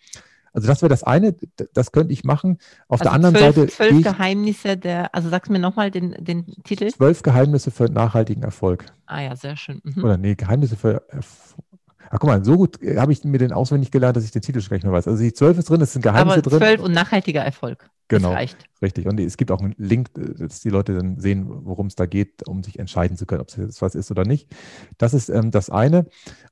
Also 0.53 0.67
das 0.67 0.81
wäre 0.81 0.89
das 0.89 1.03
eine, 1.03 1.35
das 1.73 1.91
könnte 1.91 2.13
ich 2.13 2.23
machen. 2.23 2.57
Auf 2.87 3.01
also 3.01 3.03
der 3.05 3.13
anderen 3.13 3.35
zwölf, 3.35 3.55
Seite. 3.55 3.67
Zwölf 3.67 4.03
Geheimnisse 4.03 4.77
der, 4.77 5.15
also 5.15 5.29
sagst 5.29 5.49
mir 5.49 5.59
nochmal 5.59 5.91
den, 5.91 6.11
den 6.23 6.45
Titel. 6.63 6.89
Zwölf 6.89 7.23
Geheimnisse 7.23 7.71
für 7.71 7.85
nachhaltigen 7.85 8.43
Erfolg. 8.43 8.85
Ah 9.05 9.21
ja, 9.21 9.35
sehr 9.35 9.55
schön. 9.55 9.81
Mhm. 9.83 10.03
Oder 10.03 10.17
nee, 10.17 10.35
Geheimnisse 10.35 10.75
für 10.75 11.03
Erfolg 11.09 11.70
Ach, 12.11 12.19
guck 12.19 12.29
mal, 12.29 12.43
so 12.43 12.57
gut 12.57 12.81
äh, 12.83 12.97
habe 12.97 13.13
ich 13.13 13.23
mir 13.23 13.37
den 13.37 13.53
auswendig 13.53 13.89
gelernt, 13.89 14.17
dass 14.17 14.25
ich 14.25 14.31
den 14.31 14.41
Titel 14.41 14.59
schon 14.59 14.75
nicht 14.75 14.83
mehr 14.83 14.91
weiß. 14.91 15.07
Also 15.07 15.23
die 15.23 15.33
12 15.33 15.59
ist 15.59 15.69
drin, 15.69 15.81
es 15.81 15.93
sind 15.93 16.01
Geheimnisse 16.01 16.39
Aber 16.39 16.49
drin. 16.49 16.59
12 16.59 16.81
und 16.81 16.91
nachhaltiger 16.91 17.41
Erfolg. 17.41 17.89
Genau. 18.09 18.35
Richtig. 18.81 19.07
Und 19.07 19.17
es 19.21 19.37
gibt 19.37 19.51
auch 19.51 19.61
einen 19.61 19.73
Link, 19.77 20.09
äh, 20.17 20.33
dass 20.37 20.59
die 20.59 20.69
Leute 20.69 20.93
dann 20.95 21.19
sehen, 21.19 21.45
worum 21.47 21.87
es 21.87 21.95
da 21.95 22.05
geht, 22.05 22.45
um 22.47 22.63
sich 22.63 22.79
entscheiden 22.79 23.15
zu 23.15 23.25
können, 23.25 23.41
ob 23.41 23.47
es 23.47 23.55
jetzt 23.55 23.81
was 23.81 23.95
ist 23.95 24.11
oder 24.11 24.25
nicht. 24.25 24.53
Das 24.97 25.13
ist 25.13 25.29
ähm, 25.29 25.51
das 25.51 25.69
eine. 25.69 26.05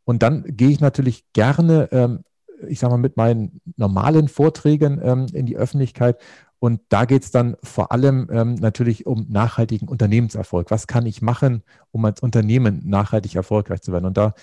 Und 0.05 0.23
dann 0.23 0.45
gehe 0.47 0.69
ich 0.69 0.79
natürlich 0.79 1.25
gerne, 1.33 1.89
ähm, 1.91 2.23
ich 2.67 2.79
sage 2.79 2.93
mal, 2.93 2.97
mit 2.97 3.17
meinen 3.17 3.59
normalen 3.75 4.29
Vorträgen 4.29 5.01
ähm, 5.03 5.25
in 5.33 5.45
die 5.45 5.57
Öffentlichkeit. 5.57 6.17
Und 6.59 6.81
da 6.89 7.05
geht 7.05 7.23
es 7.23 7.31
dann 7.31 7.55
vor 7.63 7.91
allem 7.93 8.27
ähm, 8.31 8.55
natürlich 8.55 9.05
um 9.05 9.25
nachhaltigen 9.29 9.87
Unternehmenserfolg. 9.87 10.71
Was 10.71 10.87
kann 10.87 11.05
ich 11.05 11.21
machen, 11.21 11.63
um 11.91 12.03
als 12.03 12.21
Unternehmen 12.21 12.81
nachhaltig 12.85 13.35
erfolgreich 13.35 13.81
zu 13.81 13.93
werden? 13.93 14.05
Und 14.05 14.17
da 14.17 14.33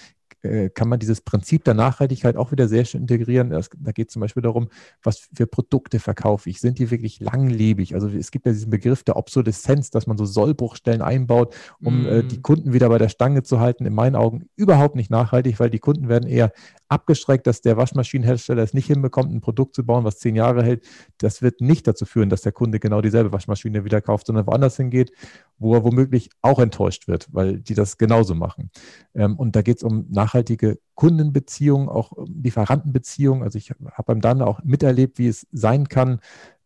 kann 0.70 0.88
man 0.88 0.98
dieses 0.98 1.20
Prinzip 1.20 1.64
der 1.64 1.74
Nachhaltigkeit 1.74 2.36
auch 2.36 2.52
wieder 2.52 2.68
sehr 2.68 2.84
schön 2.84 3.02
integrieren. 3.02 3.50
da 3.50 3.92
geht 3.92 4.08
es 4.08 4.12
zum 4.12 4.20
Beispiel 4.20 4.42
darum, 4.42 4.68
was 5.02 5.28
für 5.34 5.46
Produkte 5.46 6.00
verkaufe 6.00 6.50
ich. 6.50 6.60
Sind 6.60 6.78
die 6.78 6.90
wirklich 6.90 7.20
langlebig? 7.20 7.94
Also 7.94 8.08
es 8.08 8.30
gibt 8.30 8.46
ja 8.46 8.52
diesen 8.52 8.70
Begriff 8.70 9.04
der 9.04 9.16
Obsoleszenz, 9.16 9.90
dass 9.90 10.06
man 10.06 10.16
so 10.16 10.24
Sollbruchstellen 10.24 11.02
einbaut, 11.02 11.54
um 11.80 12.02
mm. 12.02 12.06
äh, 12.06 12.22
die 12.22 12.40
Kunden 12.40 12.72
wieder 12.72 12.88
bei 12.88 12.98
der 12.98 13.08
Stange 13.08 13.42
zu 13.42 13.60
halten. 13.60 13.86
In 13.86 13.94
meinen 13.94 14.16
Augen 14.16 14.48
überhaupt 14.56 14.96
nicht 14.96 15.10
nachhaltig, 15.10 15.60
weil 15.60 15.70
die 15.70 15.78
Kunden 15.78 16.08
werden 16.08 16.28
eher 16.28 16.52
abgeschreckt, 16.88 17.46
dass 17.46 17.60
der 17.60 17.76
Waschmaschinenhersteller 17.76 18.62
es 18.62 18.74
nicht 18.74 18.86
hinbekommt, 18.86 19.32
ein 19.32 19.40
Produkt 19.40 19.74
zu 19.74 19.84
bauen, 19.84 20.04
was 20.04 20.18
zehn 20.18 20.36
Jahre 20.36 20.62
hält. 20.62 20.84
Das 21.18 21.42
wird 21.42 21.60
nicht 21.60 21.86
dazu 21.86 22.04
führen, 22.04 22.30
dass 22.30 22.42
der 22.42 22.52
Kunde 22.52 22.78
genau 22.78 23.00
dieselbe 23.00 23.32
Waschmaschine 23.32 23.84
wieder 23.84 24.00
kauft, 24.00 24.26
sondern 24.26 24.46
woanders 24.46 24.76
hingeht, 24.76 25.12
wo 25.58 25.74
er 25.74 25.84
womöglich 25.84 26.30
auch 26.42 26.58
enttäuscht 26.58 27.08
wird, 27.08 27.28
weil 27.32 27.60
die 27.60 27.74
das 27.74 27.98
genauso 27.98 28.34
machen. 28.34 28.70
Ähm, 29.14 29.36
und 29.36 29.56
da 29.56 29.62
geht 29.62 29.78
es 29.78 29.82
um 29.82 30.06
nachhaltige 30.10 30.78
Kundenbeziehungen, 30.94 31.88
auch 31.88 32.12
Lieferantenbeziehungen. 32.26 33.42
Also 33.42 33.58
ich 33.58 33.70
habe 33.70 34.04
beim 34.06 34.20
Daimler 34.20 34.46
auch 34.46 34.62
miterlebt, 34.62 35.18
wie 35.18 35.28
es 35.28 35.46
sein 35.52 35.88
kann, 35.88 36.20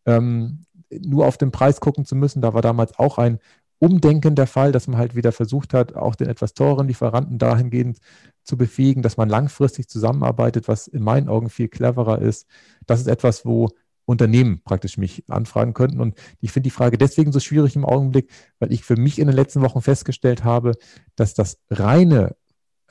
ähm, 0.05 0.65
nur 0.99 1.25
auf 1.25 1.37
den 1.37 1.51
Preis 1.51 1.79
gucken 1.79 2.05
zu 2.05 2.15
müssen. 2.15 2.41
Da 2.41 2.53
war 2.53 2.61
damals 2.61 2.97
auch 2.99 3.17
ein 3.17 3.39
Umdenken 3.83 4.35
der 4.35 4.45
Fall, 4.45 4.71
dass 4.71 4.87
man 4.87 4.99
halt 4.99 5.15
wieder 5.15 5.31
versucht 5.31 5.73
hat, 5.73 5.95
auch 5.95 6.13
den 6.13 6.29
etwas 6.29 6.53
teuren 6.53 6.87
Lieferanten 6.87 7.39
dahingehend 7.39 7.97
zu 8.43 8.55
befähigen, 8.55 9.01
dass 9.01 9.17
man 9.17 9.27
langfristig 9.27 9.89
zusammenarbeitet, 9.89 10.67
was 10.67 10.87
in 10.87 11.01
meinen 11.01 11.27
Augen 11.27 11.49
viel 11.49 11.67
cleverer 11.67 12.21
ist. 12.21 12.45
Das 12.85 12.99
ist 12.99 13.07
etwas, 13.07 13.43
wo 13.43 13.69
Unternehmen 14.05 14.61
praktisch 14.63 14.97
mich 14.99 15.23
anfragen 15.29 15.73
könnten. 15.73 15.99
Und 15.99 16.15
ich 16.41 16.51
finde 16.51 16.67
die 16.67 16.75
Frage 16.75 16.99
deswegen 16.99 17.31
so 17.31 17.39
schwierig 17.39 17.75
im 17.75 17.83
Augenblick, 17.83 18.29
weil 18.59 18.71
ich 18.71 18.83
für 18.83 18.97
mich 18.97 19.17
in 19.17 19.25
den 19.25 19.35
letzten 19.35 19.61
Wochen 19.61 19.81
festgestellt 19.81 20.43
habe, 20.43 20.73
dass 21.15 21.33
das 21.33 21.57
reine 21.71 22.35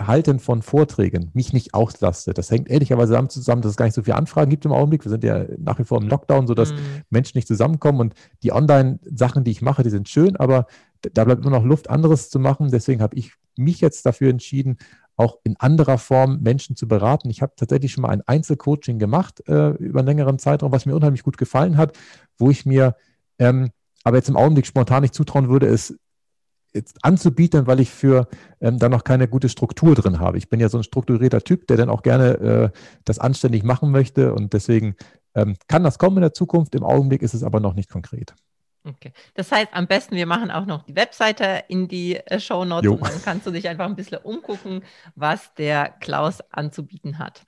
Halten 0.06 0.38
von 0.38 0.62
Vorträgen 0.62 1.30
mich 1.34 1.52
nicht 1.52 1.74
auslastet. 1.74 2.38
Das 2.38 2.50
hängt 2.50 2.68
ehrlicherweise 2.68 3.14
damit 3.14 3.32
zusammen, 3.32 3.62
dass 3.62 3.72
es 3.72 3.76
gar 3.76 3.84
nicht 3.86 3.94
so 3.94 4.02
viele 4.02 4.16
Anfragen 4.16 4.50
gibt 4.50 4.64
im 4.64 4.72
Augenblick. 4.72 5.04
Wir 5.04 5.10
sind 5.10 5.24
ja 5.24 5.44
nach 5.58 5.78
wie 5.78 5.84
vor 5.84 6.00
im 6.00 6.08
Lockdown, 6.08 6.46
sodass 6.46 6.72
mhm. 6.72 6.78
Menschen 7.10 7.38
nicht 7.38 7.48
zusammenkommen. 7.48 8.00
Und 8.00 8.14
die 8.42 8.52
Online-Sachen, 8.52 9.44
die 9.44 9.50
ich 9.50 9.62
mache, 9.62 9.82
die 9.82 9.90
sind 9.90 10.08
schön, 10.08 10.36
aber 10.36 10.66
da 11.12 11.24
bleibt 11.24 11.44
immer 11.44 11.56
noch 11.56 11.64
Luft, 11.64 11.90
anderes 11.90 12.30
zu 12.30 12.38
machen. 12.38 12.70
Deswegen 12.70 13.02
habe 13.02 13.16
ich 13.16 13.32
mich 13.56 13.80
jetzt 13.80 14.04
dafür 14.06 14.30
entschieden, 14.30 14.78
auch 15.16 15.38
in 15.44 15.56
anderer 15.58 15.98
Form 15.98 16.40
Menschen 16.40 16.76
zu 16.76 16.88
beraten. 16.88 17.28
Ich 17.30 17.42
habe 17.42 17.52
tatsächlich 17.56 17.92
schon 17.92 18.02
mal 18.02 18.08
ein 18.08 18.22
Einzelcoaching 18.26 18.98
gemacht 18.98 19.42
äh, 19.48 19.70
über 19.70 20.00
einen 20.00 20.08
längeren 20.08 20.38
Zeitraum, 20.38 20.72
was 20.72 20.86
mir 20.86 20.94
unheimlich 20.94 21.22
gut 21.22 21.36
gefallen 21.36 21.76
hat, 21.76 21.98
wo 22.38 22.50
ich 22.50 22.64
mir 22.64 22.96
ähm, 23.38 23.70
aber 24.04 24.16
jetzt 24.16 24.28
im 24.28 24.36
Augenblick 24.36 24.66
spontan 24.66 25.02
nicht 25.02 25.14
zutrauen 25.14 25.48
würde, 25.48 25.66
es 25.66 25.98
anzubieten, 27.02 27.66
weil 27.66 27.80
ich 27.80 27.90
für 27.90 28.28
ähm, 28.60 28.78
da 28.78 28.88
noch 28.88 29.04
keine 29.04 29.28
gute 29.28 29.48
Struktur 29.48 29.94
drin 29.94 30.20
habe. 30.20 30.38
Ich 30.38 30.48
bin 30.48 30.60
ja 30.60 30.68
so 30.68 30.78
ein 30.78 30.84
strukturierter 30.84 31.42
Typ, 31.42 31.66
der 31.66 31.76
dann 31.76 31.90
auch 31.90 32.02
gerne 32.02 32.28
äh, 32.38 32.78
das 33.04 33.18
anständig 33.18 33.62
machen 33.62 33.90
möchte 33.90 34.34
und 34.34 34.52
deswegen 34.52 34.94
ähm, 35.34 35.56
kann 35.68 35.84
das 35.84 35.98
kommen 35.98 36.18
in 36.18 36.22
der 36.22 36.34
Zukunft. 36.34 36.74
Im 36.74 36.84
Augenblick 36.84 37.22
ist 37.22 37.34
es 37.34 37.42
aber 37.42 37.60
noch 37.60 37.74
nicht 37.74 37.90
konkret. 37.90 38.34
Okay. 38.84 39.12
Das 39.34 39.52
heißt, 39.52 39.68
am 39.72 39.86
besten, 39.86 40.16
wir 40.16 40.26
machen 40.26 40.50
auch 40.50 40.64
noch 40.64 40.82
die 40.84 40.96
Webseite 40.96 41.64
in 41.68 41.86
die 41.86 42.16
äh, 42.16 42.40
Show 42.40 42.64
Notes 42.64 42.90
und 42.90 43.02
dann 43.02 43.22
kannst 43.22 43.46
du 43.46 43.50
dich 43.50 43.68
einfach 43.68 43.84
ein 43.84 43.96
bisschen 43.96 44.18
umgucken, 44.18 44.82
was 45.14 45.52
der 45.54 45.90
Klaus 46.00 46.40
anzubieten 46.50 47.18
hat. 47.18 47.44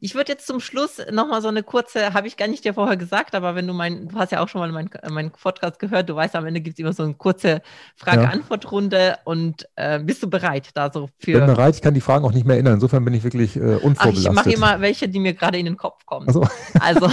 Ich 0.00 0.14
würde 0.14 0.32
jetzt 0.32 0.46
zum 0.46 0.60
Schluss 0.60 1.00
nochmal 1.10 1.42
so 1.42 1.48
eine 1.48 1.62
kurze, 1.62 2.14
habe 2.14 2.26
ich 2.26 2.36
gar 2.36 2.48
nicht 2.48 2.64
dir 2.64 2.74
vorher 2.74 2.96
gesagt, 2.96 3.34
aber 3.34 3.54
wenn 3.54 3.66
du 3.66 3.72
mein, 3.72 4.08
du 4.08 4.16
hast 4.16 4.32
ja 4.32 4.40
auch 4.40 4.48
schon 4.48 4.60
mal 4.60 4.70
meinen 4.72 4.90
mein 5.10 5.30
Podcast 5.30 5.78
gehört, 5.78 6.08
du 6.08 6.16
weißt, 6.16 6.34
am 6.36 6.46
Ende 6.46 6.60
gibt 6.60 6.78
es 6.78 6.80
immer 6.80 6.92
so 6.92 7.02
eine 7.02 7.14
kurze 7.14 7.62
Frage-Antwort-Runde 7.96 9.18
und 9.24 9.66
äh, 9.76 10.00
bist 10.00 10.22
du 10.22 10.30
bereit 10.30 10.70
da 10.74 10.90
so 10.92 11.08
für. 11.18 11.32
Ich 11.32 11.38
bin 11.38 11.46
bereit, 11.46 11.76
ich 11.76 11.82
kann 11.82 11.94
die 11.94 12.00
Fragen 12.00 12.24
auch 12.24 12.32
nicht 12.32 12.46
mehr 12.46 12.56
erinnern, 12.56 12.74
insofern 12.74 13.04
bin 13.04 13.14
ich 13.14 13.22
wirklich 13.22 13.56
äh, 13.56 13.76
unvorbelastet. 13.76 14.02
Ach, 14.06 14.16
ich 14.16 14.30
mache 14.30 14.50
immer 14.50 14.80
welche, 14.80 15.08
die 15.08 15.20
mir 15.20 15.34
gerade 15.34 15.58
in 15.58 15.66
den 15.66 15.76
Kopf 15.76 16.04
kommen. 16.06 16.26
Also, 16.26 16.46
also 16.80 17.10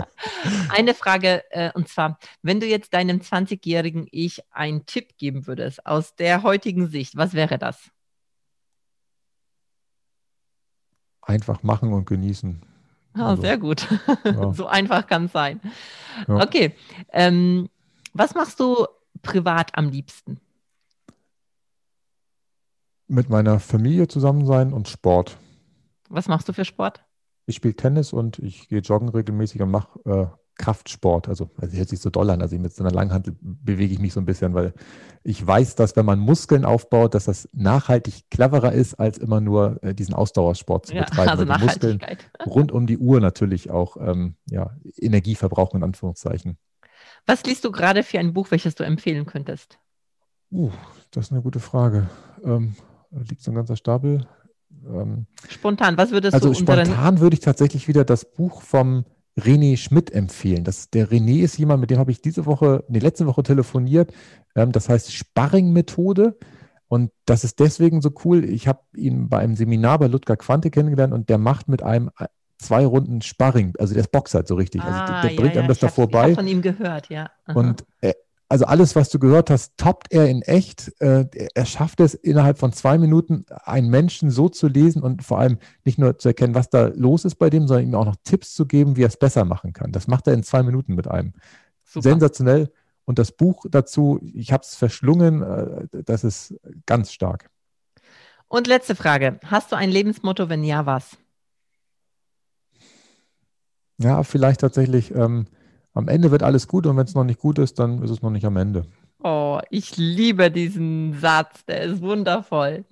eine 0.68 0.94
Frage 0.94 1.42
äh, 1.50 1.70
und 1.74 1.88
zwar, 1.88 2.18
wenn 2.42 2.60
du 2.60 2.66
jetzt 2.66 2.94
deinem 2.94 3.18
20-jährigen 3.18 4.06
Ich 4.10 4.42
einen 4.50 4.86
Tipp 4.86 5.16
geben 5.18 5.46
würdest 5.46 5.86
aus 5.86 6.14
der 6.14 6.42
heutigen 6.42 6.88
Sicht, 6.88 7.16
was 7.16 7.34
wäre 7.34 7.58
das? 7.58 7.90
Einfach 11.26 11.62
machen 11.62 11.92
und 11.92 12.06
genießen. 12.06 12.62
Ah, 13.14 13.30
also, 13.30 13.42
sehr 13.42 13.58
gut. 13.58 13.86
Ja. 14.24 14.52
so 14.54 14.66
einfach 14.66 15.06
kann 15.06 15.26
es 15.26 15.32
sein. 15.32 15.60
Ja. 16.28 16.42
Okay. 16.42 16.74
Ähm, 17.12 17.68
was 18.12 18.34
machst 18.34 18.60
du 18.60 18.86
privat 19.22 19.76
am 19.76 19.88
liebsten? 19.88 20.40
Mit 23.06 23.28
meiner 23.28 23.60
Familie 23.60 24.08
zusammen 24.08 24.46
sein 24.46 24.72
und 24.72 24.88
Sport. 24.88 25.36
Was 26.08 26.28
machst 26.28 26.48
du 26.48 26.52
für 26.52 26.64
Sport? 26.64 27.04
Ich 27.46 27.56
spiele 27.56 27.74
Tennis 27.74 28.12
und 28.12 28.38
ich 28.38 28.68
gehe 28.68 28.80
joggen 28.80 29.08
regelmäßig 29.08 29.60
und 29.62 29.70
mache 29.70 30.00
äh, 30.04 30.26
Kraftsport. 30.56 31.28
Also, 31.28 31.50
also 31.60 31.76
hört 31.76 31.88
sich 31.88 32.00
so 32.00 32.10
doll 32.10 32.30
an. 32.30 32.42
Also 32.42 32.56
mit 32.58 32.74
so 32.74 32.84
einer 32.84 32.92
Langhantel 32.92 33.36
bewege 33.40 33.92
ich 33.92 33.98
mich 33.98 34.12
so 34.12 34.20
ein 34.20 34.26
bisschen, 34.26 34.54
weil 34.54 34.72
ich 35.22 35.44
weiß, 35.44 35.74
dass 35.74 35.96
wenn 35.96 36.06
man 36.06 36.18
Muskeln 36.18 36.64
aufbaut, 36.64 37.14
dass 37.14 37.24
das 37.24 37.48
nachhaltig 37.52 38.30
cleverer 38.30 38.72
ist, 38.72 38.94
als 38.94 39.18
immer 39.18 39.40
nur 39.40 39.82
äh, 39.82 39.94
diesen 39.94 40.14
Ausdauersport 40.14 40.86
zu 40.86 40.94
betreiben. 40.94 41.26
Ja, 41.26 41.32
also 41.32 41.48
weil 41.48 41.58
die 41.58 41.64
Muskeln 41.64 42.00
rund 42.46 42.72
um 42.72 42.86
die 42.86 42.98
Uhr 42.98 43.20
natürlich 43.20 43.70
auch 43.70 43.96
ähm, 43.96 44.36
ja, 44.48 44.76
Energie 44.96 45.34
verbrauchen, 45.34 45.78
in 45.78 45.82
Anführungszeichen. 45.82 46.58
Was 47.26 47.42
liest 47.44 47.64
du 47.64 47.72
gerade 47.72 48.02
für 48.02 48.18
ein 48.18 48.34
Buch, 48.34 48.50
welches 48.50 48.74
du 48.74 48.84
empfehlen 48.84 49.26
könntest? 49.26 49.78
Uh, 50.52 50.70
das 51.10 51.26
ist 51.26 51.32
eine 51.32 51.42
gute 51.42 51.60
Frage. 51.60 52.08
Ähm, 52.44 52.76
liegt 53.10 53.42
so 53.42 53.50
ein 53.50 53.54
ganzer 53.54 53.76
Stapel. 53.76 54.26
Ähm, 54.86 55.26
spontan, 55.48 55.96
was 55.96 56.10
würdest 56.10 56.34
also 56.34 56.48
du 56.48 56.54
Spontan 56.54 57.20
würde 57.20 57.34
ich 57.34 57.40
tatsächlich 57.40 57.88
wieder 57.88 58.04
das 58.04 58.30
Buch 58.30 58.62
vom 58.62 59.04
René 59.38 59.76
Schmidt 59.76 60.12
empfehlen. 60.12 60.64
Das, 60.64 60.90
der 60.90 61.08
René 61.08 61.42
ist 61.42 61.58
jemand, 61.58 61.80
mit 61.80 61.90
dem 61.90 61.98
habe 61.98 62.10
ich 62.10 62.22
diese 62.22 62.46
Woche, 62.46 62.84
nee, 62.88 63.00
letzte 63.00 63.26
Woche 63.26 63.42
telefoniert. 63.42 64.12
Ähm, 64.54 64.72
das 64.72 64.88
heißt 64.88 65.12
Sparring-Methode. 65.12 66.38
Und 66.86 67.10
das 67.24 67.42
ist 67.44 67.58
deswegen 67.58 68.00
so 68.00 68.12
cool. 68.24 68.44
Ich 68.44 68.68
habe 68.68 68.80
ihn 68.94 69.28
bei 69.28 69.38
einem 69.38 69.56
Seminar 69.56 69.98
bei 69.98 70.06
Ludger 70.06 70.36
Quante 70.36 70.70
kennengelernt 70.70 71.12
und 71.12 71.28
der 71.28 71.38
macht 71.38 71.68
mit 71.68 71.82
einem 71.82 72.10
äh, 72.18 72.26
zwei 72.58 72.86
Runden 72.86 73.22
Sparring. 73.22 73.74
Also 73.78 73.94
der 73.94 74.02
ist 74.02 74.12
Boxer 74.12 74.38
halt 74.38 74.48
so 74.48 74.54
richtig. 74.54 74.82
Ah, 74.82 74.86
also 74.86 75.12
der, 75.12 75.22
der 75.22 75.30
ja, 75.32 75.40
bringt 75.40 75.54
ja, 75.54 75.60
einem 75.60 75.68
das 75.68 75.78
da 75.80 75.88
vorbei. 75.88 76.30
Ich 76.30 76.36
habe 76.36 76.46
von 76.46 76.46
ihm 76.46 76.62
gehört, 76.62 77.08
ja. 77.08 77.30
Aha. 77.46 77.58
Und 77.58 77.84
er, 78.00 78.14
also 78.48 78.66
alles, 78.66 78.94
was 78.94 79.08
du 79.08 79.18
gehört 79.18 79.50
hast, 79.50 79.76
toppt 79.76 80.12
er 80.12 80.28
in 80.28 80.42
echt. 80.42 80.92
Äh, 81.00 81.26
er 81.54 81.66
schafft 81.66 82.00
es 82.00 82.14
innerhalb 82.14 82.58
von 82.58 82.72
zwei 82.72 82.98
Minuten, 82.98 83.46
einen 83.64 83.88
Menschen 83.88 84.30
so 84.30 84.48
zu 84.48 84.68
lesen 84.68 85.02
und 85.02 85.24
vor 85.24 85.38
allem 85.38 85.58
nicht 85.84 85.98
nur 85.98 86.18
zu 86.18 86.28
erkennen, 86.28 86.54
was 86.54 86.68
da 86.70 86.88
los 86.94 87.24
ist 87.24 87.36
bei 87.36 87.50
dem, 87.50 87.66
sondern 87.66 87.86
ihm 87.86 87.94
auch 87.94 88.04
noch 88.04 88.16
Tipps 88.22 88.54
zu 88.54 88.66
geben, 88.66 88.96
wie 88.96 89.02
er 89.02 89.08
es 89.08 89.16
besser 89.16 89.44
machen 89.44 89.72
kann. 89.72 89.92
Das 89.92 90.06
macht 90.06 90.26
er 90.26 90.34
in 90.34 90.42
zwei 90.42 90.62
Minuten 90.62 90.94
mit 90.94 91.08
einem. 91.08 91.32
Super. 91.84 92.10
Sensationell. 92.10 92.70
Und 93.06 93.18
das 93.18 93.32
Buch 93.32 93.66
dazu, 93.68 94.20
ich 94.22 94.52
habe 94.52 94.62
es 94.62 94.74
verschlungen, 94.74 95.42
äh, 95.42 95.86
das 96.04 96.24
ist 96.24 96.54
ganz 96.86 97.12
stark. 97.12 97.50
Und 98.48 98.66
letzte 98.66 98.94
Frage. 98.94 99.40
Hast 99.46 99.72
du 99.72 99.76
ein 99.76 99.90
Lebensmotto? 99.90 100.48
Wenn 100.48 100.64
ja, 100.64 100.86
was? 100.86 101.16
Ja, 103.98 104.22
vielleicht 104.22 104.60
tatsächlich. 104.60 105.14
Ähm, 105.14 105.46
am 105.94 106.08
Ende 106.08 106.30
wird 106.30 106.42
alles 106.42 106.68
gut 106.68 106.86
und 106.86 106.96
wenn 106.96 107.06
es 107.06 107.14
noch 107.14 107.24
nicht 107.24 107.40
gut 107.40 107.58
ist, 107.58 107.78
dann 107.78 108.02
ist 108.02 108.10
es 108.10 108.22
noch 108.22 108.30
nicht 108.30 108.44
am 108.44 108.56
Ende. 108.56 108.82
Oh, 109.22 109.58
ich 109.70 109.96
liebe 109.96 110.50
diesen 110.50 111.18
Satz, 111.18 111.64
der 111.64 111.82
ist 111.82 112.02
wundervoll. 112.02 112.84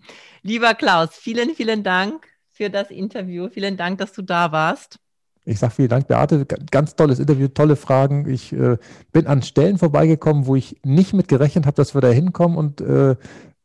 Lieber 0.43 0.75
Klaus, 0.75 1.11
vielen, 1.13 1.55
vielen 1.55 1.83
Dank 1.83 2.27
für 2.51 2.71
das 2.71 2.91
Interview. 2.91 3.49
Vielen 3.51 3.77
Dank, 3.77 3.99
dass 3.99 4.13
du 4.13 4.23
da 4.23 4.51
warst. 4.53 4.99
Ich 5.45 5.59
sage 5.59 5.75
vielen 5.75 5.89
Dank, 5.89 6.07
Beate. 6.07 6.47
Ganz 6.71 6.95
tolles 6.95 7.19
Interview, 7.19 7.49
tolle 7.49 7.75
Fragen. 7.75 8.29
Ich 8.31 8.53
äh, 8.53 8.79
bin 9.13 9.27
an 9.27 9.43
Stellen 9.43 9.77
vorbeigekommen, 9.77 10.47
wo 10.47 10.55
ich 10.55 10.77
nicht 10.85 11.15
mit 11.15 11.27
gerechnet 11.27 11.67
habe, 11.67 11.75
dass 11.75 11.95
wir 11.95 12.01
da 12.01 12.09
hinkommen 12.09 12.57
und 12.57 12.81
äh, 12.81 13.17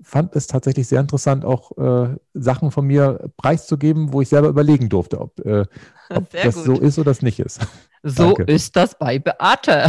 fand 0.07 0.35
es 0.37 0.47
tatsächlich 0.47 0.87
sehr 0.87 1.01
interessant, 1.01 1.43
auch 1.43 1.77
äh, 1.77 2.15
Sachen 2.33 2.71
von 2.71 2.85
mir 2.87 3.29
preiszugeben, 3.35 4.13
wo 4.13 4.21
ich 4.21 4.29
selber 4.29 4.47
überlegen 4.47 4.87
durfte, 4.87 5.19
ob, 5.19 5.37
äh, 5.45 5.65
ob 6.09 6.29
das 6.29 6.55
gut. 6.55 6.65
so 6.65 6.79
ist 6.79 6.97
oder 6.97 7.11
das 7.11 7.21
nicht 7.21 7.39
ist. 7.39 7.59
So 8.03 8.35
Danke. 8.35 8.43
ist 8.43 8.75
das 8.75 8.97
bei 8.97 9.19
Beate. 9.19 9.87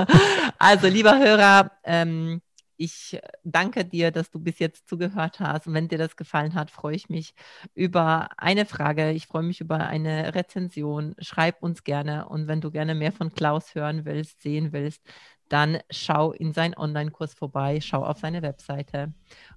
also, 0.58 0.86
lieber 0.86 1.18
Hörer, 1.18 1.72
ähm, 1.84 2.40
ich 2.76 3.20
danke 3.44 3.84
dir, 3.84 4.12
dass 4.12 4.30
du 4.30 4.38
bis 4.38 4.60
jetzt 4.60 4.88
zugehört 4.88 5.40
hast. 5.40 5.66
Und 5.66 5.74
wenn 5.74 5.88
dir 5.88 5.98
das 5.98 6.16
gefallen 6.16 6.54
hat, 6.54 6.70
freue 6.70 6.94
ich 6.94 7.10
mich 7.10 7.34
über 7.74 8.28
eine 8.38 8.64
Frage. 8.64 9.10
Ich 9.10 9.26
freue 9.26 9.42
mich 9.42 9.60
über 9.60 9.88
eine 9.88 10.34
Rezension. 10.34 11.14
Schreib 11.18 11.62
uns 11.62 11.84
gerne. 11.84 12.28
Und 12.28 12.46
wenn 12.46 12.62
du 12.62 12.70
gerne 12.70 12.94
mehr 12.94 13.12
von 13.12 13.34
Klaus 13.34 13.74
hören 13.74 14.06
willst, 14.06 14.40
sehen 14.40 14.72
willst, 14.72 15.02
dann 15.50 15.80
schau 15.90 16.32
in 16.32 16.52
seinen 16.54 16.74
Online-Kurs 16.74 17.34
vorbei, 17.34 17.80
schau 17.80 18.04
auf 18.04 18.18
seine 18.18 18.40
Webseite. 18.40 19.12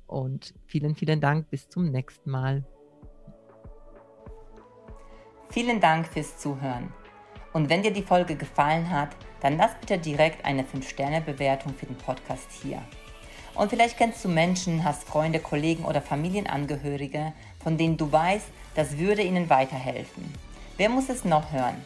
Und 0.07 0.53
vielen, 0.65 0.95
vielen 0.95 1.21
Dank. 1.21 1.49
Bis 1.49 1.69
zum 1.69 1.91
nächsten 1.91 2.29
Mal. 2.29 2.65
Vielen 5.49 5.79
Dank 5.79 6.07
fürs 6.07 6.37
Zuhören. 6.39 6.91
Und 7.53 7.69
wenn 7.69 7.83
dir 7.83 7.93
die 7.93 8.01
Folge 8.01 8.35
gefallen 8.35 8.89
hat, 8.89 9.15
dann 9.41 9.57
lass 9.57 9.75
bitte 9.79 9.99
direkt 9.99 10.43
eine 10.43 10.63
5-Sterne-Bewertung 10.63 11.75
für 11.75 11.85
den 11.85 11.97
Podcast 11.97 12.51
hier. 12.51 12.81
Und 13.53 13.69
vielleicht 13.69 13.97
kennst 13.99 14.25
du 14.25 14.29
Menschen, 14.29 14.83
hast 14.83 15.03
Freunde, 15.03 15.39
Kollegen 15.39 15.85
oder 15.85 16.01
Familienangehörige, 16.01 17.33
von 17.63 17.77
denen 17.77 17.97
du 17.97 18.11
weißt, 18.11 18.47
das 18.73 18.97
würde 18.97 19.21
ihnen 19.21 19.47
weiterhelfen. 19.51 20.33
Wer 20.77 20.89
muss 20.89 21.09
es 21.09 21.23
noch 21.23 21.51
hören? 21.51 21.85